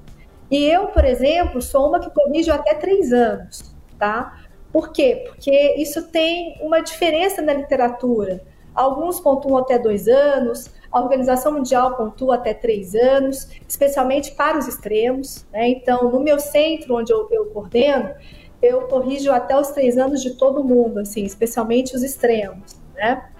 E 0.48 0.64
eu, 0.64 0.86
por 0.86 1.04
exemplo, 1.04 1.60
sou 1.60 1.88
uma 1.88 1.98
que 1.98 2.08
corrijo 2.10 2.52
até 2.52 2.74
três 2.74 3.12
anos, 3.12 3.74
tá? 3.98 4.44
Por 4.72 4.92
quê? 4.92 5.24
Porque 5.26 5.74
isso 5.76 6.06
tem 6.12 6.56
uma 6.62 6.78
diferença 6.78 7.42
na 7.42 7.52
literatura. 7.52 8.44
Alguns 8.72 9.18
pontuam 9.18 9.58
até 9.58 9.76
dois 9.76 10.06
anos, 10.06 10.70
a 10.92 11.00
Organização 11.00 11.50
Mundial 11.50 11.96
pontua 11.96 12.36
até 12.36 12.54
três 12.54 12.94
anos, 12.94 13.48
especialmente 13.68 14.30
para 14.36 14.56
os 14.56 14.68
extremos. 14.68 15.44
Né? 15.52 15.70
Então, 15.70 16.08
no 16.08 16.20
meu 16.20 16.38
centro, 16.38 16.94
onde 16.94 17.12
eu, 17.12 17.26
eu 17.32 17.46
coordeno, 17.46 18.14
eu 18.62 18.82
corrijo 18.82 19.32
até 19.32 19.58
os 19.58 19.68
três 19.68 19.96
anos 19.96 20.22
de 20.22 20.34
todo 20.34 20.62
mundo, 20.62 21.00
assim, 21.00 21.24
especialmente 21.24 21.94
os 21.94 22.02
extremos, 22.02 22.76
né? 22.94 23.30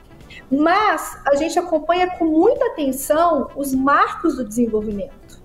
Mas 0.51 1.19
a 1.27 1.35
gente 1.37 1.59
acompanha 1.59 2.11
com 2.19 2.25
muita 2.25 2.67
atenção 2.67 3.49
os 3.57 3.75
marcos 3.75 4.37
do 4.37 4.45
desenvolvimento. 4.45 5.41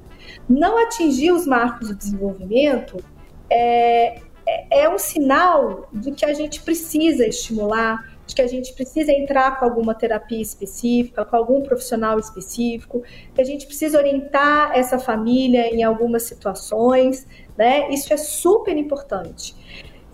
não 0.47 0.77
atingir 0.77 1.31
os 1.31 1.45
marcos 1.45 1.89
do 1.89 1.95
desenvolvimento 1.95 3.03
é, 3.49 4.21
é, 4.45 4.83
é 4.83 4.89
um 4.89 4.97
sinal 4.97 5.87
de 5.91 6.11
que 6.11 6.23
a 6.23 6.33
gente 6.33 6.61
precisa 6.61 7.25
estimular, 7.25 8.15
de 8.27 8.35
que 8.35 8.41
a 8.41 8.47
gente 8.47 8.73
precisa 8.73 9.11
entrar 9.11 9.59
com 9.59 9.65
alguma 9.65 9.93
terapia 9.93 10.41
específica, 10.41 11.25
com 11.25 11.35
algum 11.35 11.61
profissional 11.61 12.19
específico, 12.19 13.03
que 13.33 13.41
a 13.41 13.43
gente 13.43 13.65
precisa 13.65 13.97
orientar 13.97 14.71
essa 14.73 14.99
família 14.99 15.67
em 15.73 15.83
algumas 15.83 16.23
situações, 16.23 17.27
né? 17.57 17.89
Isso 17.91 18.13
é 18.13 18.17
super 18.17 18.75
importante. 18.75 19.55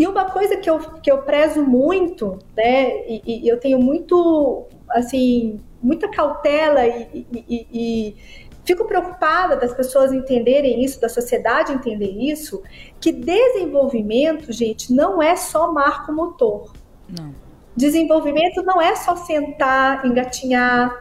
E 0.01 0.07
uma 0.07 0.25
coisa 0.31 0.57
que 0.57 0.67
eu, 0.67 0.79
que 0.79 1.11
eu 1.11 1.19
prezo 1.19 1.61
muito, 1.61 2.39
né, 2.57 3.05
e, 3.07 3.45
e 3.45 3.47
eu 3.47 3.59
tenho 3.59 3.79
muito, 3.79 4.65
assim, 4.89 5.59
muita 5.81 6.09
cautela 6.09 6.87
e, 6.87 7.27
e, 7.31 7.67
e, 7.71 8.15
fico 8.63 8.85
preocupada 8.85 9.55
das 9.55 9.73
pessoas 9.75 10.11
entenderem 10.11 10.83
isso, 10.83 10.99
da 10.99 11.07
sociedade 11.07 11.71
entender 11.71 12.09
isso, 12.09 12.63
que 12.99 13.11
desenvolvimento, 13.11 14.51
gente, 14.51 14.91
não 14.91 15.21
é 15.21 15.35
só 15.35 15.71
marco 15.71 16.11
motor. 16.11 16.71
Não. 17.07 17.35
Desenvolvimento 17.75 18.63
não 18.63 18.81
é 18.81 18.95
só 18.95 19.15
sentar, 19.15 20.03
engatinhar, 20.03 20.95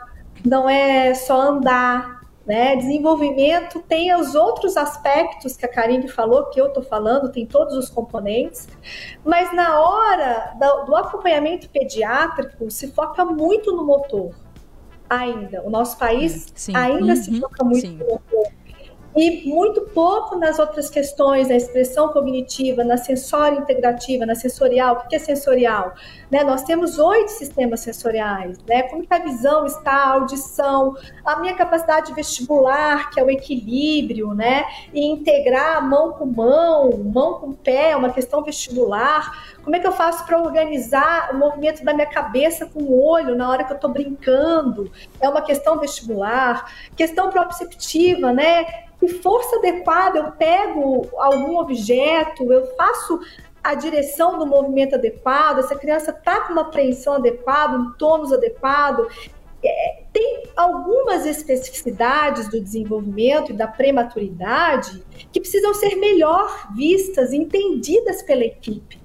não 0.44 0.68
é 0.68 1.14
só 1.14 1.40
andar, 1.40 2.19
né? 2.50 2.74
Desenvolvimento 2.74 3.78
tem 3.78 4.12
os 4.12 4.34
outros 4.34 4.76
aspectos 4.76 5.56
que 5.56 5.64
a 5.64 5.68
Karine 5.68 6.08
falou, 6.08 6.46
que 6.46 6.60
eu 6.60 6.66
estou 6.66 6.82
falando, 6.82 7.30
tem 7.30 7.46
todos 7.46 7.76
os 7.76 7.88
componentes, 7.88 8.66
mas 9.24 9.54
na 9.54 9.78
hora 9.78 10.56
do 10.84 10.96
acompanhamento 10.96 11.70
pediátrico 11.70 12.68
se 12.68 12.90
foca 12.90 13.24
muito 13.24 13.70
no 13.70 13.86
motor 13.86 14.34
ainda. 15.08 15.62
O 15.62 15.70
nosso 15.70 15.96
país 15.96 16.52
Sim. 16.56 16.74
ainda 16.74 17.12
uhum. 17.12 17.22
se 17.22 17.40
foca 17.40 17.64
muito 17.64 17.86
Sim. 17.86 17.98
no 17.98 18.06
motor 18.06 18.46
e 19.16 19.48
muito 19.48 19.80
pouco 19.92 20.36
nas 20.36 20.58
outras 20.58 20.88
questões, 20.88 21.48
na 21.48 21.56
expressão 21.56 22.08
cognitiva, 22.12 22.84
na 22.84 22.96
sensória 22.96 23.58
integrativa, 23.58 24.24
na 24.24 24.34
sensorial. 24.34 25.02
O 25.04 25.08
que 25.08 25.16
é 25.16 25.18
sensorial? 25.18 25.94
Né? 26.30 26.44
Nós 26.44 26.62
temos 26.62 26.98
oito 26.98 27.28
sistemas 27.28 27.80
sensoriais, 27.80 28.58
né? 28.68 28.84
Como 28.84 29.04
que 29.04 29.12
a 29.12 29.18
visão 29.18 29.66
está, 29.66 29.92
a 29.92 30.12
audição, 30.12 30.94
a 31.24 31.40
minha 31.40 31.54
capacidade 31.54 32.12
vestibular, 32.14 33.10
que 33.10 33.18
é 33.18 33.24
o 33.24 33.30
equilíbrio, 33.30 34.32
né? 34.32 34.64
E 34.94 35.04
integrar 35.04 35.86
mão 35.88 36.12
com 36.12 36.26
mão, 36.26 36.90
mão 37.12 37.34
com 37.34 37.52
pé, 37.52 37.96
uma 37.96 38.10
questão 38.10 38.44
vestibular. 38.44 39.56
Como 39.64 39.74
é 39.74 39.80
que 39.80 39.86
eu 39.86 39.92
faço 39.92 40.24
para 40.24 40.40
organizar 40.40 41.30
o 41.34 41.38
movimento 41.38 41.84
da 41.84 41.92
minha 41.92 42.06
cabeça 42.06 42.64
com 42.66 42.80
o 42.80 43.04
olho 43.04 43.34
na 43.34 43.50
hora 43.50 43.64
que 43.64 43.72
eu 43.72 43.76
estou 43.76 43.90
brincando? 43.90 44.90
É 45.20 45.28
uma 45.28 45.42
questão 45.42 45.80
vestibular. 45.80 46.72
Questão 46.96 47.28
proprioceptiva, 47.30 48.32
né? 48.32 48.89
Que 49.00 49.08
força 49.08 49.56
adequada 49.56 50.18
eu 50.18 50.32
pego 50.32 51.08
algum 51.16 51.58
objeto, 51.58 52.52
eu 52.52 52.66
faço 52.76 53.18
a 53.62 53.74
direção 53.74 54.38
do 54.38 54.46
movimento 54.46 54.94
adequado, 54.94 55.58
essa 55.58 55.74
criança 55.76 56.10
está 56.10 56.42
com 56.42 56.52
uma 56.52 56.62
apreensão 56.62 57.14
adequada, 57.14 57.76
um 57.76 57.92
tônus 57.92 58.32
adequado. 58.32 59.08
É, 59.62 60.04
tem 60.12 60.44
algumas 60.56 61.26
especificidades 61.26 62.48
do 62.48 62.60
desenvolvimento 62.60 63.52
e 63.52 63.54
da 63.54 63.66
prematuridade 63.66 65.02
que 65.32 65.40
precisam 65.40 65.74
ser 65.74 65.96
melhor 65.96 66.68
vistas 66.74 67.32
entendidas 67.32 68.22
pela 68.22 68.44
equipe. 68.44 69.00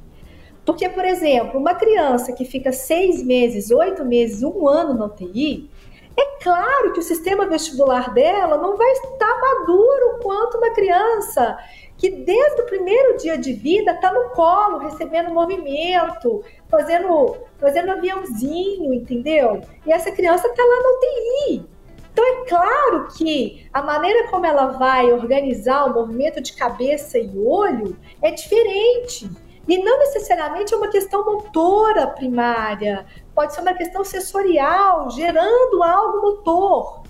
Porque, 0.65 0.89
por 0.89 1.05
exemplo, 1.05 1.59
uma 1.59 1.75
criança 1.75 2.33
que 2.33 2.43
fica 2.43 2.71
seis 2.71 3.21
meses, 3.23 3.69
oito 3.69 4.03
meses, 4.03 4.41
um 4.41 4.67
ano 4.67 4.93
na 4.95 5.05
UTI, 5.05 5.69
é 6.17 6.43
claro 6.43 6.93
que 6.93 6.99
o 6.99 7.03
sistema 7.03 7.45
vestibular 7.45 8.13
dela 8.13 8.57
não 8.57 8.77
vai 8.77 8.91
estar 8.91 9.39
maduro 9.39 10.19
quanto 10.21 10.57
uma 10.57 10.69
criança 10.71 11.57
que 11.97 12.09
desde 12.09 12.61
o 12.61 12.65
primeiro 12.65 13.17
dia 13.17 13.37
de 13.37 13.53
vida 13.53 13.91
está 13.91 14.13
no 14.13 14.29
colo, 14.31 14.79
recebendo 14.79 15.33
movimento, 15.33 16.43
fazendo, 16.69 17.37
fazendo 17.57 17.91
aviãozinho, 17.91 18.93
entendeu? 18.93 19.61
E 19.85 19.91
essa 19.91 20.11
criança 20.11 20.47
está 20.47 20.63
lá 20.63 20.81
na 20.81 20.89
UTI. 20.89 21.65
Então 22.11 22.25
é 22.25 22.45
claro 22.47 23.07
que 23.17 23.67
a 23.73 23.81
maneira 23.81 24.29
como 24.29 24.45
ela 24.45 24.67
vai 24.67 25.11
organizar 25.11 25.85
o 25.85 25.93
movimento 25.93 26.41
de 26.41 26.53
cabeça 26.53 27.17
e 27.17 27.37
olho 27.37 27.97
é 28.21 28.31
diferente. 28.31 29.29
E 29.67 29.77
não 29.79 29.97
necessariamente 29.99 30.73
é 30.73 30.77
uma 30.77 30.89
questão 30.89 31.25
motora 31.25 32.07
primária, 32.07 33.05
pode 33.35 33.53
ser 33.53 33.61
uma 33.61 33.73
questão 33.73 34.03
sensorial, 34.03 35.09
gerando 35.11 35.83
algo 35.83 36.21
motor. 36.21 37.03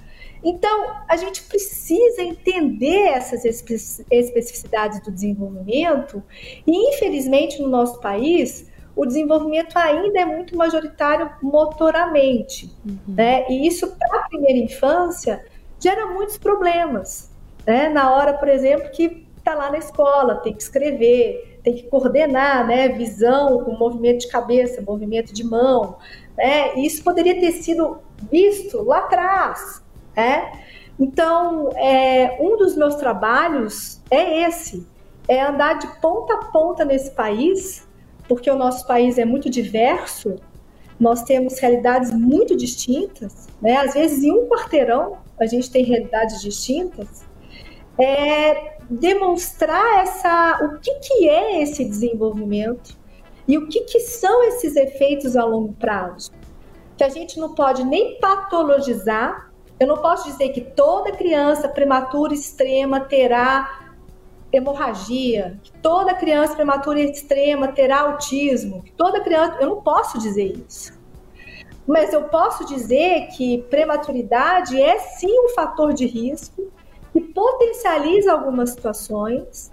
Então, 0.43 0.95
a 1.07 1.15
gente 1.15 1.43
precisa 1.43 2.21
entender 2.21 3.07
essas 3.09 3.45
especificidades 3.45 5.01
do 5.01 5.11
desenvolvimento, 5.11 6.21
e 6.67 6.93
infelizmente 6.93 7.61
no 7.61 7.67
nosso 7.67 7.99
país, 7.99 8.69
o 8.95 9.05
desenvolvimento 9.05 9.75
ainda 9.77 10.19
é 10.19 10.25
muito 10.25 10.55
majoritário 10.55 11.29
motoramente. 11.41 12.71
Uhum. 12.85 13.15
Né? 13.15 13.45
E 13.49 13.67
isso, 13.67 13.95
para 13.97 14.19
a 14.19 14.27
primeira 14.29 14.59
infância, 14.59 15.43
gera 15.79 16.05
muitos 16.07 16.37
problemas. 16.37 17.31
Né? 17.65 17.89
Na 17.89 18.15
hora, 18.15 18.33
por 18.33 18.47
exemplo, 18.47 18.89
que 18.91 19.27
está 19.37 19.53
lá 19.53 19.69
na 19.69 19.77
escola, 19.77 20.35
tem 20.35 20.53
que 20.53 20.61
escrever, 20.61 21.54
tem 21.65 21.73
que 21.73 21.83
coordenar, 21.89 22.65
né, 22.67 22.87
visão 22.89 23.63
com 23.65 23.71
movimento 23.75 24.19
de 24.19 24.27
cabeça, 24.27 24.83
movimento 24.83 25.33
de 25.33 25.43
mão, 25.43 25.97
né? 26.37 26.75
E 26.75 26.85
isso 26.85 27.03
poderia 27.03 27.39
ter 27.39 27.51
sido 27.53 27.97
visto 28.31 28.83
lá 28.83 28.99
atrás, 28.99 29.83
né? 30.15 30.51
Então, 30.99 31.71
é, 31.75 32.37
um 32.39 32.55
dos 32.55 32.77
meus 32.77 32.95
trabalhos 32.95 33.99
é 34.11 34.43
esse, 34.43 34.87
é 35.27 35.41
andar 35.41 35.79
de 35.79 35.87
ponta 35.99 36.35
a 36.35 36.45
ponta 36.51 36.85
nesse 36.85 37.11
país, 37.11 37.85
porque 38.27 38.49
o 38.49 38.55
nosso 38.55 38.85
país 38.85 39.17
é 39.17 39.25
muito 39.25 39.49
diverso, 39.49 40.35
nós 40.99 41.23
temos 41.23 41.57
realidades 41.59 42.11
muito 42.11 42.55
distintas, 42.55 43.47
né? 43.59 43.77
Às 43.77 43.95
vezes 43.95 44.23
em 44.23 44.31
um 44.31 44.47
quarteirão 44.47 45.17
a 45.39 45.47
gente 45.47 45.71
tem 45.71 45.83
realidades 45.83 46.41
distintas. 46.41 47.25
É, 47.97 48.74
demonstrar 48.89 50.03
essa, 50.03 50.59
o 50.63 50.79
que, 50.79 50.93
que 50.95 51.29
é 51.29 51.61
esse 51.61 51.83
desenvolvimento 51.85 52.97
e 53.47 53.57
o 53.57 53.67
que, 53.67 53.81
que 53.81 53.99
são 53.99 54.43
esses 54.43 54.75
efeitos 54.75 55.35
a 55.35 55.43
longo 55.43 55.73
prazo. 55.73 56.31
Que 56.97 57.03
a 57.03 57.09
gente 57.09 57.39
não 57.39 57.53
pode 57.53 57.83
nem 57.83 58.19
patologizar, 58.19 59.51
eu 59.79 59.87
não 59.87 59.97
posso 59.97 60.29
dizer 60.29 60.49
que 60.49 60.61
toda 60.61 61.11
criança 61.11 61.67
prematura 61.67 62.33
extrema 62.33 63.01
terá 63.01 63.85
hemorragia, 64.51 65.59
que 65.61 65.71
toda 65.79 66.13
criança 66.13 66.55
prematura 66.55 67.01
extrema 67.01 67.67
terá 67.67 68.01
autismo, 68.01 68.81
que 68.83 68.91
toda 68.93 69.19
criança, 69.19 69.57
eu 69.59 69.67
não 69.67 69.81
posso 69.81 70.17
dizer 70.17 70.55
isso. 70.67 70.97
Mas 71.85 72.13
eu 72.13 72.23
posso 72.23 72.65
dizer 72.65 73.27
que 73.35 73.61
prematuridade 73.69 74.81
é 74.81 74.97
sim 74.97 75.29
um 75.29 75.49
fator 75.49 75.93
de 75.93 76.05
risco 76.05 76.71
que 77.15 77.21
potencializa 77.21 78.33
algumas 78.33 78.71
situações 78.71 79.71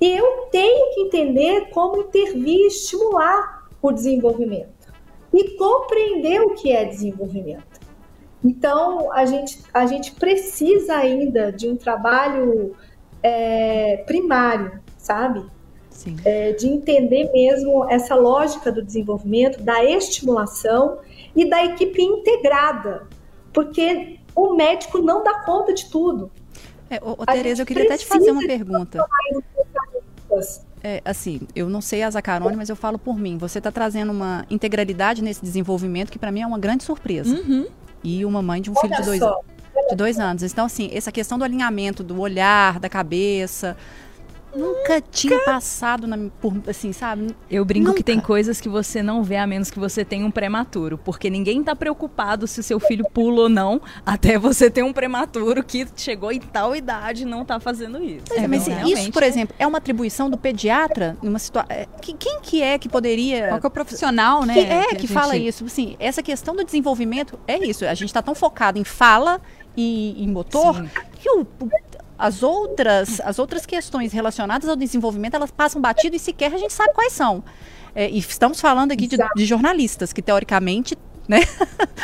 e 0.00 0.16
eu 0.16 0.46
tenho 0.52 0.94
que 0.94 1.00
entender 1.00 1.70
como 1.70 2.02
intervir 2.02 2.56
e 2.56 2.66
estimular 2.68 3.68
o 3.82 3.90
desenvolvimento 3.90 4.92
e 5.34 5.56
compreender 5.56 6.40
o 6.40 6.54
que 6.54 6.70
é 6.70 6.84
desenvolvimento. 6.84 7.80
Então, 8.44 9.12
a 9.12 9.26
gente, 9.26 9.60
a 9.74 9.86
gente 9.86 10.12
precisa 10.12 10.94
ainda 10.94 11.50
de 11.50 11.68
um 11.68 11.76
trabalho 11.76 12.76
é, 13.24 13.96
primário, 14.06 14.80
sabe? 14.96 15.44
É, 16.24 16.52
de 16.52 16.68
entender 16.68 17.28
mesmo 17.32 17.90
essa 17.90 18.14
lógica 18.14 18.70
do 18.70 18.84
desenvolvimento, 18.84 19.60
da 19.60 19.84
estimulação 19.84 21.00
e 21.34 21.44
da 21.44 21.64
equipe 21.64 22.00
integrada, 22.00 23.08
porque 23.52 24.20
o 24.32 24.54
médico 24.54 24.98
não 24.98 25.24
dá 25.24 25.40
conta 25.40 25.74
de 25.74 25.90
tudo. 25.90 26.30
É, 26.90 27.00
ô, 27.02 27.12
ô 27.12 27.26
Tereza, 27.26 27.62
eu 27.62 27.66
queria 27.66 27.84
até 27.84 27.98
te 27.98 28.06
fazer 28.06 28.30
uma 28.30 28.46
pergunta. 28.46 29.04
É, 30.82 31.02
assim, 31.04 31.40
eu 31.54 31.68
não 31.68 31.80
sei 31.80 32.02
a 32.02 32.10
Zacarone, 32.10 32.56
mas 32.56 32.68
eu 32.68 32.76
falo 32.76 32.98
por 32.98 33.18
mim. 33.18 33.36
Você 33.38 33.58
está 33.58 33.70
trazendo 33.70 34.12
uma 34.12 34.46
integralidade 34.48 35.22
nesse 35.22 35.42
desenvolvimento 35.42 36.10
que 36.10 36.18
para 36.18 36.30
mim 36.30 36.42
é 36.42 36.46
uma 36.46 36.58
grande 36.58 36.84
surpresa. 36.84 37.34
Uhum. 37.34 37.66
E 38.02 38.24
uma 38.24 38.40
mãe 38.40 38.60
de 38.60 38.70
um 38.70 38.74
filho 38.76 38.94
de 38.94 39.02
dois, 39.02 39.20
de 39.88 39.96
dois 39.96 40.18
anos. 40.18 40.42
Então, 40.42 40.66
assim, 40.66 40.88
essa 40.92 41.10
questão 41.10 41.36
do 41.36 41.44
alinhamento, 41.44 42.04
do 42.04 42.20
olhar, 42.20 42.78
da 42.78 42.88
cabeça, 42.88 43.76
Nunca 44.54 45.00
tinha 45.00 45.38
passado 45.40 46.06
na, 46.06 46.16
por, 46.40 46.54
assim, 46.66 46.92
sabe? 46.92 47.34
Eu 47.50 47.64
brinco 47.64 47.88
Nunca. 47.88 47.98
que 47.98 48.02
tem 48.02 48.18
coisas 48.20 48.60
que 48.60 48.68
você 48.68 49.02
não 49.02 49.22
vê 49.22 49.36
a 49.36 49.46
menos 49.46 49.70
que 49.70 49.78
você 49.78 50.04
tenha 50.04 50.24
um 50.24 50.30
prematuro, 50.30 50.98
porque 50.98 51.28
ninguém 51.28 51.62
tá 51.62 51.76
preocupado 51.76 52.46
se 52.46 52.60
o 52.60 52.62
seu 52.62 52.80
filho 52.80 53.04
pula 53.12 53.42
ou 53.42 53.48
não, 53.48 53.80
até 54.04 54.38
você 54.38 54.70
ter 54.70 54.82
um 54.82 54.92
prematuro 54.92 55.62
que 55.62 55.86
chegou 55.96 56.32
em 56.32 56.40
tal 56.40 56.74
idade 56.74 57.22
e 57.22 57.24
não 57.26 57.44
tá 57.44 57.60
fazendo 57.60 58.02
isso. 58.02 58.24
É, 58.34 58.46
mas 58.48 58.66
então, 58.66 58.88
isso, 58.88 59.12
por 59.12 59.22
exemplo, 59.22 59.54
é 59.58 59.66
uma 59.66 59.78
atribuição 59.78 60.30
do 60.30 60.38
pediatra 60.38 61.16
numa 61.22 61.38
situação, 61.38 61.70
é, 61.70 61.86
quem 62.00 62.40
que 62.40 62.62
é 62.62 62.78
que 62.78 62.88
poderia 62.88 63.48
Qual 63.48 63.60
que 63.60 63.66
é 63.66 63.68
o 63.68 63.70
profissional, 63.70 64.44
né? 64.44 64.54
Que 64.54 64.60
é 64.60 64.86
que, 64.88 64.96
que 64.96 65.00
gente... 65.02 65.12
fala 65.12 65.36
isso, 65.36 65.64
assim, 65.64 65.96
essa 65.98 66.22
questão 66.22 66.56
do 66.56 66.64
desenvolvimento 66.64 67.38
é 67.46 67.58
isso, 67.58 67.84
a 67.84 67.94
gente 67.94 68.12
tá 68.12 68.22
tão 68.22 68.34
focado 68.34 68.78
em 68.78 68.84
fala 68.84 69.40
e 69.76 70.22
em 70.22 70.28
motor 70.28 70.76
Sim. 70.76 70.88
que 71.20 71.30
o 71.30 71.46
As 72.18 72.42
outras, 72.42 73.20
as 73.20 73.38
outras 73.38 73.64
questões 73.64 74.12
relacionadas 74.12 74.68
ao 74.68 74.74
desenvolvimento, 74.74 75.34
elas 75.34 75.52
passam 75.52 75.80
batido 75.80 76.16
e 76.16 76.18
sequer 76.18 76.52
a 76.52 76.58
gente 76.58 76.72
sabe 76.72 76.92
quais 76.92 77.12
são. 77.12 77.44
É, 77.94 78.10
e 78.10 78.18
estamos 78.18 78.60
falando 78.60 78.90
aqui 78.90 79.06
de, 79.06 79.16
de, 79.36 79.44
jornalistas 79.44 80.12
que, 80.12 80.20
teoricamente, 80.20 80.98
né? 81.28 81.38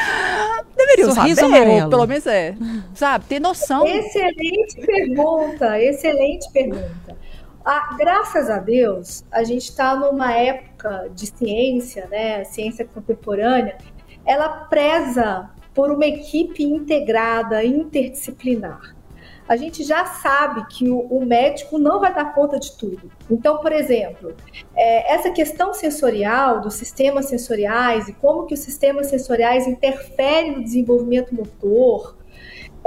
Deveriam 0.77 1.13
Sorriso 1.15 1.41
saber, 1.41 1.57
amarelo. 1.57 1.91
pelo 1.91 2.07
menos 2.07 2.27
é. 2.27 2.55
Sabe, 2.95 3.25
ter 3.27 3.41
noção. 3.41 3.87
Excelente 3.87 4.87
pergunta, 4.87 5.81
excelente 5.81 6.51
pergunta. 6.53 7.17
Ah, 7.65 7.97
graças 7.99 8.51
a 8.51 8.59
Deus, 8.59 9.25
a 9.33 9.43
gente 9.43 9.71
está 9.71 9.97
numa 9.97 10.33
época 10.33 11.11
de 11.15 11.27
ciência, 11.27 12.07
né? 12.09 12.45
Ciência 12.45 12.85
contemporânea, 12.85 13.79
ela 14.25 14.49
preza 14.67 15.51
por 15.75 15.91
uma 15.91 16.07
equipe 16.07 16.63
integrada, 16.63 17.65
interdisciplinar. 17.65 18.94
A 19.49 19.57
gente 19.57 19.85
já 19.85 20.07
sabe 20.07 20.67
que 20.69 20.89
o, 20.89 21.01
o 21.01 21.25
médico 21.25 21.79
não 21.79 22.01
vai 22.01 22.15
dar 22.15 22.35
conta 22.35 22.59
de 22.59 22.77
tudo. 22.77 23.11
Então, 23.31 23.59
por 23.59 23.73
exemplo, 23.73 24.35
é, 24.75 25.15
essa 25.15 25.31
questão 25.31 25.75
sensorial, 25.75 26.61
dos 26.61 26.75
sistemas 26.75 27.27
sensoriais 27.27 28.09
e 28.09 28.13
como 28.15 28.47
que 28.47 28.55
os 28.55 28.61
sistemas 28.61 29.09
sensoriais 29.09 29.67
interferem 29.67 30.57
no 30.57 30.63
desenvolvimento 30.63 31.35
motor, 31.35 32.17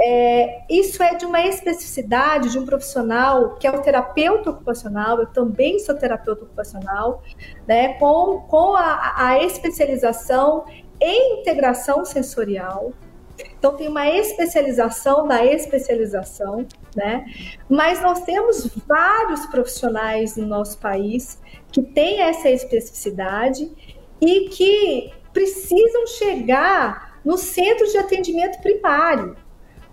é, 0.00 0.62
isso 0.70 1.02
é 1.02 1.14
de 1.14 1.26
uma 1.26 1.44
especificidade 1.44 2.50
de 2.50 2.58
um 2.58 2.64
profissional 2.64 3.56
que 3.56 3.66
é 3.66 3.70
o 3.70 3.82
terapeuta 3.82 4.50
ocupacional, 4.50 5.18
eu 5.18 5.26
também 5.26 5.80
sou 5.80 5.94
terapeuta 5.94 6.44
ocupacional, 6.44 7.22
né, 7.66 7.94
com, 7.94 8.40
com 8.42 8.76
a, 8.76 9.14
a 9.16 9.42
especialização 9.42 10.64
em 11.00 11.40
integração 11.40 12.04
sensorial. 12.04 12.92
Então, 13.58 13.76
tem 13.76 13.88
uma 13.88 14.08
especialização 14.08 15.26
da 15.26 15.44
especialização, 15.44 16.66
né? 16.94 17.24
Mas 17.68 18.00
nós 18.00 18.22
temos 18.22 18.68
vários 18.86 19.46
profissionais 19.46 20.36
no 20.36 20.46
nosso 20.46 20.78
país 20.78 21.40
que 21.70 21.82
têm 21.82 22.20
essa 22.20 22.48
especificidade 22.50 23.70
e 24.20 24.48
que 24.48 25.12
precisam 25.32 26.06
chegar 26.06 27.20
no 27.24 27.36
centro 27.36 27.86
de 27.86 27.98
atendimento 27.98 28.60
primário. 28.60 29.36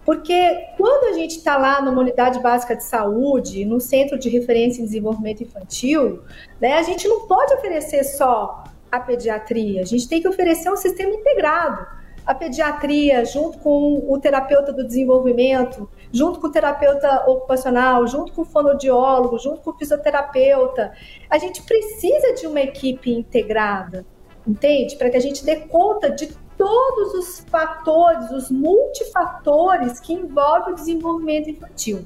Porque 0.06 0.68
quando 0.78 1.06
a 1.10 1.14
gente 1.14 1.38
está 1.38 1.58
lá 1.58 1.82
numa 1.82 2.00
unidade 2.00 2.40
básica 2.40 2.76
de 2.76 2.84
saúde, 2.84 3.66
no 3.66 3.82
centro 3.82 4.20
de 4.20 4.30
referência 4.30 4.82
em 4.82 4.86
desenvolvimento 4.86 5.42
infantil, 5.42 6.22
né, 6.62 6.74
a 6.74 6.84
gente 6.84 7.08
não 7.08 7.28
pode 7.28 7.54
oferecer 7.56 8.04
só 8.04 8.64
a 8.92 9.00
pediatria, 9.00 9.82
a 9.82 9.86
gente 9.86 10.08
tem 10.08 10.22
que 10.22 10.28
oferecer 10.28 10.72
um 10.72 10.78
sistema 10.78 11.12
integrado. 11.12 11.88
A 12.26 12.34
pediatria, 12.34 13.24
junto 13.24 13.60
com 13.60 14.04
o 14.10 14.20
terapeuta 14.20 14.74
do 14.74 14.86
desenvolvimento, 14.86 15.88
junto 16.12 16.40
com 16.40 16.48
o 16.48 16.52
terapeuta 16.52 17.30
ocupacional, 17.30 18.08
junto 18.08 18.34
com 18.34 18.42
o 18.42 18.46
fonodiólogo, 18.46 19.38
junto 19.38 19.62
com 19.62 19.70
o 19.70 19.78
fisioterapeuta. 19.78 20.92
A 21.30 21.38
gente 21.38 21.62
precisa 21.62 22.34
de 22.34 22.48
uma 22.48 22.62
equipe 22.62 23.12
integrada, 23.12 24.06
entende? 24.48 24.96
Para 24.96 25.10
que 25.10 25.18
a 25.18 25.22
gente 25.22 25.46
dê 25.46 25.58
conta 25.58 26.10
de 26.10 26.36
todos 26.58 27.14
os 27.14 27.40
fatores, 27.50 28.32
os 28.32 28.50
multifatores 28.50 30.00
que 30.00 30.14
envolvem 30.14 30.74
o 30.74 30.76
desenvolvimento 30.76 31.50
infantil. 31.50 32.06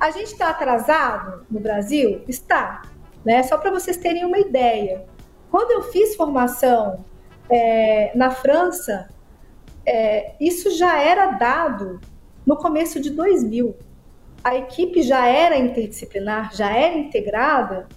A 0.00 0.10
gente 0.10 0.32
está 0.32 0.50
atrasado 0.50 1.46
no 1.50 1.60
Brasil? 1.60 2.22
Está. 2.26 2.82
Né? 3.24 3.42
Só 3.42 3.56
para 3.58 3.70
vocês 3.70 3.96
terem 3.96 4.24
uma 4.24 4.38
ideia. 4.38 5.04
Quando 5.50 5.70
eu 5.70 5.82
fiz 5.84 6.16
formação 6.16 7.04
é, 7.50 8.12
na 8.14 8.30
França, 8.30 9.08
é, 9.88 10.34
isso 10.38 10.70
já 10.76 11.00
era 11.00 11.30
dado 11.32 11.98
no 12.44 12.56
começo 12.56 13.00
de 13.00 13.10
2000. 13.10 13.74
A 14.44 14.54
equipe 14.56 15.02
já 15.02 15.26
era 15.26 15.56
interdisciplinar, 15.56 16.54
já 16.54 16.70
era 16.70 16.96
integrada 16.96 17.88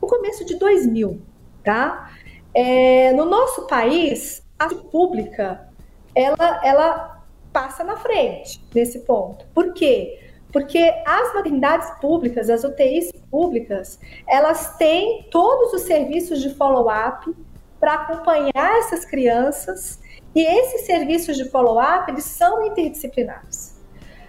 no 0.00 0.08
começo 0.08 0.44
de 0.44 0.56
2000, 0.56 1.20
tá? 1.62 2.10
É, 2.54 3.12
no 3.12 3.26
nosso 3.26 3.66
país, 3.66 4.42
a 4.58 4.68
pública, 4.68 5.68
ela, 6.14 6.60
ela 6.64 7.22
passa 7.52 7.84
na 7.84 7.96
frente 7.96 8.64
nesse 8.74 9.00
ponto. 9.00 9.46
Por 9.54 9.74
quê? 9.74 10.18
Porque 10.50 10.78
as 11.06 11.34
maternidades 11.34 11.90
públicas, 12.00 12.48
as 12.48 12.64
UTIs 12.64 13.12
públicas, 13.30 14.00
elas 14.26 14.76
têm 14.78 15.28
todos 15.30 15.74
os 15.74 15.82
serviços 15.82 16.40
de 16.40 16.54
follow-up 16.54 17.34
para 17.80 17.94
acompanhar 17.94 18.78
essas 18.78 19.04
crianças 19.04 20.00
e 20.34 20.42
esses 20.42 20.86
serviços 20.86 21.36
de 21.36 21.48
follow-up, 21.48 22.10
eles 22.10 22.24
são 22.24 22.66
interdisciplinares. 22.66 23.78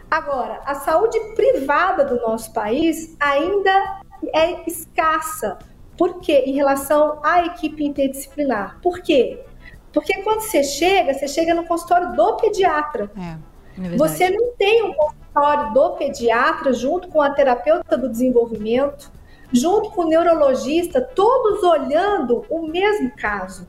Agora, 0.10 0.62
a 0.66 0.76
saúde 0.76 1.20
privada 1.36 2.04
do 2.04 2.16
nosso 2.22 2.52
país 2.52 3.16
ainda 3.20 4.02
é 4.34 4.68
escassa. 4.68 5.60
Por 5.98 6.20
quê? 6.20 6.44
Em 6.46 6.54
relação 6.54 7.20
à 7.24 7.46
equipe 7.46 7.84
interdisciplinar. 7.84 8.80
Por 8.82 9.02
quê? 9.02 9.44
Porque 9.94 10.22
quando 10.24 10.42
você 10.42 10.64
chega, 10.64 11.14
você 11.14 11.28
chega 11.28 11.54
no 11.54 11.66
consultório 11.66 12.14
do 12.14 12.38
pediatra. 12.38 13.12
É, 13.18 13.86
é 13.86 13.98
você 13.98 14.30
não 14.30 14.54
tem 14.56 14.84
um 14.84 14.94
consultório 14.94 15.74
do 15.74 15.92
pediatra 15.92 16.74
junto 16.74 17.08
com 17.10 17.22
a 17.22 17.32
terapeuta 17.32 17.98
do 17.98 18.10
desenvolvimento, 18.10 19.12
junto 19.52 19.92
com 19.92 20.02
o 20.02 20.08
neurologista, 20.08 21.02
todos 21.02 21.64
olhando 21.64 22.46
o 22.50 22.68
mesmo 22.68 23.12
caso. 23.16 23.68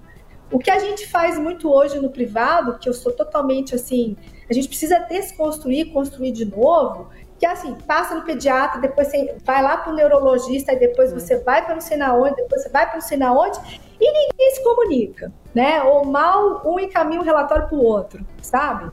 O 0.51 0.59
que 0.59 0.71
a 0.71 0.79
gente 0.79 1.07
faz 1.07 1.39
muito 1.39 1.73
hoje 1.73 1.99
no 2.01 2.11
privado, 2.11 2.79
que 2.79 2.89
eu 2.89 2.93
sou 2.93 3.13
totalmente 3.13 3.75
assim, 3.75 4.17
a 4.49 4.53
gente 4.53 4.67
precisa 4.67 4.99
desconstruir, 4.99 5.93
construir 5.93 6.33
de 6.33 6.45
novo, 6.45 7.09
que 7.39 7.47
é 7.47 7.51
assim, 7.51 7.75
passa 7.87 8.15
no 8.15 8.23
pediatra, 8.23 8.81
depois 8.81 9.09
você 9.09 9.37
vai 9.45 9.63
lá 9.63 9.77
para 9.79 9.93
o 9.93 9.97
neurologista, 9.97 10.73
e 10.73 10.79
depois 10.79 11.13
você 11.13 11.39
vai 11.39 11.65
para 11.65 11.75
não 11.75 11.81
sei 11.81 11.97
na 11.97 12.15
onde, 12.15 12.37
depois 12.37 12.63
você 12.63 12.69
vai 12.69 12.85
para 12.85 12.97
não 12.97 13.01
sei 13.01 13.17
na 13.17 13.33
onde, 13.33 13.59
e 14.01 14.13
ninguém 14.13 14.55
se 14.55 14.63
comunica, 14.63 15.33
né? 15.55 15.83
Ou 15.85 16.05
mal 16.05 16.63
um 16.67 16.79
encaminha 16.79 17.21
um 17.21 17.25
relatório 17.25 17.69
para 17.69 17.79
o 17.79 17.85
outro, 17.85 18.27
sabe? 18.43 18.91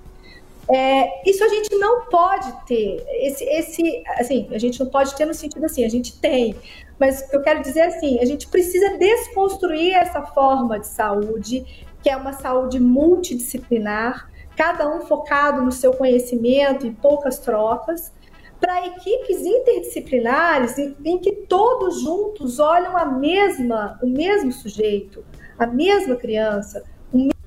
É, 0.70 1.30
isso 1.30 1.44
a 1.44 1.48
gente 1.48 1.74
não 1.76 2.06
pode 2.06 2.52
ter. 2.66 3.04
Esse, 3.22 3.44
esse, 3.46 4.04
assim, 4.20 4.48
a 4.52 4.58
gente 4.58 4.80
não 4.80 4.88
pode 4.88 5.16
ter 5.16 5.26
no 5.26 5.34
sentido 5.34 5.66
assim, 5.66 5.86
a 5.86 5.90
gente 5.90 6.20
tem. 6.20 6.56
Mas 7.00 7.32
eu 7.32 7.42
quero 7.42 7.62
dizer 7.62 7.82
assim, 7.82 8.20
a 8.20 8.26
gente 8.26 8.48
precisa 8.48 8.98
desconstruir 8.98 9.94
essa 9.94 10.22
forma 10.22 10.80
de 10.80 10.88
saúde, 10.88 11.86
que 12.02 12.10
é 12.10 12.18
uma 12.18 12.34
saúde 12.34 12.80
multidisciplinar, 12.80 14.30
cada 14.56 14.90
um 14.94 15.02
focado 15.02 15.62
no 15.62 15.72
seu 15.72 15.94
conhecimento 15.94 16.86
e 16.86 16.92
poucas 16.92 17.40
trocas, 17.40 18.12
para 18.60 18.88
equipes 18.88 19.42
interdisciplinares 19.42 20.78
em, 20.80 20.96
em, 21.06 21.20
que 21.20 21.32
todos 21.32 22.02
juntos 22.02 22.60
olham 22.60 22.98
a 22.98 23.06
mesma, 23.06 24.00
o 24.02 24.08
mesmo 24.08 24.52
sujeito, 24.52 25.24
a 25.60 25.68
mesma 25.68 26.16
criança, 26.16 26.84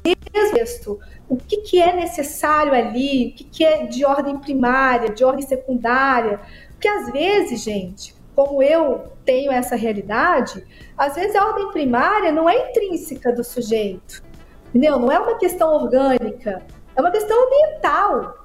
texto, 0.03 0.98
o 1.28 1.36
que, 1.36 1.59
que 1.59 1.80
é 1.80 1.94
necessário 1.94 2.72
ali, 2.72 3.28
o 3.28 3.34
que, 3.34 3.44
que 3.44 3.64
é 3.64 3.86
de 3.86 4.05
ordem 4.05 4.38
primária, 4.38 5.11
de 5.11 5.24
ordem 5.24 5.46
secundária. 5.46 6.40
Porque 6.70 6.88
às 6.88 7.11
vezes, 7.12 7.62
gente, 7.62 8.14
como 8.34 8.62
eu 8.62 9.12
tenho 9.24 9.53
essa 9.53 9.76
realidade, 9.76 10.64
às 10.96 11.14
vezes 11.14 11.36
a 11.36 11.46
ordem 11.46 11.70
primária 11.70 12.32
não 12.32 12.48
é 12.48 12.70
intrínseca 12.70 13.32
do 13.32 13.44
sujeito, 13.44 14.22
entendeu? 14.68 14.98
Não 14.98 15.12
é 15.12 15.18
uma 15.18 15.36
questão 15.36 15.74
orgânica, 15.74 16.62
é 16.96 17.01
uma 17.01 17.11
questão 17.11 17.36
ambiental 17.46 18.40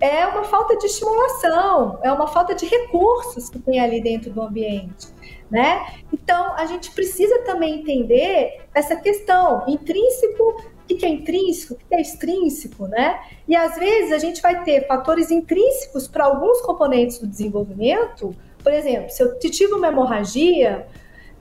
é 0.00 0.26
uma 0.26 0.44
falta 0.44 0.76
de 0.76 0.86
estimulação, 0.86 1.98
é 2.02 2.12
uma 2.12 2.26
falta 2.26 2.54
de 2.54 2.66
recursos 2.66 3.48
que 3.48 3.58
tem 3.58 3.80
ali 3.80 4.00
dentro 4.00 4.30
do 4.30 4.42
ambiente. 4.42 5.08
Né? 5.50 5.86
Então, 6.12 6.54
a 6.54 6.66
gente 6.66 6.90
precisa 6.90 7.38
também 7.44 7.80
entender 7.80 8.66
essa 8.74 8.96
questão 8.96 9.64
intrínseco, 9.66 10.62
o 10.94 10.98
que 10.98 11.04
é 11.04 11.08
intrínseco, 11.08 11.74
o 11.74 11.76
que 11.76 11.94
é 11.94 12.00
extrínseco, 12.00 12.86
né? 12.86 13.20
E 13.46 13.56
às 13.56 13.76
vezes 13.76 14.12
a 14.12 14.18
gente 14.18 14.40
vai 14.40 14.62
ter 14.62 14.86
fatores 14.86 15.30
intrínsecos 15.30 16.06
para 16.06 16.24
alguns 16.24 16.60
componentes 16.60 17.18
do 17.18 17.26
desenvolvimento. 17.26 18.34
Por 18.62 18.72
exemplo, 18.72 19.10
se 19.10 19.22
eu 19.22 19.38
tive 19.38 19.74
uma 19.74 19.88
hemorragia, 19.88 20.86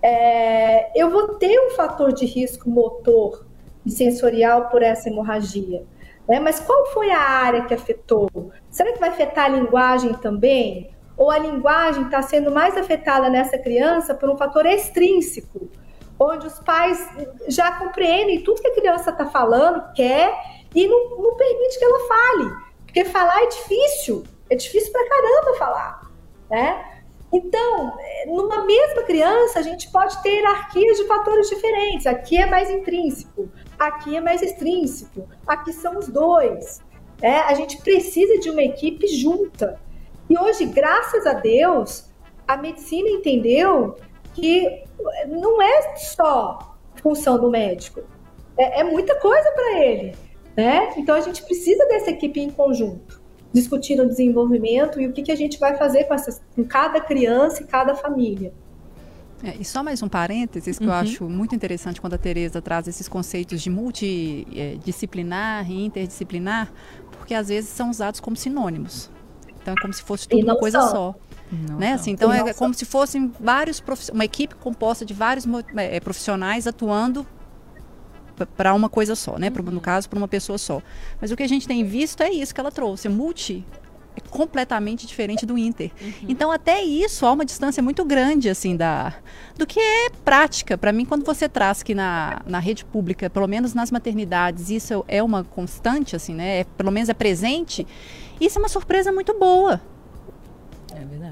é, 0.01 0.91
eu 0.99 1.09
vou 1.09 1.35
ter 1.35 1.59
um 1.59 1.71
fator 1.71 2.11
de 2.11 2.25
risco 2.25 2.69
motor 2.69 3.45
e 3.85 3.91
sensorial 3.91 4.69
por 4.69 4.81
essa 4.81 5.09
hemorragia. 5.09 5.83
Né? 6.27 6.39
Mas 6.39 6.59
qual 6.59 6.87
foi 6.87 7.11
a 7.11 7.19
área 7.19 7.65
que 7.65 7.73
afetou? 7.73 8.51
Será 8.69 8.91
que 8.91 8.99
vai 8.99 9.09
afetar 9.09 9.45
a 9.45 9.49
linguagem 9.49 10.13
também? 10.13 10.89
Ou 11.17 11.31
a 11.31 11.37
linguagem 11.37 12.03
está 12.03 12.21
sendo 12.21 12.51
mais 12.51 12.75
afetada 12.75 13.29
nessa 13.29 13.57
criança 13.57 14.13
por 14.13 14.29
um 14.29 14.35
fator 14.35 14.65
extrínseco, 14.65 15.69
onde 16.19 16.47
os 16.47 16.59
pais 16.59 17.07
já 17.47 17.71
compreendem 17.73 18.43
tudo 18.43 18.61
que 18.61 18.67
a 18.67 18.75
criança 18.75 19.11
está 19.11 19.25
falando, 19.25 19.93
quer, 19.93 20.33
e 20.73 20.87
não, 20.87 21.17
não 21.17 21.35
permite 21.35 21.77
que 21.77 21.85
ela 21.85 22.07
fale. 22.07 22.65
Porque 22.85 23.05
falar 23.05 23.43
é 23.43 23.47
difícil, 23.47 24.23
é 24.49 24.55
difícil 24.55 24.91
pra 24.91 25.07
caramba 25.07 25.57
falar, 25.57 26.11
né? 26.49 26.95
Então, 27.33 27.97
numa 28.27 28.63
mesma 28.63 29.03
criança, 29.03 29.59
a 29.59 29.61
gente 29.61 29.91
pode 29.91 30.21
ter 30.23 30.35
hierarquias 30.35 30.97
de 30.97 31.05
fatores 31.05 31.49
diferentes. 31.49 32.07
Aqui 32.07 32.37
é 32.37 32.45
mais 32.45 32.69
intrínseco, 32.69 33.49
aqui 33.77 34.15
é 34.15 34.21
mais 34.21 34.41
extrínseco, 34.41 35.27
aqui 35.45 35.73
são 35.73 35.97
os 35.97 36.07
dois. 36.07 36.81
É, 37.21 37.39
a 37.39 37.53
gente 37.53 37.77
precisa 37.81 38.37
de 38.39 38.49
uma 38.49 38.63
equipe 38.63 39.07
junta. 39.07 39.79
E 40.29 40.37
hoje, 40.37 40.65
graças 40.65 41.25
a 41.25 41.33
Deus, 41.33 42.09
a 42.47 42.55
medicina 42.55 43.09
entendeu 43.09 43.95
que 44.35 44.83
não 45.27 45.61
é 45.61 45.95
só 45.95 46.75
função 47.01 47.39
do 47.39 47.49
médico, 47.49 48.01
é, 48.57 48.81
é 48.81 48.83
muita 48.83 49.15
coisa 49.19 49.49
para 49.51 49.79
ele, 49.79 50.15
né? 50.55 50.93
Então 50.97 51.15
a 51.15 51.21
gente 51.21 51.41
precisa 51.43 51.85
dessa 51.87 52.11
equipe 52.11 52.39
em 52.39 52.49
conjunto, 52.49 53.21
discutindo 53.53 54.03
o 54.03 54.07
desenvolvimento 54.07 54.99
e 54.99 55.07
o 55.07 55.13
que, 55.13 55.23
que 55.23 55.31
a 55.31 55.35
gente 55.35 55.57
vai 55.57 55.77
fazer 55.77 56.03
com, 56.03 56.13
essas, 56.13 56.41
com 56.55 56.63
cada 56.63 56.99
criança 56.99 57.63
e 57.63 57.65
cada 57.65 57.95
família. 57.95 58.53
É, 59.43 59.55
e 59.59 59.65
só 59.65 59.83
mais 59.83 60.01
um 60.01 60.09
parênteses 60.09 60.77
que 60.77 60.85
uhum. 60.85 60.89
eu 60.89 60.95
acho 60.95 61.29
muito 61.29 61.53
interessante 61.53 62.01
quando 62.01 62.13
a 62.13 62.17
Tereza 62.17 62.61
traz 62.61 62.87
esses 62.87 63.07
conceitos 63.07 63.61
de 63.61 63.69
multidisciplinar 63.69 65.69
e 65.69 65.85
interdisciplinar, 65.85 66.71
porque 67.11 67.33
às 67.33 67.49
vezes 67.49 67.69
são 67.69 67.89
usados 67.89 68.19
como 68.19 68.35
sinônimos. 68.35 69.09
Então 69.61 69.73
é 69.73 69.81
como 69.81 69.93
se 69.93 70.03
fosse 70.03 70.27
tudo 70.27 70.43
uma 70.43 70.57
coisa 70.57 70.81
são. 70.81 70.89
só. 70.89 71.15
Não, 71.69 71.77
né? 71.77 71.93
Assim, 71.93 72.11
então 72.11 72.31
é 72.33 72.53
como 72.53 72.73
se 72.73 72.85
fossem 72.85 73.31
vários 73.39 73.81
uma 74.11 74.25
equipe 74.25 74.55
composta 74.55 75.05
de 75.05 75.13
vários 75.13 75.45
é, 75.75 75.99
profissionais 75.99 76.67
atuando 76.67 77.25
para 78.57 78.73
uma 78.73 78.89
coisa 78.89 79.15
só, 79.15 79.37
né? 79.37 79.49
Uhum. 79.49 79.71
No 79.71 79.81
caso, 79.81 80.09
para 80.09 80.17
uma 80.17 80.27
pessoa 80.27 80.57
só. 80.57 80.81
Mas 81.21 81.31
o 81.31 81.35
que 81.35 81.43
a 81.43 81.47
gente 81.47 81.67
tem 81.67 81.83
visto 81.83 82.21
é 82.21 82.29
isso 82.29 82.53
que 82.53 82.59
ela 82.59 82.71
trouxe, 82.71 83.07
multi 83.07 83.65
é 84.15 84.21
completamente 84.29 85.05
diferente 85.05 85.45
do 85.45 85.57
Inter. 85.57 85.91
Uhum. 86.01 86.11
Então 86.29 86.51
até 86.51 86.81
isso 86.81 87.25
há 87.25 87.31
uma 87.31 87.43
distância 87.43 87.83
muito 87.83 88.05
grande 88.05 88.49
assim 88.49 88.75
da 88.75 89.13
do 89.57 89.65
que 89.65 89.79
é 89.79 90.09
prática. 90.23 90.77
Para 90.77 90.91
mim, 90.91 91.05
quando 91.05 91.25
você 91.25 91.49
traz 91.49 91.83
que 91.83 91.93
na, 91.93 92.41
na 92.45 92.59
rede 92.59 92.85
pública, 92.85 93.29
pelo 93.29 93.47
menos 93.47 93.73
nas 93.73 93.91
maternidades, 93.91 94.69
isso 94.69 95.03
é 95.07 95.21
uma 95.21 95.43
constante 95.43 96.15
assim, 96.15 96.33
né? 96.33 96.61
É, 96.61 96.63
pelo 96.63 96.91
menos 96.91 97.09
é 97.09 97.13
presente. 97.13 97.85
Isso 98.39 98.57
é 98.57 98.61
uma 98.61 98.69
surpresa 98.69 99.11
muito 99.11 99.37
boa. 99.37 99.81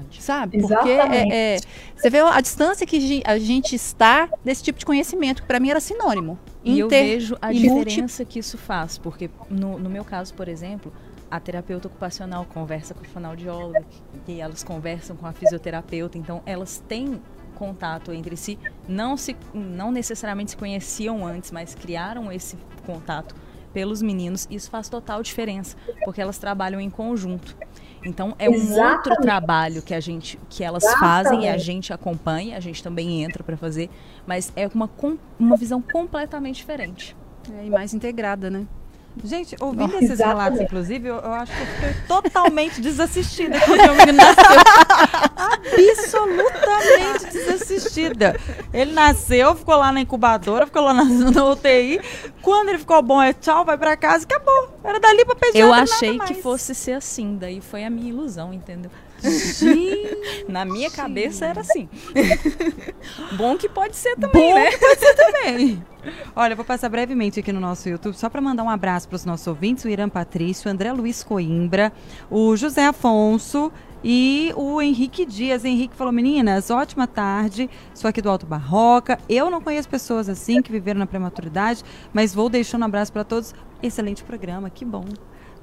Verdade. 0.04 0.22
Sabe? 0.22 0.60
Porque 0.60 0.90
é, 0.90 1.54
é, 1.54 1.60
você 1.94 2.10
vê 2.10 2.20
a 2.20 2.40
distância 2.40 2.86
que 2.86 3.22
a 3.24 3.38
gente 3.38 3.74
está 3.74 4.28
desse 4.44 4.62
tipo 4.62 4.78
de 4.78 4.86
conhecimento, 4.86 5.42
que 5.42 5.48
para 5.48 5.58
mim 5.58 5.70
era 5.70 5.80
sinônimo. 5.80 6.38
E 6.62 6.78
eu 6.78 6.88
vejo 6.88 7.36
a 7.40 7.52
diferença 7.52 8.22
multi... 8.22 8.32
que 8.32 8.38
isso 8.38 8.56
faz, 8.56 8.98
porque 8.98 9.30
no, 9.50 9.78
no 9.78 9.90
meu 9.90 10.04
caso, 10.04 10.32
por 10.34 10.48
exemplo, 10.48 10.92
a 11.30 11.40
terapeuta 11.40 11.88
ocupacional 11.88 12.44
conversa 12.44 12.94
com 12.94 13.02
a 13.02 13.08
fonoaudióloga 13.08 13.84
e 14.26 14.40
elas 14.40 14.62
conversam 14.62 15.16
com 15.16 15.26
a 15.26 15.32
fisioterapeuta, 15.32 16.16
então 16.16 16.42
elas 16.46 16.82
têm 16.88 17.20
contato 17.54 18.12
entre 18.12 18.36
si, 18.36 18.58
não 18.88 19.16
se 19.16 19.36
não 19.52 19.92
necessariamente 19.92 20.52
se 20.52 20.56
conheciam 20.56 21.26
antes, 21.26 21.50
mas 21.50 21.74
criaram 21.74 22.30
esse 22.30 22.56
contato 22.84 23.34
pelos 23.72 24.00
meninos, 24.00 24.46
isso 24.50 24.70
faz 24.70 24.88
total 24.88 25.22
diferença, 25.22 25.76
porque 26.04 26.20
elas 26.20 26.38
trabalham 26.38 26.80
em 26.80 26.88
conjunto. 26.88 27.56
Então 28.04 28.34
é 28.38 28.46
Exatamente. 28.46 28.72
um 28.72 28.82
outro 28.82 29.16
trabalho 29.16 29.82
que 29.82 29.94
a 29.94 30.00
gente 30.00 30.38
que 30.48 30.62
elas 30.62 30.84
Exatamente. 30.84 31.00
fazem 31.00 31.44
e 31.44 31.48
a 31.48 31.56
gente 31.56 31.92
acompanha, 31.92 32.56
a 32.56 32.60
gente 32.60 32.82
também 32.82 33.24
entra 33.24 33.42
para 33.42 33.56
fazer, 33.56 33.88
mas 34.26 34.52
é 34.54 34.68
uma 34.68 34.90
uma 35.38 35.56
visão 35.56 35.80
completamente 35.80 36.56
diferente. 36.56 37.16
É, 37.52 37.66
e 37.66 37.70
mais 37.70 37.92
integrada, 37.92 38.50
né? 38.50 38.66
Gente, 39.22 39.54
ouvindo 39.60 39.94
oh, 39.94 39.98
esses 39.98 40.10
exatamente. 40.10 40.38
relatos, 40.38 40.60
inclusive, 40.60 41.08
eu, 41.08 41.14
eu, 41.16 41.32
acho 41.32 41.52
que 41.52 41.60
eu 41.60 41.66
fiquei 41.66 41.94
totalmente 42.08 42.80
desassistida 42.80 43.60
quando 43.60 43.80
o 43.80 43.94
menino 43.94 44.18
nasceu. 44.18 44.44
Absolutamente 45.36 47.32
desassistida. 47.32 48.40
Ele 48.72 48.92
nasceu, 48.92 49.54
ficou 49.54 49.76
lá 49.76 49.92
na 49.92 50.00
incubadora, 50.00 50.66
ficou 50.66 50.82
lá 50.82 50.92
na, 50.92 51.04
na 51.04 51.44
UTI. 51.44 52.00
Quando 52.42 52.70
ele 52.70 52.78
ficou 52.78 53.00
bom, 53.02 53.22
é 53.22 53.32
tchau, 53.32 53.64
vai 53.64 53.78
pra 53.78 53.96
casa 53.96 54.24
e 54.24 54.34
acabou. 54.34 54.78
Era 54.82 54.98
dali 54.98 55.24
pra 55.24 55.36
pediatra, 55.36 55.60
Eu 55.60 55.72
achei 55.72 56.18
que 56.18 56.34
fosse 56.34 56.74
ser 56.74 56.92
assim, 56.92 57.36
daí 57.36 57.60
foi 57.60 57.84
a 57.84 57.90
minha 57.90 58.08
ilusão, 58.08 58.52
entendeu? 58.52 58.90
Gente. 59.24 60.44
Na 60.48 60.64
minha 60.64 60.90
cabeça 60.90 61.46
era 61.46 61.60
assim. 61.60 61.88
Bom 63.36 63.56
que 63.56 63.68
pode 63.68 63.96
ser 63.96 64.16
também, 64.16 64.50
Bom 64.50 64.54
né? 64.54 64.70
Que 64.70 64.78
pode 64.78 65.00
ser 65.00 65.14
também. 65.14 65.84
Olha, 66.36 66.52
eu 66.52 66.56
vou 66.56 66.64
passar 66.64 66.88
brevemente 66.88 67.40
aqui 67.40 67.50
no 67.50 67.60
nosso 67.60 67.88
YouTube, 67.88 68.14
só 68.14 68.28
para 68.28 68.40
mandar 68.40 68.62
um 68.62 68.68
abraço 68.68 69.08
para 69.08 69.16
os 69.16 69.24
nossos 69.24 69.46
ouvintes, 69.46 69.84
o 69.84 69.88
Irã 69.88 70.08
Patrício, 70.08 70.68
o 70.68 70.72
André 70.72 70.92
Luiz 70.92 71.24
Coimbra, 71.24 71.92
o 72.30 72.54
José 72.56 72.84
Afonso 72.84 73.72
e 74.02 74.52
o 74.54 74.82
Henrique 74.82 75.24
Dias. 75.24 75.64
Henrique 75.64 75.96
falou: 75.96 76.12
meninas, 76.12 76.70
ótima 76.70 77.06
tarde. 77.06 77.70
Sou 77.94 78.08
aqui 78.08 78.20
do 78.20 78.28
Alto 78.28 78.44
Barroca. 78.44 79.18
Eu 79.28 79.50
não 79.50 79.62
conheço 79.62 79.88
pessoas 79.88 80.28
assim 80.28 80.60
que 80.60 80.70
viveram 80.70 81.00
na 81.00 81.06
prematuridade, 81.06 81.82
mas 82.12 82.34
vou 82.34 82.50
deixando 82.50 82.82
um 82.82 82.86
abraço 82.86 83.12
para 83.12 83.24
todos. 83.24 83.54
Excelente 83.82 84.22
programa, 84.22 84.68
que 84.70 84.84
bom 84.84 85.04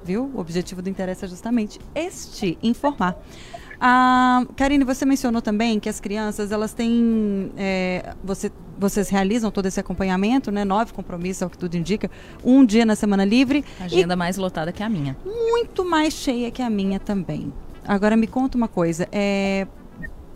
viu? 0.04 0.30
O 0.34 0.40
objetivo 0.40 0.82
do 0.82 0.88
interesse 0.88 1.24
é 1.24 1.28
justamente 1.28 1.78
este, 1.94 2.58
informar. 2.62 3.16
Ah, 3.84 4.46
Karine, 4.54 4.84
você 4.84 5.04
mencionou 5.04 5.42
também 5.42 5.80
que 5.80 5.88
as 5.88 5.98
crianças, 5.98 6.52
elas 6.52 6.72
têm, 6.72 7.50
é, 7.56 8.14
você, 8.22 8.52
vocês 8.78 9.08
realizam 9.08 9.50
todo 9.50 9.66
esse 9.66 9.80
acompanhamento, 9.80 10.52
né? 10.52 10.64
Nove 10.64 10.92
compromissos, 10.92 11.42
é 11.42 11.46
o 11.46 11.50
que 11.50 11.58
tudo 11.58 11.74
indica, 11.74 12.08
um 12.44 12.64
dia 12.64 12.86
na 12.86 12.94
semana 12.94 13.24
livre. 13.24 13.64
Agenda 13.80 14.14
mais 14.14 14.36
lotada 14.36 14.70
que 14.70 14.84
a 14.84 14.88
minha. 14.88 15.16
Muito 15.24 15.84
mais 15.84 16.14
cheia 16.14 16.48
que 16.52 16.62
a 16.62 16.70
minha 16.70 17.00
também. 17.00 17.52
Agora 17.84 18.16
me 18.16 18.28
conta 18.28 18.56
uma 18.56 18.68
coisa, 18.68 19.08
é, 19.10 19.66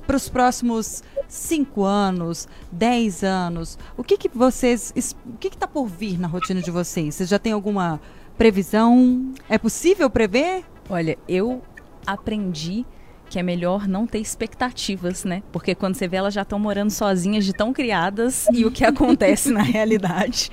para 0.05 0.17
os 0.17 0.29
próximos 0.29 1.05
cinco 1.29 1.85
anos, 1.85 2.49
dez 2.73 3.23
anos, 3.23 3.79
o 3.97 4.03
que 4.03 4.19
que 4.19 4.29
vocês, 4.29 4.93
o 5.25 5.37
que 5.39 5.47
está 5.47 5.69
por 5.69 5.87
vir 5.87 6.19
na 6.19 6.27
rotina 6.27 6.61
de 6.61 6.73
vocês? 6.73 7.15
Vocês 7.15 7.29
já 7.29 7.39
têm 7.39 7.53
alguma 7.53 8.01
Previsão? 8.37 9.33
É 9.49 9.57
possível 9.57 10.11
prever? 10.11 10.63
Olha, 10.91 11.17
eu 11.27 11.63
aprendi 12.07 12.85
que 13.29 13.39
é 13.39 13.43
melhor 13.43 13.89
não 13.89 14.07
ter 14.07 14.19
expectativas, 14.19 15.25
né? 15.25 15.43
Porque 15.53 15.75
quando 15.75 15.95
você 15.95 16.07
vê 16.07 16.17
elas 16.17 16.35
já 16.35 16.43
estão 16.43 16.59
morando 16.59 16.91
sozinhas 16.91 17.45
de 17.45 17.53
tão 17.53 17.73
criadas 17.73 18.47
e 18.53 18.65
o 18.65 18.71
que 18.71 18.85
acontece 18.87 19.51
na 19.51 19.63
realidade 19.63 20.51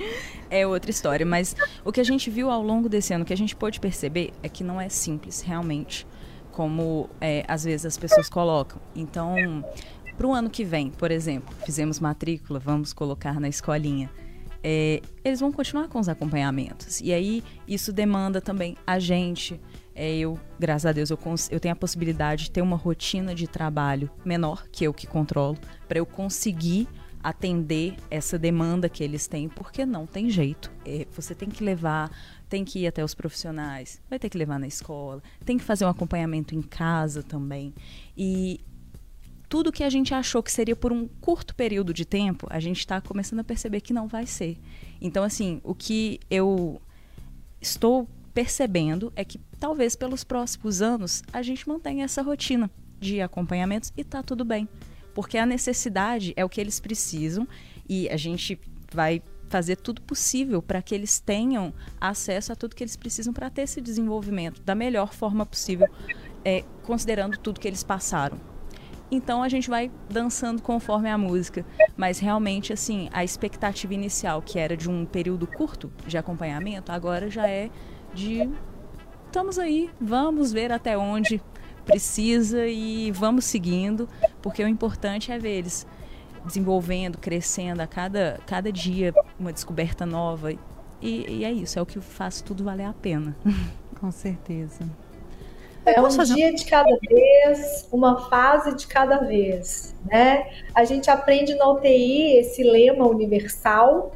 é 0.50 0.66
outra 0.66 0.90
história. 0.90 1.24
Mas 1.24 1.54
o 1.84 1.92
que 1.92 2.00
a 2.00 2.04
gente 2.04 2.30
viu 2.30 2.50
ao 2.50 2.62
longo 2.62 2.88
desse 2.88 3.12
ano, 3.14 3.24
que 3.24 3.32
a 3.32 3.36
gente 3.36 3.54
pôde 3.54 3.80
perceber 3.80 4.32
é 4.42 4.48
que 4.48 4.64
não 4.64 4.80
é 4.80 4.88
simples, 4.88 5.40
realmente, 5.40 6.06
como 6.52 7.08
é, 7.20 7.44
às 7.48 7.64
vezes 7.64 7.86
as 7.86 7.96
pessoas 7.96 8.28
colocam. 8.28 8.80
Então, 8.94 9.64
para 10.16 10.26
o 10.26 10.32
ano 10.32 10.50
que 10.50 10.64
vem, 10.64 10.90
por 10.90 11.10
exemplo, 11.10 11.54
fizemos 11.64 12.00
matrícula, 12.00 12.58
vamos 12.58 12.92
colocar 12.92 13.40
na 13.40 13.48
escolinha 13.48 14.10
é, 14.66 15.02
eles 15.22 15.40
vão 15.40 15.52
continuar 15.52 15.88
com 15.88 16.00
os 16.00 16.08
acompanhamentos. 16.08 17.02
E 17.02 17.12
aí 17.12 17.44
isso 17.68 17.92
demanda 17.92 18.40
também 18.40 18.78
a 18.86 18.98
gente. 18.98 19.60
É, 19.94 20.16
eu, 20.16 20.38
graças 20.58 20.86
a 20.86 20.92
Deus, 20.92 21.10
eu, 21.10 21.18
eu 21.50 21.60
tenho 21.60 21.72
a 21.72 21.76
possibilidade 21.76 22.44
de 22.44 22.50
ter 22.50 22.62
uma 22.62 22.76
rotina 22.76 23.34
de 23.34 23.46
trabalho 23.46 24.10
menor, 24.24 24.66
que 24.72 24.84
eu 24.84 24.92
que 24.92 25.06
controlo, 25.06 25.56
para 25.86 25.98
eu 25.98 26.06
conseguir 26.06 26.88
atender 27.22 27.96
essa 28.10 28.38
demanda 28.38 28.86
que 28.88 29.02
eles 29.02 29.26
têm, 29.26 29.48
porque 29.48 29.86
não 29.86 30.06
tem 30.06 30.28
jeito. 30.28 30.70
É, 30.84 31.06
você 31.10 31.34
tem 31.34 31.48
que 31.48 31.64
levar, 31.64 32.10
tem 32.50 32.64
que 32.64 32.80
ir 32.80 32.86
até 32.86 33.02
os 33.02 33.14
profissionais, 33.14 34.02
vai 34.10 34.18
ter 34.18 34.28
que 34.28 34.36
levar 34.36 34.58
na 34.58 34.66
escola, 34.66 35.22
tem 35.44 35.56
que 35.56 35.64
fazer 35.64 35.86
um 35.86 35.88
acompanhamento 35.88 36.54
em 36.54 36.60
casa 36.60 37.22
também. 37.22 37.72
E 38.14 38.60
tudo 39.48 39.72
que 39.72 39.84
a 39.84 39.88
gente 39.88 40.12
achou 40.12 40.42
que 40.42 40.52
seria 40.52 40.76
por 40.76 40.92
um 40.92 41.06
curto 41.06 41.54
período 41.54 41.94
de 41.94 42.04
tempo, 42.04 42.46
a 42.50 42.60
gente 42.60 42.80
está 42.80 43.00
começando 43.00 43.40
a 43.40 43.44
perceber 43.44 43.80
que 43.80 43.92
não 43.94 44.06
vai 44.06 44.26
ser. 44.26 44.58
Então, 45.00 45.24
assim, 45.24 45.60
o 45.64 45.74
que 45.74 46.20
eu 46.30 46.80
estou 47.60 48.06
percebendo 48.34 49.12
é 49.14 49.24
que 49.24 49.38
talvez 49.58 49.94
pelos 49.94 50.24
próximos 50.24 50.82
anos 50.82 51.22
a 51.32 51.40
gente 51.40 51.66
mantenha 51.68 52.04
essa 52.04 52.20
rotina 52.20 52.70
de 52.98 53.20
acompanhamentos 53.20 53.92
e 53.96 54.02
tá 54.02 54.22
tudo 54.22 54.44
bem. 54.44 54.68
Porque 55.14 55.38
a 55.38 55.46
necessidade 55.46 56.34
é 56.36 56.44
o 56.44 56.48
que 56.48 56.60
eles 56.60 56.80
precisam 56.80 57.46
e 57.88 58.08
a 58.08 58.16
gente 58.16 58.60
vai 58.92 59.22
fazer 59.48 59.76
tudo 59.76 60.02
possível 60.02 60.60
para 60.60 60.82
que 60.82 60.94
eles 60.94 61.20
tenham 61.20 61.72
acesso 62.00 62.52
a 62.52 62.56
tudo 62.56 62.74
que 62.74 62.82
eles 62.82 62.96
precisam 62.96 63.32
para 63.32 63.48
ter 63.48 63.62
esse 63.62 63.80
desenvolvimento 63.80 64.60
da 64.62 64.74
melhor 64.74 65.14
forma 65.14 65.46
possível, 65.46 65.86
é, 66.44 66.64
considerando 66.82 67.38
tudo 67.38 67.60
que 67.60 67.68
eles 67.68 67.84
passaram. 67.84 68.40
Então 69.10 69.42
a 69.44 69.48
gente 69.48 69.70
vai 69.70 69.92
dançando 70.10 70.60
conforme 70.60 71.08
a 71.08 71.16
música. 71.16 71.64
Mas 71.96 72.18
realmente, 72.18 72.72
assim, 72.72 73.08
a 73.12 73.22
expectativa 73.22 73.94
inicial, 73.94 74.42
que 74.42 74.58
era 74.58 74.76
de 74.76 74.90
um 74.90 75.04
período 75.04 75.46
curto 75.46 75.92
de 76.06 76.18
acompanhamento, 76.18 76.90
agora 76.90 77.30
já 77.30 77.46
é 77.46 77.70
de. 78.14 78.48
Estamos 79.26 79.58
aí, 79.58 79.90
vamos 80.00 80.52
ver 80.52 80.70
até 80.72 80.96
onde 80.96 81.42
precisa 81.84 82.66
e 82.66 83.10
vamos 83.10 83.44
seguindo, 83.44 84.08
porque 84.40 84.62
o 84.62 84.68
importante 84.68 85.30
é 85.30 85.38
ver 85.38 85.58
eles 85.58 85.86
desenvolvendo, 86.44 87.18
crescendo 87.18 87.80
a 87.80 87.86
cada, 87.86 88.38
cada 88.46 88.70
dia, 88.70 89.12
uma 89.38 89.52
descoberta 89.52 90.06
nova. 90.06 90.52
E, 90.52 90.58
e 91.02 91.44
é 91.44 91.52
isso, 91.52 91.78
é 91.78 91.82
o 91.82 91.86
que 91.86 92.00
faz 92.00 92.40
tudo 92.40 92.64
valer 92.64 92.86
a 92.86 92.92
pena. 92.92 93.36
Com 94.00 94.10
certeza. 94.10 94.88
É 95.86 96.00
um 96.00 96.08
dia 96.08 96.54
de 96.54 96.64
cada 96.64 96.96
vez, 97.08 97.86
uma 97.92 98.28
fase 98.30 98.74
de 98.74 98.86
cada 98.86 99.18
vez, 99.18 99.94
né? 100.06 100.50
A 100.74 100.82
gente 100.84 101.10
aprende 101.10 101.54
na 101.56 101.68
UTI 101.70 102.38
esse 102.38 102.62
lema 102.62 103.06
universal, 103.06 104.14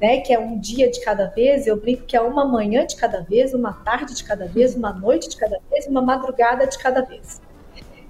né? 0.00 0.20
Que 0.20 0.32
é 0.32 0.38
um 0.38 0.58
dia 0.58 0.90
de 0.90 1.00
cada 1.00 1.26
vez. 1.26 1.66
Eu 1.66 1.76
brinco 1.76 2.04
que 2.04 2.16
é 2.16 2.20
uma 2.20 2.44
manhã 2.44 2.86
de 2.86 2.96
cada 2.96 3.20
vez, 3.20 3.52
uma 3.54 3.72
tarde 3.72 4.14
de 4.14 4.24
cada 4.24 4.46
vez, 4.46 4.74
uma 4.74 4.92
noite 4.92 5.28
de 5.28 5.36
cada 5.36 5.58
vez, 5.70 5.86
uma 5.86 6.02
madrugada 6.02 6.66
de 6.66 6.78
cada 6.78 7.02
vez. 7.02 7.40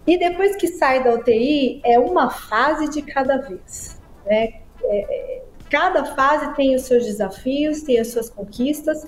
E 0.07 0.19
depois 0.19 0.57
que 0.57 0.67
sai 0.67 1.03
da 1.05 1.15
UTI, 1.15 1.81
é 1.85 1.99
uma 1.99 2.31
fase 2.31 2.89
de 2.89 3.03
cada 3.03 3.37
vez. 3.39 4.01
Né? 4.25 4.61
É, 4.83 5.37
é 5.39 5.43
cada 5.71 6.05
fase 6.05 6.53
tem 6.55 6.75
os 6.75 6.83
seus 6.83 7.05
desafios, 7.05 7.83
tem 7.83 7.99
as 8.01 8.09
suas 8.09 8.29
conquistas, 8.29 9.07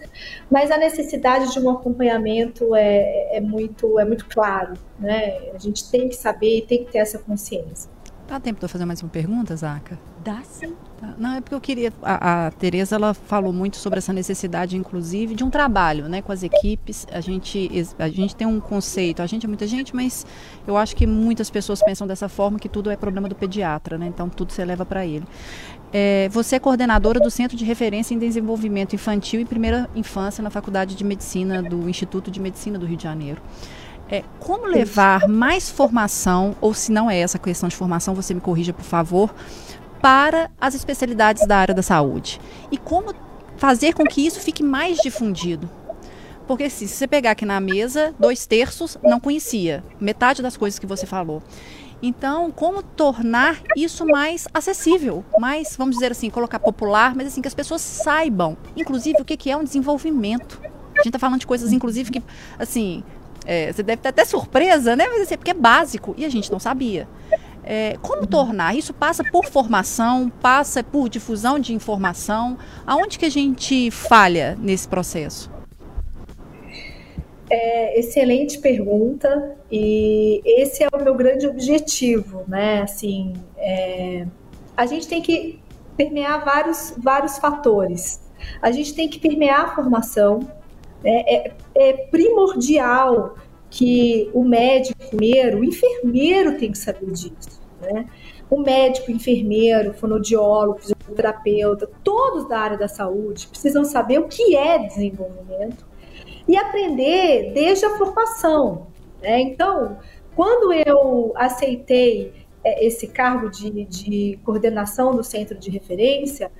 mas 0.49 0.71
a 0.71 0.79
necessidade 0.79 1.53
de 1.53 1.59
um 1.59 1.69
acompanhamento 1.69 2.75
é, 2.77 3.37
é, 3.37 3.41
muito, 3.41 3.99
é 3.99 4.05
muito 4.05 4.27
claro. 4.29 4.75
Né? 4.99 5.51
A 5.53 5.59
gente 5.59 5.91
tem 5.91 6.09
que 6.09 6.15
saber 6.15 6.59
e 6.59 6.63
tem 6.63 6.85
que 6.85 6.93
ter 6.93 6.99
essa 6.99 7.19
consciência. 7.19 7.91
Dá 8.29 8.39
tempo 8.39 8.61
de 8.61 8.65
eu 8.65 8.69
fazer 8.69 8.85
mais 8.85 9.03
uma 9.03 9.11
pergunta, 9.11 9.57
Zaca? 9.57 9.99
Dá 10.25 10.41
sim. 10.45 10.75
Tá. 11.03 11.15
Não, 11.19 11.35
é 11.35 11.41
porque 11.41 11.55
eu 11.57 11.61
queria. 11.61 11.93
A, 12.01 12.47
a 12.47 12.51
Tereza 12.53 12.95
ela 12.95 13.13
falou 13.13 13.53
muito 13.53 13.77
sobre 13.77 13.99
essa 13.99 14.13
necessidade, 14.13 14.77
inclusive, 14.77 15.35
de 15.35 15.43
um 15.43 15.51
trabalho 15.51 16.09
né, 16.09 16.23
com 16.23 16.31
as 16.31 16.45
equipes. 16.45 17.09
A 17.11 17.21
gente, 17.21 17.69
a 17.99 18.09
gente 18.09 18.37
tem 18.37 18.47
um 18.47 18.61
conceito, 18.61 19.21
a 19.21 19.27
gente 19.27 19.45
é 19.45 19.49
muita 19.49 19.67
gente, 19.67 19.97
mas 19.97 20.25
eu 20.65 20.77
acho 20.77 20.95
que 20.95 21.05
muitas 21.05 21.51
pessoas 21.51 21.83
pensam 21.83 22.07
dessa 22.07 22.29
forma 22.29 22.57
que 22.57 22.69
tudo 22.69 22.89
é 22.89 22.95
problema 22.95 23.29
do 23.29 23.35
pediatra, 23.35 23.99
né? 23.99 24.07
Então 24.07 24.29
tudo 24.29 24.53
se 24.53 24.65
leva 24.65 24.87
para 24.87 25.05
ele. 25.05 25.25
É, 25.93 26.29
você 26.29 26.55
é 26.55 26.59
coordenadora 26.61 27.19
do 27.19 27.33
Centro 27.33 27.57
de 27.57 27.65
Referência 27.65 28.15
em 28.15 28.19
Desenvolvimento 28.19 28.95
Infantil 28.95 29.41
e 29.41 29.45
Primeira 29.45 29.91
Infância 29.97 30.41
na 30.41 30.51
Faculdade 30.51 30.95
de 30.95 31.03
Medicina 31.03 31.61
do 31.61 31.89
Instituto 31.89 32.31
de 32.31 32.39
Medicina 32.39 32.79
do 32.79 32.87
Rio 32.87 32.97
de 32.97 33.03
Janeiro. 33.03 33.43
É, 34.09 34.23
como 34.39 34.67
levar 34.67 35.27
mais 35.27 35.71
formação, 35.71 36.55
ou 36.61 36.75
se 36.75 36.93
não 36.93 37.11
é 37.11 37.19
essa 37.19 37.39
questão 37.39 37.69
de 37.69 37.75
formação, 37.75 38.15
você 38.15 38.35
me 38.35 38.41
corrija, 38.41 38.73
por 38.73 38.85
favor, 38.85 39.35
para 40.03 40.51
as 40.61 40.75
especialidades 40.75 41.47
da 41.47 41.57
área 41.57 41.75
da 41.75 41.83
saúde? 41.83 42.41
E 42.71 42.77
como 42.77 43.15
fazer 43.57 43.95
com 43.95 44.05
que 44.05 44.27
isso 44.27 44.41
fique 44.41 44.63
mais 44.63 44.99
difundido? 44.99 45.71
Porque 46.47 46.69
se 46.69 46.89
você 46.89 47.07
pegar 47.07 47.31
aqui 47.31 47.47
na 47.47 47.61
mesa, 47.61 48.13
dois 48.19 48.45
terços 48.45 48.99
não 49.03 49.21
conhecia, 49.21 49.83
metade 50.01 50.43
das 50.43 50.57
coisas 50.57 50.79
que 50.79 50.87
você 50.87 51.07
falou. 51.07 51.41
Então, 52.03 52.51
como 52.51 52.83
tornar 52.83 53.63
isso 53.77 54.05
mais 54.05 54.49
acessível, 54.53 55.25
mais, 55.39 55.77
vamos 55.77 55.95
dizer 55.95 56.11
assim, 56.11 56.29
colocar 56.29 56.59
popular, 56.59 57.15
mas 57.15 57.29
assim, 57.29 57.41
que 57.41 57.47
as 57.47 57.55
pessoas 57.55 57.81
saibam, 57.81 58.57
inclusive, 58.77 59.23
o 59.23 59.25
que, 59.25 59.49
é 59.49 59.57
um 59.57 59.63
desenvolvimento. 59.63 60.61
A 60.65 60.99
gente 60.99 61.07
está 61.07 61.19
falando 61.21 61.39
de 61.39 61.47
coisas, 61.47 61.73
inclusive, 61.73 62.11
que, 62.11 62.23
assim, 62.59 63.05
é, 63.47 63.73
você 63.73 63.85
deve 63.85 64.01
estar 64.01 64.09
até 64.09 64.25
surpresa, 64.25 64.97
né? 64.97 65.07
Mas 65.09 65.23
assim, 65.23 65.35
é 65.35 65.37
porque 65.37 65.53
é 65.53 65.55
básico 65.55 66.13
e 66.19 66.25
a 66.25 66.29
gente 66.29 66.51
não 66.51 66.59
sabia. 66.59 67.09
É, 67.65 67.97
como 68.03 68.27
tornar? 68.27 68.77
Isso 68.77 68.93
passa 68.93 69.23
por 69.23 69.47
formação, 69.47 70.29
passa 70.29 70.83
por 70.83 71.09
difusão 71.09 71.59
de 71.59 71.73
informação. 71.73 72.59
Aonde 72.87 73.19
que 73.19 73.25
a 73.25 73.31
gente 73.31 73.91
falha 73.91 74.57
nesse 74.61 74.89
processo? 74.89 75.51
É, 77.49 78.01
excelente 78.01 78.59
pergunta 78.59 79.57
e 79.71 80.41
esse 80.45 80.83
é 80.83 80.89
o 80.93 81.03
meu 81.03 81.15
grande 81.15 81.47
objetivo, 81.47 82.45
né? 82.49 82.81
Assim, 82.81 83.35
é, 83.59 84.27
a 84.77 84.87
gente 84.87 85.07
tem 85.07 85.21
que 85.21 85.61
permear 85.97 86.45
vários, 86.45 86.95
vários 86.97 87.39
fatores. 87.39 88.23
A 88.61 88.73
gente 88.73 88.95
tem 88.95 89.09
que 89.09 89.21
permear 89.21 89.61
a 89.67 89.75
formação. 89.75 90.41
Né? 91.05 91.23
É, 91.27 91.53
é 91.75 91.93
primordial 91.93 93.37
que 93.73 94.31
o 94.35 94.45
médico, 94.45 94.99
primeiro, 95.09 95.61
o 95.61 95.65
enfermeiro 95.65 96.59
tem 96.59 96.71
que 96.71 96.77
saber 96.77 97.11
disso, 97.11 97.63
né? 97.81 98.07
O 98.51 98.61
médico, 98.61 99.11
o 99.11 99.15
enfermeiro, 99.15 99.93
o 99.93 99.95
fonoaudiólogo, 99.95 100.77
o 100.77 100.79
fisioterapeuta, 100.79 101.89
todos 102.05 102.47
da 102.47 102.59
área 102.59 102.77
da 102.77 102.87
saúde 102.87 103.47
precisam 103.47 103.83
saber 103.83 104.19
o 104.19 104.29
que 104.29 104.55
é 104.55 104.79
desenvolvimento 104.79 105.87
e 106.47 106.55
aprender 106.55 107.53
desde 107.55 107.87
a 107.87 107.97
formação. 107.97 108.89
Né? 109.23 109.41
Então, 109.41 109.97
quando 110.37 110.71
eu 110.71 111.33
aceitei 111.35 112.31
é, 112.63 112.87
esse 112.87 113.07
cargo 113.07 113.49
de, 113.49 113.87
de 113.87 114.39
coordenação 114.45 115.17
do 115.17 115.25
centro 115.25 115.59
de 115.59 115.71
referência, 115.71 116.53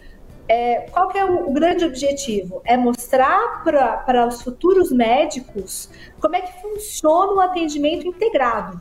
é, 0.49 0.87
qual 0.91 1.09
que 1.09 1.19
é 1.19 1.25
o, 1.25 1.51
grande 1.53 1.85
objetivo? 1.85 2.61
É 2.65 2.77
mostrar 2.77 3.63
para 3.65 4.27
os 4.27 4.43
futuros 4.43 4.91
médicos 4.91 5.89
como 6.21 6.37
é 6.37 6.41
que 6.41 6.61
funciona 6.61 7.33
o 7.33 7.41
atendimento 7.41 8.07
integrado. 8.07 8.81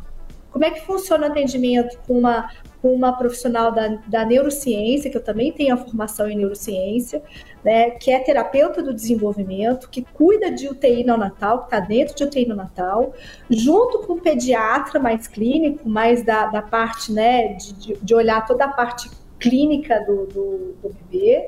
Como 0.52 0.66
é 0.66 0.72
que 0.72 0.82
funciona 0.82 1.28
o 1.28 1.32
atendimento 1.32 1.98
com 2.06 2.20
uma, 2.20 2.50
com 2.82 2.94
uma 2.94 3.14
profissional 3.14 3.72
da, 3.72 4.00
da 4.06 4.26
neurociência, 4.26 5.10
que 5.10 5.16
eu 5.16 5.24
também 5.24 5.54
tenho 5.54 5.74
a 5.74 5.78
formação 5.78 6.28
em 6.28 6.36
neurociência, 6.36 7.24
né, 7.64 7.92
que 7.92 8.12
é 8.12 8.20
terapeuta 8.20 8.84
do 8.84 8.94
desenvolvimento, 8.94 9.90
que 9.90 10.02
cuida 10.02 10.52
de 10.52 10.68
UTI 10.68 11.06
neonatal, 11.06 11.60
que 11.60 11.66
está 11.66 11.80
dentro 11.80 12.16
de 12.16 12.24
UTI 12.26 12.48
neonatal, 12.48 13.14
junto 13.50 14.00
com 14.00 14.14
o 14.14 14.22
pediatra 14.22 15.00
mais 15.00 15.26
clínico, 15.26 15.88
mais 15.88 16.22
da, 16.26 16.48
da 16.48 16.62
parte 16.62 17.14
né, 17.14 17.54
de, 17.54 17.96
de 17.96 18.14
olhar 18.14 18.46
toda 18.46 18.66
a 18.66 18.70
parte 18.70 19.10
clínica 19.42 20.00
do, 20.06 20.28
do, 20.28 20.76
do, 20.82 20.96
bebê 21.10 21.46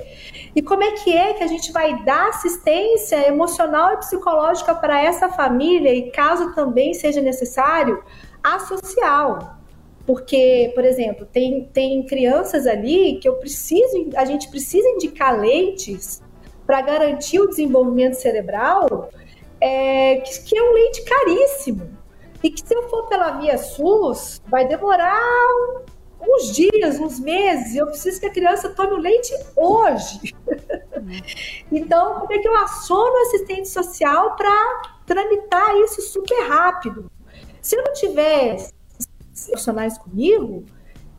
e 0.55 0.61
como 0.61 0.83
é 0.83 0.91
que 0.91 1.15
é 1.15 1.33
que 1.33 1.43
a 1.43 1.47
gente 1.47 1.71
vai 1.71 2.03
dar 2.03 2.29
assistência 2.29 3.27
emocional 3.27 3.93
e 3.93 3.97
psicológica 3.97 4.73
para 4.73 5.01
essa 5.01 5.29
família 5.29 5.93
e 5.93 6.09
caso 6.11 6.53
também 6.55 6.93
seja 6.93 7.21
necessário 7.21 8.03
a 8.43 8.59
social 8.59 9.57
porque, 10.05 10.71
por 10.75 10.83
exemplo, 10.83 11.25
tem, 11.25 11.65
tem 11.71 12.05
crianças 12.05 12.67
ali 12.67 13.19
que 13.19 13.27
eu 13.27 13.35
preciso, 13.35 14.09
a 14.15 14.25
gente 14.25 14.49
precisa 14.49 14.85
indicar 14.89 15.39
leites 15.39 16.21
para 16.65 16.81
garantir 16.81 17.39
o 17.39 17.47
desenvolvimento 17.47 18.15
cerebral, 18.15 19.09
é, 19.61 20.17
que, 20.17 20.43
que, 20.43 20.57
é 20.57 20.61
um 20.61 20.73
leite 20.73 21.03
caríssimo. 21.03 21.97
E 22.43 22.49
que 22.49 22.59
se 22.65 22.75
eu 22.75 22.89
for 22.89 23.07
pela 23.07 23.31
via 23.39 23.57
SUS, 23.57 24.41
vai 24.47 24.67
demorar 24.67 25.83
uns 26.27 26.51
dias, 26.51 26.99
uns 26.99 27.19
meses. 27.19 27.75
Eu 27.75 27.87
preciso 27.87 28.19
que 28.19 28.25
a 28.25 28.31
criança 28.31 28.69
tome 28.69 28.93
o 28.93 28.97
leite 28.97 29.33
hoje. 29.55 30.33
então, 31.71 32.19
como 32.19 32.33
é 32.33 32.39
que 32.39 32.47
eu 32.47 32.55
aciono 32.57 33.11
o 33.11 33.21
assistente 33.27 33.69
social 33.69 34.35
para 34.35 34.81
tramitar 35.05 35.75
isso 35.77 36.01
super 36.01 36.47
rápido? 36.47 37.11
Se 37.61 37.75
eu 37.75 37.83
não 37.83 37.93
tiver 37.93 38.57
profissionais 39.49 39.97
comigo, 39.97 40.65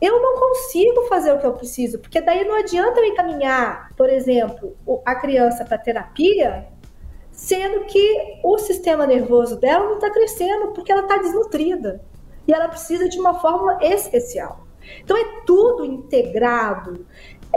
eu 0.01 0.21
não 0.21 0.35
consigo 0.39 1.03
fazer 1.03 1.31
o 1.33 1.39
que 1.39 1.45
eu 1.45 1.53
preciso, 1.53 1.99
porque 1.99 2.21
daí 2.21 2.45
não 2.45 2.55
adianta 2.55 2.99
eu 2.99 3.05
encaminhar, 3.05 3.89
por 3.95 4.09
exemplo, 4.09 4.75
a 5.05 5.15
criança 5.15 5.63
para 5.63 5.77
terapia, 5.77 6.67
sendo 7.31 7.85
que 7.85 8.39
o 8.43 8.57
sistema 8.57 9.05
nervoso 9.05 9.57
dela 9.59 9.85
não 9.85 9.95
está 9.95 10.09
crescendo 10.09 10.71
porque 10.73 10.91
ela 10.91 11.01
está 11.01 11.17
desnutrida 11.17 12.01
e 12.47 12.53
ela 12.53 12.67
precisa 12.67 13.09
de 13.09 13.19
uma 13.19 13.39
fórmula 13.39 13.79
especial. 13.81 14.64
Então 15.03 15.17
é 15.17 15.41
tudo 15.45 15.85
integrado. 15.85 17.05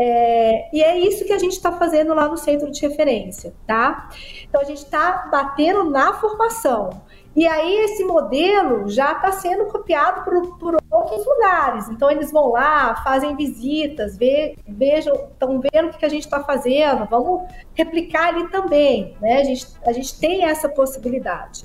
É, 0.00 0.68
e 0.72 0.82
é 0.82 0.96
isso 0.98 1.24
que 1.24 1.32
a 1.32 1.38
gente 1.38 1.52
está 1.52 1.72
fazendo 1.72 2.14
lá 2.14 2.28
no 2.28 2.36
centro 2.36 2.70
de 2.70 2.80
referência, 2.80 3.52
tá? 3.66 4.10
Então 4.48 4.60
a 4.60 4.64
gente 4.64 4.78
está 4.78 5.28
batendo 5.30 5.90
na 5.90 6.12
formação. 6.14 6.90
E 7.38 7.46
aí 7.46 7.72
esse 7.84 8.04
modelo 8.04 8.88
já 8.88 9.12
está 9.12 9.30
sendo 9.30 9.66
copiado 9.66 10.24
por, 10.24 10.58
por, 10.58 10.76
outros 10.90 11.24
lugares. 11.24 11.88
Então 11.88 12.10
eles 12.10 12.32
vão 12.32 12.48
lá, 12.48 12.96
fazem 13.04 13.36
visitas, 13.36 14.16
ve, 14.16 14.56
vejam, 14.66 15.14
estão 15.14 15.60
vendo 15.60 15.86
o 15.86 15.90
que, 15.96 16.04
a 16.04 16.08
gente 16.08 16.24
está 16.24 16.42
fazendo, 16.42 17.06
vamos 17.06 17.42
replicar 17.74 18.28
ali 18.28 18.48
também. 18.50 19.16
Né? 19.20 19.40
A, 19.40 19.44
gente, 19.44 19.66
a 19.84 19.92
gente 19.92 20.18
tem 20.18 20.44
essa 20.44 20.68
possibilidade. 20.68 21.64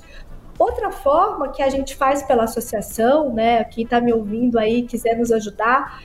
Outra 0.57 0.91
forma 0.91 1.49
que 1.49 1.63
a 1.63 1.69
gente 1.69 1.95
faz 1.95 2.21
pela 2.23 2.43
associação, 2.43 3.33
né? 3.33 3.63
Quem 3.63 3.83
está 3.83 3.99
me 3.99 4.13
ouvindo 4.13 4.59
aí 4.59 4.83
quiser 4.83 5.17
nos 5.17 5.31
ajudar, 5.31 6.03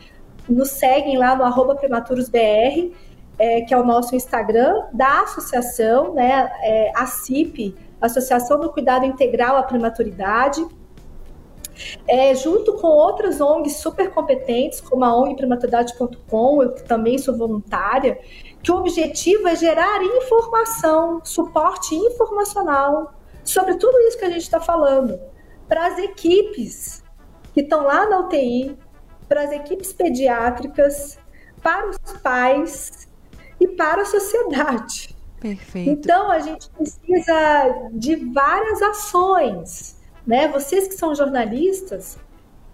nos 0.49 0.71
seguem 0.71 1.19
lá 1.19 1.37
no 1.37 1.45
arroba 1.45 1.75
prematurosbr, 1.75 2.91
é, 3.39 3.61
que 3.61 3.75
é 3.75 3.79
o 3.79 3.85
nosso 3.85 4.17
Instagram 4.17 4.87
da 4.93 5.23
associação, 5.23 6.15
né? 6.15 6.51
É, 6.63 6.93
a 6.97 7.07
CIP, 7.07 7.77
Associação 8.01 8.59
do 8.59 8.73
Cuidado 8.73 9.05
Integral 9.05 9.57
à 9.57 9.63
Prematuridade, 9.63 10.65
é, 12.09 12.35
junto 12.35 12.75
com 12.75 12.89
outras 12.89 13.41
ONGs 13.41 13.77
super 13.77 14.11
competentes, 14.11 14.81
como 14.81 15.05
a 15.05 15.15
ONG 15.15 15.37
Prematuridade.com, 15.37 16.63
eu 16.63 16.75
também 16.87 17.19
sou 17.19 17.37
voluntária, 17.37 18.19
que 18.63 18.73
o 18.73 18.77
objetivo 18.77 19.47
é 19.47 19.55
gerar 19.55 20.03
informação, 20.03 21.21
suporte 21.23 21.95
informacional 21.95 23.18
sobre 23.49 23.77
tudo 23.77 23.99
isso 24.01 24.19
que 24.19 24.25
a 24.25 24.31
gente 24.31 24.43
está 24.43 24.61
falando, 24.61 25.19
para 25.67 25.87
as 25.87 25.99
equipes 25.99 27.03
que 27.55 27.61
estão 27.61 27.85
lá 27.85 28.09
na 28.09 28.21
UTI, 28.21 28.77
para 29.29 29.43
as 29.43 29.53
equipes 29.53 29.93
pediátricas, 29.93 31.19
para 31.63 31.89
os 31.89 31.99
pais 32.23 33.09
e 33.61 33.67
para 33.69 34.03
a 34.03 34.05
sociedade. 34.05 35.17
Perfeito. 35.41 35.91
Então 35.91 36.31
a 36.31 36.41
gente 36.41 36.69
precisa 36.71 37.89
de 37.93 38.17
várias 38.17 38.83
ações, 38.83 39.97
né? 40.27 40.49
Vocês 40.49 40.89
que 40.89 40.95
são 40.95 41.15
jornalistas, 41.15 42.19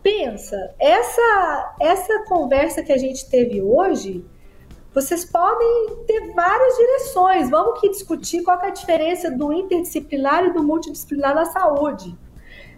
pensa, 0.02 0.74
essa 0.78 1.76
essa 1.80 2.24
conversa 2.24 2.82
que 2.82 2.92
a 2.92 2.98
gente 2.98 3.28
teve 3.28 3.60
hoje, 3.60 4.24
vocês 4.94 5.24
podem 5.24 6.04
ter 6.06 6.32
várias 6.32 6.76
direções. 6.76 7.50
Vamos 7.50 7.80
que 7.80 7.90
discutir 7.90 8.42
qual 8.44 8.60
é 8.60 8.68
a 8.68 8.70
diferença 8.70 9.30
do 9.30 9.52
interdisciplinar 9.52 10.44
e 10.44 10.52
do 10.52 10.62
multidisciplinar 10.62 11.34
na 11.34 11.44
saúde, 11.46 12.16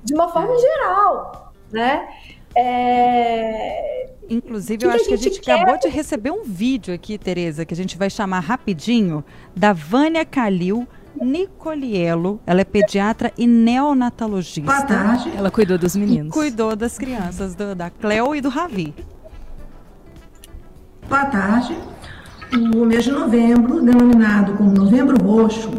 de 0.02 0.14
uma 0.14 0.28
forma 0.28 0.56
geral, 0.58 1.52
né? 1.70 2.08
É... 2.54 4.10
Inclusive, 4.30 4.78
que 4.78 4.86
eu 4.86 4.90
acho 4.90 5.04
que 5.04 5.14
a 5.14 5.18
gente 5.18 5.40
quer... 5.40 5.60
acabou 5.60 5.78
de 5.78 5.88
receber 5.88 6.30
um 6.30 6.42
vídeo 6.42 6.94
aqui, 6.94 7.18
Tereza, 7.18 7.66
que 7.66 7.74
a 7.74 7.76
gente 7.76 7.98
vai 7.98 8.08
chamar 8.08 8.40
rapidinho, 8.40 9.22
da 9.54 9.74
Vânia 9.74 10.24
Calil 10.24 10.88
Nicoliello. 11.20 12.40
Ela 12.46 12.62
é 12.62 12.64
pediatra 12.64 13.30
e 13.36 13.46
neonatologista. 13.46 14.62
Boa 14.62 14.82
tarde. 14.82 15.32
Ela 15.36 15.50
cuidou 15.50 15.76
dos 15.76 15.94
meninos. 15.94 16.32
cuidou 16.32 16.74
das 16.74 16.96
crianças, 16.96 17.54
do, 17.54 17.74
da 17.74 17.90
Cleo 17.90 18.34
e 18.34 18.40
do 18.40 18.48
Ravi. 18.48 18.94
Boa 21.08 21.26
tarde. 21.26 21.76
O 22.52 22.84
mês 22.84 23.04
de 23.04 23.10
novembro, 23.10 23.82
denominado 23.82 24.52
como 24.52 24.70
Novembro 24.70 25.16
Roxo, 25.20 25.70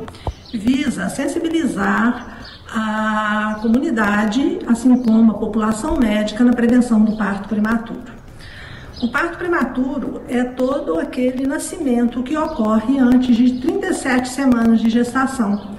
visa 0.54 1.08
sensibilizar 1.08 2.40
a 2.70 3.58
comunidade, 3.62 4.60
assim 4.68 5.02
como 5.02 5.32
a 5.32 5.36
população 5.36 5.98
médica, 5.98 6.44
na 6.44 6.52
prevenção 6.52 7.04
do 7.04 7.16
parto 7.16 7.48
prematuro. 7.48 8.18
O 9.02 9.08
parto 9.10 9.38
prematuro 9.38 10.22
é 10.28 10.44
todo 10.44 11.00
aquele 11.00 11.48
nascimento 11.48 12.22
que 12.22 12.38
ocorre 12.38 13.00
antes 13.00 13.36
de 13.36 13.60
37 13.60 14.28
semanas 14.28 14.82
de 14.82 14.90
gestação 14.90 15.78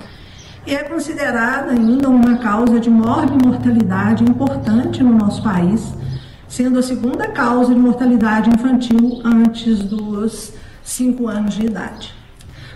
e 0.67 0.75
é 0.75 0.83
considerada 0.85 1.73
ainda 1.73 2.09
uma 2.09 2.39
causa 2.39 2.81
de 2.81 2.89
morbimortalidade 2.89 4.23
importante 4.23 5.03
no 5.03 5.15
nosso 5.15 5.43
país, 5.43 5.95
sendo 6.47 6.79
a 6.79 6.83
segunda 6.83 7.27
causa 7.29 7.75
de 7.75 7.81
mortalidade 7.81 8.51
infantil 8.51 9.21
antes 9.25 9.81
dos 9.81 10.53
5 10.89 11.29
anos 11.29 11.55
de 11.55 11.67
idade. 11.67 12.15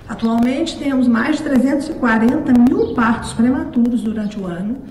Atualmente 0.07 0.79
temos 0.79 1.09
mais 1.09 1.39
de 1.39 1.45
340 1.45 2.53
mil 2.53 2.95
partos 2.95 3.33
prematuros 3.33 4.03
durante 4.03 4.39
o 4.39 4.47
ano, 4.47 4.83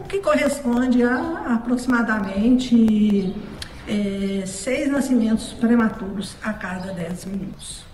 o 0.00 0.04
que 0.04 0.18
corresponde 0.18 1.02
a 1.02 1.54
aproximadamente 1.54 3.34
é, 3.86 4.44
seis 4.46 4.90
nascimentos 4.90 5.52
prematuros 5.52 6.34
a 6.42 6.52
cada 6.54 6.92
10 6.92 7.26
minutos. 7.26 7.84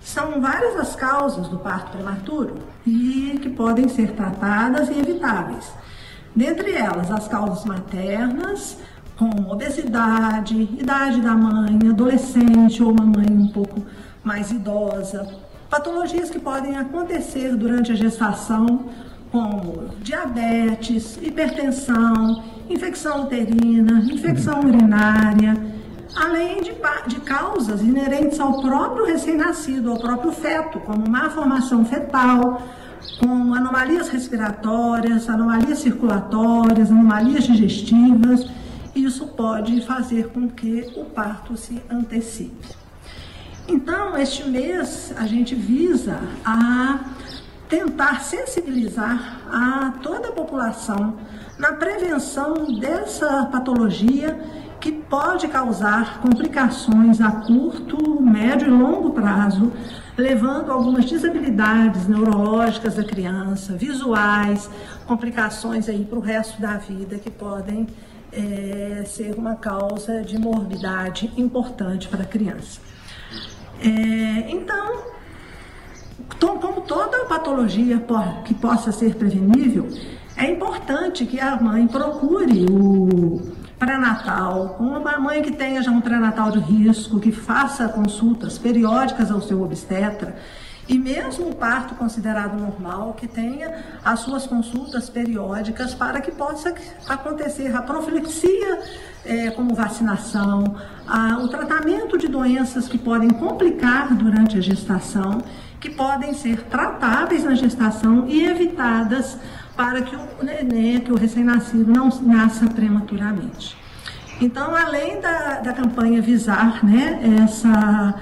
São 0.00 0.40
várias 0.40 0.74
as 0.76 0.96
causas 0.96 1.48
do 1.48 1.58
parto 1.58 1.92
prematuro 1.92 2.60
e 2.86 3.38
que 3.42 3.50
podem 3.50 3.88
ser 3.88 4.12
tratadas 4.12 4.88
e 4.88 4.98
evitáveis. 4.98 5.70
Dentre 6.34 6.72
elas, 6.72 7.10
as 7.10 7.28
causas 7.28 7.64
maternas, 7.66 8.78
como 9.22 9.52
obesidade, 9.52 10.62
idade 10.80 11.20
da 11.20 11.32
mãe, 11.32 11.78
adolescente 11.88 12.82
ou 12.82 12.90
uma 12.90 13.06
mãe 13.06 13.30
um 13.30 13.46
pouco 13.48 13.80
mais 14.24 14.50
idosa, 14.50 15.28
patologias 15.70 16.28
que 16.28 16.40
podem 16.40 16.76
acontecer 16.76 17.54
durante 17.56 17.92
a 17.92 17.94
gestação, 17.94 18.86
como 19.30 19.90
diabetes, 20.00 21.18
hipertensão, 21.22 22.42
infecção 22.68 23.22
uterina, 23.22 24.00
infecção 24.12 24.60
urinária, 24.60 25.56
além 26.16 26.60
de, 26.60 26.74
de 27.06 27.20
causas 27.20 27.80
inerentes 27.80 28.40
ao 28.40 28.60
próprio 28.60 29.06
recém-nascido, 29.06 29.92
ao 29.92 29.98
próprio 29.98 30.32
feto, 30.32 30.80
como 30.80 31.08
má 31.08 31.30
formação 31.30 31.84
fetal, 31.84 32.60
com 33.20 33.54
anomalias 33.54 34.08
respiratórias, 34.08 35.28
anomalias 35.28 35.78
circulatórias, 35.78 36.90
anomalias 36.90 37.44
digestivas. 37.44 38.46
Isso 38.94 39.28
pode 39.28 39.80
fazer 39.86 40.28
com 40.28 40.48
que 40.48 40.92
o 40.96 41.04
parto 41.04 41.56
se 41.56 41.82
antecipe. 41.90 42.68
Então, 43.66 44.16
este 44.18 44.48
mês 44.48 45.14
a 45.16 45.26
gente 45.26 45.54
visa 45.54 46.20
a 46.44 47.00
tentar 47.68 48.20
sensibilizar 48.20 49.40
a 49.50 49.94
toda 50.02 50.28
a 50.28 50.32
população 50.32 51.16
na 51.58 51.72
prevenção 51.72 52.78
dessa 52.78 53.46
patologia 53.46 54.38
que 54.78 54.90
pode 54.90 55.46
causar 55.46 56.20
complicações 56.20 57.20
a 57.20 57.30
curto, 57.30 58.20
médio 58.20 58.66
e 58.66 58.70
longo 58.70 59.10
prazo, 59.10 59.72
levando 60.18 60.72
algumas 60.72 61.08
desabilidades 61.08 62.08
neurológicas 62.08 62.96
da 62.96 63.04
criança, 63.04 63.74
visuais, 63.74 64.68
complicações 65.06 65.88
aí 65.88 66.04
para 66.04 66.18
o 66.18 66.20
resto 66.20 66.60
da 66.60 66.76
vida 66.76 67.16
que 67.16 67.30
podem 67.30 67.86
é, 68.32 69.04
ser 69.04 69.34
uma 69.36 69.56
causa 69.56 70.22
de 70.22 70.38
morbidade 70.38 71.32
importante 71.36 72.08
para 72.08 72.22
a 72.22 72.26
criança. 72.26 72.80
É, 73.80 74.50
então, 74.50 75.02
como 76.38 76.80
toda 76.82 77.26
patologia 77.26 78.02
que 78.44 78.54
possa 78.54 78.90
ser 78.92 79.14
prevenível, 79.16 79.88
é 80.36 80.50
importante 80.50 81.26
que 81.26 81.38
a 81.38 81.56
mãe 81.56 81.86
procure 81.86 82.66
o 82.70 83.52
pré-natal, 83.78 84.76
uma 84.78 85.18
mãe 85.18 85.42
que 85.42 85.52
tenha 85.52 85.82
já 85.82 85.90
um 85.90 86.00
pré-natal 86.00 86.50
de 86.52 86.60
risco, 86.60 87.18
que 87.18 87.32
faça 87.32 87.88
consultas 87.88 88.56
periódicas 88.56 89.30
ao 89.30 89.40
seu 89.40 89.62
obstetra, 89.62 90.36
e 90.92 90.98
mesmo 90.98 91.48
o 91.48 91.54
parto 91.54 91.94
considerado 91.94 92.54
normal, 92.60 93.14
que 93.14 93.26
tenha 93.26 93.82
as 94.04 94.20
suas 94.20 94.46
consultas 94.46 95.08
periódicas 95.08 95.94
para 95.94 96.20
que 96.20 96.30
possa 96.30 96.74
acontecer 97.08 97.74
a 97.74 97.80
profilaxia, 97.80 98.78
é, 99.24 99.50
como 99.52 99.74
vacinação, 99.74 100.76
a, 101.06 101.38
o 101.38 101.48
tratamento 101.48 102.18
de 102.18 102.28
doenças 102.28 102.88
que 102.88 102.98
podem 102.98 103.30
complicar 103.30 104.14
durante 104.14 104.58
a 104.58 104.60
gestação 104.60 105.42
que 105.80 105.88
podem 105.88 106.34
ser 106.34 106.62
tratáveis 106.64 107.42
na 107.42 107.54
gestação 107.54 108.28
e 108.28 108.44
evitadas 108.44 109.38
para 109.74 110.02
que 110.02 110.14
o 110.14 110.44
neném, 110.44 111.00
que 111.00 111.10
o 111.10 111.16
recém-nascido, 111.16 111.90
não 111.90 112.08
nasça 112.20 112.66
prematuramente. 112.66 113.76
Então, 114.40 114.76
além 114.76 115.20
da, 115.20 115.60
da 115.60 115.72
campanha 115.72 116.20
visar 116.20 116.84
né, 116.84 117.18
essa 117.42 118.14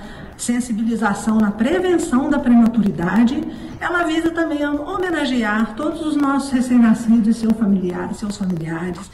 sensibilização 0.42 1.38
na 1.38 1.50
prevenção 1.50 2.30
da 2.30 2.38
prematuridade, 2.38 3.42
ela 3.78 4.04
visa 4.04 4.30
também 4.30 4.64
homenagear 4.66 5.74
todos 5.74 6.04
os 6.04 6.16
nossos 6.16 6.50
recém-nascidos 6.50 7.36
e 7.36 7.40
seus 7.40 7.56
familiares, 7.56 8.16
seus 8.18 8.36
familiares 8.36 9.10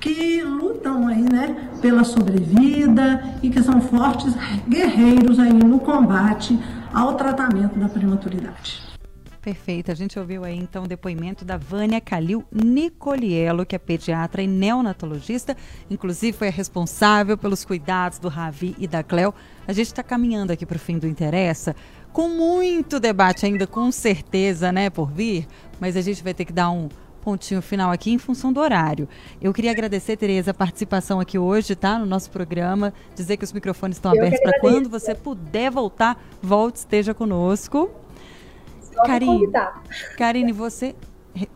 que 0.00 0.42
lutam 0.42 1.06
aí, 1.06 1.22
né, 1.22 1.68
pela 1.82 2.02
sobrevida 2.04 3.22
e 3.42 3.50
que 3.50 3.62
são 3.62 3.80
fortes 3.82 4.34
guerreiros 4.66 5.38
aí 5.38 5.52
no 5.52 5.78
combate 5.78 6.58
ao 6.92 7.14
tratamento 7.14 7.78
da 7.78 7.88
prematuridade. 7.88 8.90
Perfeito. 9.40 9.90
A 9.90 9.94
gente 9.94 10.18
ouviu 10.18 10.44
aí 10.44 10.56
então 10.56 10.84
o 10.84 10.88
depoimento 10.88 11.44
da 11.46 11.56
Vânia 11.56 12.00
Calil 12.00 12.44
Nicoliello, 12.52 13.64
que 13.64 13.74
é 13.74 13.78
pediatra 13.78 14.42
e 14.42 14.46
neonatologista, 14.46 15.56
inclusive 15.88 16.36
foi 16.36 16.48
a 16.48 16.50
responsável 16.50 17.38
pelos 17.38 17.64
cuidados 17.64 18.18
do 18.18 18.28
Ravi 18.28 18.74
e 18.78 18.86
da 18.86 19.02
Cleo. 19.02 19.34
A 19.70 19.72
gente 19.72 19.86
está 19.86 20.02
caminhando 20.02 20.52
aqui 20.52 20.66
para 20.66 20.74
o 20.74 20.80
fim 20.80 20.98
do 20.98 21.06
Interessa, 21.06 21.76
com 22.12 22.28
muito 22.28 22.98
debate 22.98 23.46
ainda, 23.46 23.68
com 23.68 23.92
certeza, 23.92 24.72
né, 24.72 24.90
por 24.90 25.08
vir, 25.08 25.46
mas 25.78 25.96
a 25.96 26.00
gente 26.00 26.24
vai 26.24 26.34
ter 26.34 26.44
que 26.44 26.52
dar 26.52 26.72
um 26.72 26.88
pontinho 27.22 27.62
final 27.62 27.92
aqui 27.92 28.10
em 28.10 28.18
função 28.18 28.52
do 28.52 28.58
horário. 28.58 29.08
Eu 29.40 29.52
queria 29.52 29.70
agradecer, 29.70 30.16
Tereza, 30.16 30.50
a 30.50 30.54
participação 30.54 31.20
aqui 31.20 31.38
hoje, 31.38 31.76
tá? 31.76 32.00
No 32.00 32.04
nosso 32.04 32.32
programa. 32.32 32.92
Dizer 33.14 33.36
que 33.36 33.44
os 33.44 33.52
microfones 33.52 33.96
estão 33.96 34.12
Eu 34.12 34.18
abertos 34.18 34.40
para 34.40 34.58
quando 34.58 34.88
você 34.88 35.14
puder 35.14 35.70
voltar, 35.70 36.20
volte, 36.42 36.78
esteja 36.78 37.14
conosco. 37.14 37.88
Karine, 39.06 39.48
Karine, 40.18 40.50
você 40.50 40.96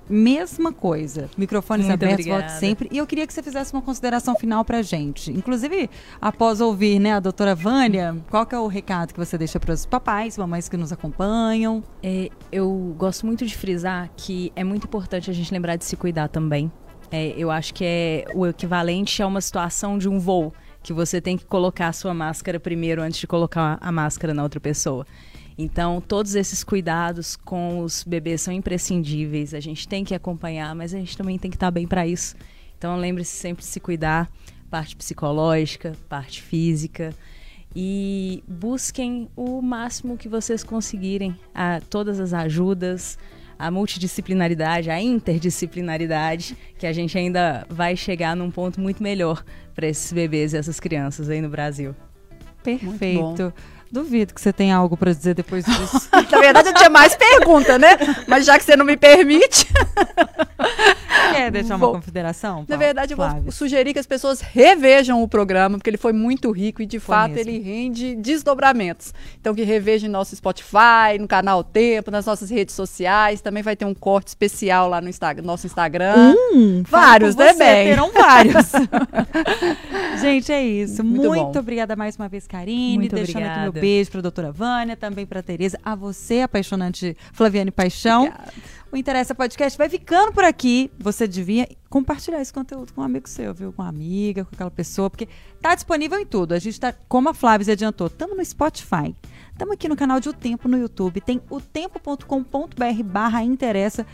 Mesma 0.08 0.72
coisa. 0.72 1.28
Microfones 1.36 1.86
Muito 1.86 2.02
abertos, 2.02 2.26
volte 2.26 2.52
sempre. 2.52 2.88
E 2.92 2.98
eu 2.98 3.06
queria 3.06 3.26
que 3.26 3.32
você 3.32 3.42
fizesse 3.42 3.72
uma 3.72 3.82
consideração 3.82 4.34
final 4.36 4.64
pra 4.64 4.82
gente. 4.82 5.32
Inclusive, 5.32 5.90
após 6.20 6.60
ouvir 6.60 6.98
né, 6.98 7.14
a 7.14 7.20
doutora 7.20 7.54
Vânia, 7.54 8.16
qual 8.30 8.46
que 8.46 8.54
é 8.54 8.58
o 8.58 8.66
recado 8.66 9.12
que 9.12 9.18
você 9.18 9.36
deixa 9.38 9.58
para 9.58 9.72
os 9.72 9.86
papais, 9.86 10.36
mamães 10.36 10.68
que 10.68 10.76
nos 10.76 10.92
acompanham? 10.92 11.82
É, 12.02 12.28
eu 12.52 12.94
gosto 12.98 13.26
muito 13.26 13.46
de 13.46 13.56
frisar 13.56 14.10
que 14.16 14.52
é 14.54 14.62
muito 14.62 14.86
importante 14.86 15.30
a 15.30 15.34
gente 15.34 15.52
lembrar 15.52 15.76
de 15.76 15.84
se 15.84 15.96
cuidar 15.96 16.28
também. 16.28 16.70
É, 17.10 17.34
eu 17.36 17.50
acho 17.50 17.72
que 17.74 17.84
é 17.84 18.24
o 18.34 18.46
equivalente 18.46 19.22
a 19.22 19.26
uma 19.26 19.40
situação 19.40 19.98
de 19.98 20.08
um 20.08 20.18
voo, 20.18 20.52
que 20.82 20.92
você 20.92 21.20
tem 21.20 21.36
que 21.36 21.44
colocar 21.44 21.88
a 21.88 21.92
sua 21.92 22.12
máscara 22.12 22.60
primeiro 22.60 23.02
antes 23.02 23.20
de 23.20 23.26
colocar 23.26 23.78
a 23.80 23.92
máscara 23.92 24.34
na 24.34 24.42
outra 24.42 24.60
pessoa. 24.60 25.06
Então, 25.56 26.00
todos 26.00 26.34
esses 26.34 26.64
cuidados 26.64 27.36
com 27.36 27.80
os 27.80 28.02
bebês 28.02 28.40
são 28.42 28.52
imprescindíveis. 28.52 29.54
A 29.54 29.60
gente 29.60 29.86
tem 29.86 30.04
que 30.04 30.14
acompanhar, 30.14 30.74
mas 30.74 30.92
a 30.92 30.98
gente 30.98 31.16
também 31.16 31.38
tem 31.38 31.50
que 31.50 31.56
estar 31.56 31.70
bem 31.70 31.86
para 31.86 32.06
isso. 32.06 32.34
Então, 32.76 32.96
lembre-se 32.96 33.36
sempre 33.36 33.62
de 33.62 33.68
se 33.68 33.78
cuidar, 33.78 34.28
parte 34.68 34.96
psicológica, 34.96 35.92
parte 36.08 36.42
física. 36.42 37.14
E 37.74 38.42
busquem 38.46 39.28
o 39.36 39.62
máximo 39.62 40.16
que 40.16 40.28
vocês 40.28 40.64
conseguirem, 40.64 41.36
a, 41.54 41.80
todas 41.88 42.18
as 42.18 42.32
ajudas, 42.32 43.16
a 43.58 43.70
multidisciplinaridade, 43.70 44.90
a 44.90 45.00
interdisciplinaridade, 45.00 46.56
que 46.78 46.86
a 46.86 46.92
gente 46.92 47.16
ainda 47.16 47.64
vai 47.68 47.96
chegar 47.96 48.36
num 48.36 48.50
ponto 48.50 48.80
muito 48.80 49.02
melhor 49.02 49.44
para 49.74 49.86
esses 49.86 50.12
bebês 50.12 50.52
e 50.52 50.56
essas 50.56 50.80
crianças 50.80 51.28
aí 51.28 51.40
no 51.40 51.48
Brasil. 51.48 51.94
Perfeito. 52.62 53.52
Duvido 53.94 54.34
que 54.34 54.40
você 54.40 54.52
tenha 54.52 54.76
algo 54.76 54.96
para 54.96 55.14
dizer 55.14 55.34
depois 55.34 55.64
disso. 55.64 56.08
Na 56.12 56.40
verdade, 56.40 56.70
eu 56.70 56.74
tinha 56.74 56.90
mais 56.90 57.14
pergunta, 57.14 57.78
né? 57.78 57.90
Mas 58.26 58.44
já 58.44 58.58
que 58.58 58.64
você 58.64 58.74
não 58.74 58.84
me 58.84 58.96
permite. 58.96 59.66
Quer 61.32 61.50
deixar 61.52 61.76
uma 61.76 61.78
Vou. 61.78 61.92
Na 61.92 62.66
Paulo? 62.66 62.78
verdade, 62.78 63.12
eu 63.12 63.16
vou 63.16 63.28
Flávio? 63.28 63.52
sugerir 63.52 63.92
que 63.92 63.98
as 64.00 64.06
pessoas 64.06 64.40
revejam 64.40 65.22
o 65.22 65.28
programa, 65.28 65.78
porque 65.78 65.90
ele 65.90 65.96
foi 65.96 66.12
muito 66.12 66.50
rico 66.50 66.82
e, 66.82 66.86
de 66.86 66.98
Foi 66.98 67.14
fato, 67.14 67.34
mesmo. 67.34 67.50
ele 67.50 67.60
rende 67.62 68.16
desdobramentos. 68.16 69.14
Então, 69.40 69.54
que 69.54 69.62
revejam 69.62 70.08
no 70.08 70.18
nosso 70.18 70.34
Spotify, 70.34 71.16
no 71.20 71.28
canal 71.28 71.62
Tempo, 71.62 72.10
nas 72.10 72.26
nossas 72.26 72.50
redes 72.50 72.74
sociais. 72.74 73.40
Também 73.40 73.62
vai 73.62 73.76
ter 73.76 73.84
um 73.84 73.94
corte 73.94 74.28
especial 74.28 74.88
lá 74.88 75.00
no 75.00 75.08
nosso 75.42 75.66
Instagram. 75.66 76.34
Fala 76.86 77.04
Vários, 77.04 77.36
né, 77.36 77.52
bem? 77.54 77.88
Terão 77.88 78.10
vários. 78.12 78.72
Gente, 80.20 80.52
é 80.52 80.64
isso. 80.64 81.04
Muito 81.04 81.28
Muito, 81.28 81.58
obrigada 81.58 81.94
mais 81.94 82.16
uma 82.16 82.28
vez, 82.28 82.46
Karine. 82.46 82.98
Muito 82.98 83.14
deixando 83.14 83.44
aqui 83.44 83.60
meu 83.60 83.68
obrigada. 83.68 83.83
Beijo 83.84 84.10
para 84.10 84.20
a 84.20 84.22
doutora 84.22 84.50
Vânia, 84.50 84.96
também 84.96 85.26
para 85.26 85.42
Tereza, 85.42 85.78
a 85.84 85.94
você, 85.94 86.40
apaixonante 86.40 87.14
Flaviane 87.34 87.70
Paixão. 87.70 88.32
O 88.90 88.96
Interessa 88.96 89.34
Podcast 89.34 89.76
vai 89.76 89.90
ficando 89.90 90.32
por 90.32 90.42
aqui. 90.42 90.90
Você 90.98 91.28
devia 91.28 91.68
compartilhar 91.90 92.40
esse 92.40 92.50
conteúdo 92.52 92.94
com 92.94 93.02
um 93.02 93.04
amigo 93.04 93.28
seu, 93.28 93.52
viu? 93.52 93.74
Com 93.74 93.82
uma 93.82 93.88
amiga, 93.88 94.44
com 94.46 94.54
aquela 94.54 94.70
pessoa, 94.70 95.10
porque 95.10 95.28
tá 95.60 95.74
disponível 95.74 96.18
em 96.18 96.24
tudo. 96.24 96.54
A 96.54 96.58
gente 96.58 96.80
tá, 96.80 96.94
como 97.06 97.28
a 97.28 97.34
Flávia 97.34 97.74
adiantou, 97.74 98.06
estamos 98.06 98.34
no 98.34 98.42
Spotify. 98.42 99.14
Estamos 99.52 99.74
aqui 99.74 99.86
no 99.86 99.96
canal 99.96 100.18
de 100.18 100.30
O 100.30 100.32
Tempo 100.32 100.66
no 100.66 100.78
YouTube. 100.78 101.20
Tem 101.20 101.42
otempo.com.br 101.50 103.02
barra 103.04 103.42
interessa. 103.42 104.06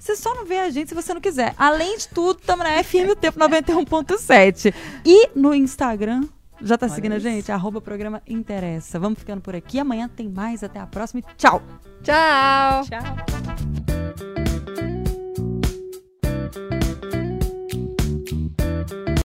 Você 0.00 0.16
só 0.16 0.34
não 0.34 0.44
vê 0.44 0.58
a 0.58 0.70
gente 0.70 0.88
se 0.88 0.94
você 0.96 1.14
não 1.14 1.20
quiser. 1.20 1.54
Além 1.56 1.96
de 1.96 2.08
tudo, 2.08 2.40
estamos 2.40 2.64
na 2.64 2.82
FM 2.82 3.10
O 3.12 3.16
Tempo 3.16 3.38
91.7. 3.38 4.74
E 5.04 5.30
no 5.36 5.54
Instagram. 5.54 6.24
Já 6.62 6.78
tá 6.78 6.86
Olha 6.86 6.94
seguindo 6.94 7.16
isso. 7.16 7.26
a 7.26 7.30
gente? 7.30 7.52
Arroba 7.52 7.80
programa 7.80 8.22
Interessa. 8.26 8.98
Vamos 8.98 9.18
ficando 9.18 9.40
por 9.40 9.54
aqui. 9.54 9.78
Amanhã 9.78 10.08
tem 10.08 10.28
mais. 10.28 10.62
Até 10.62 10.78
a 10.80 10.86
próxima 10.86 11.20
e 11.20 11.36
tchau. 11.36 11.62
Tchau. 12.02 12.84
Tchau. 12.84 14.35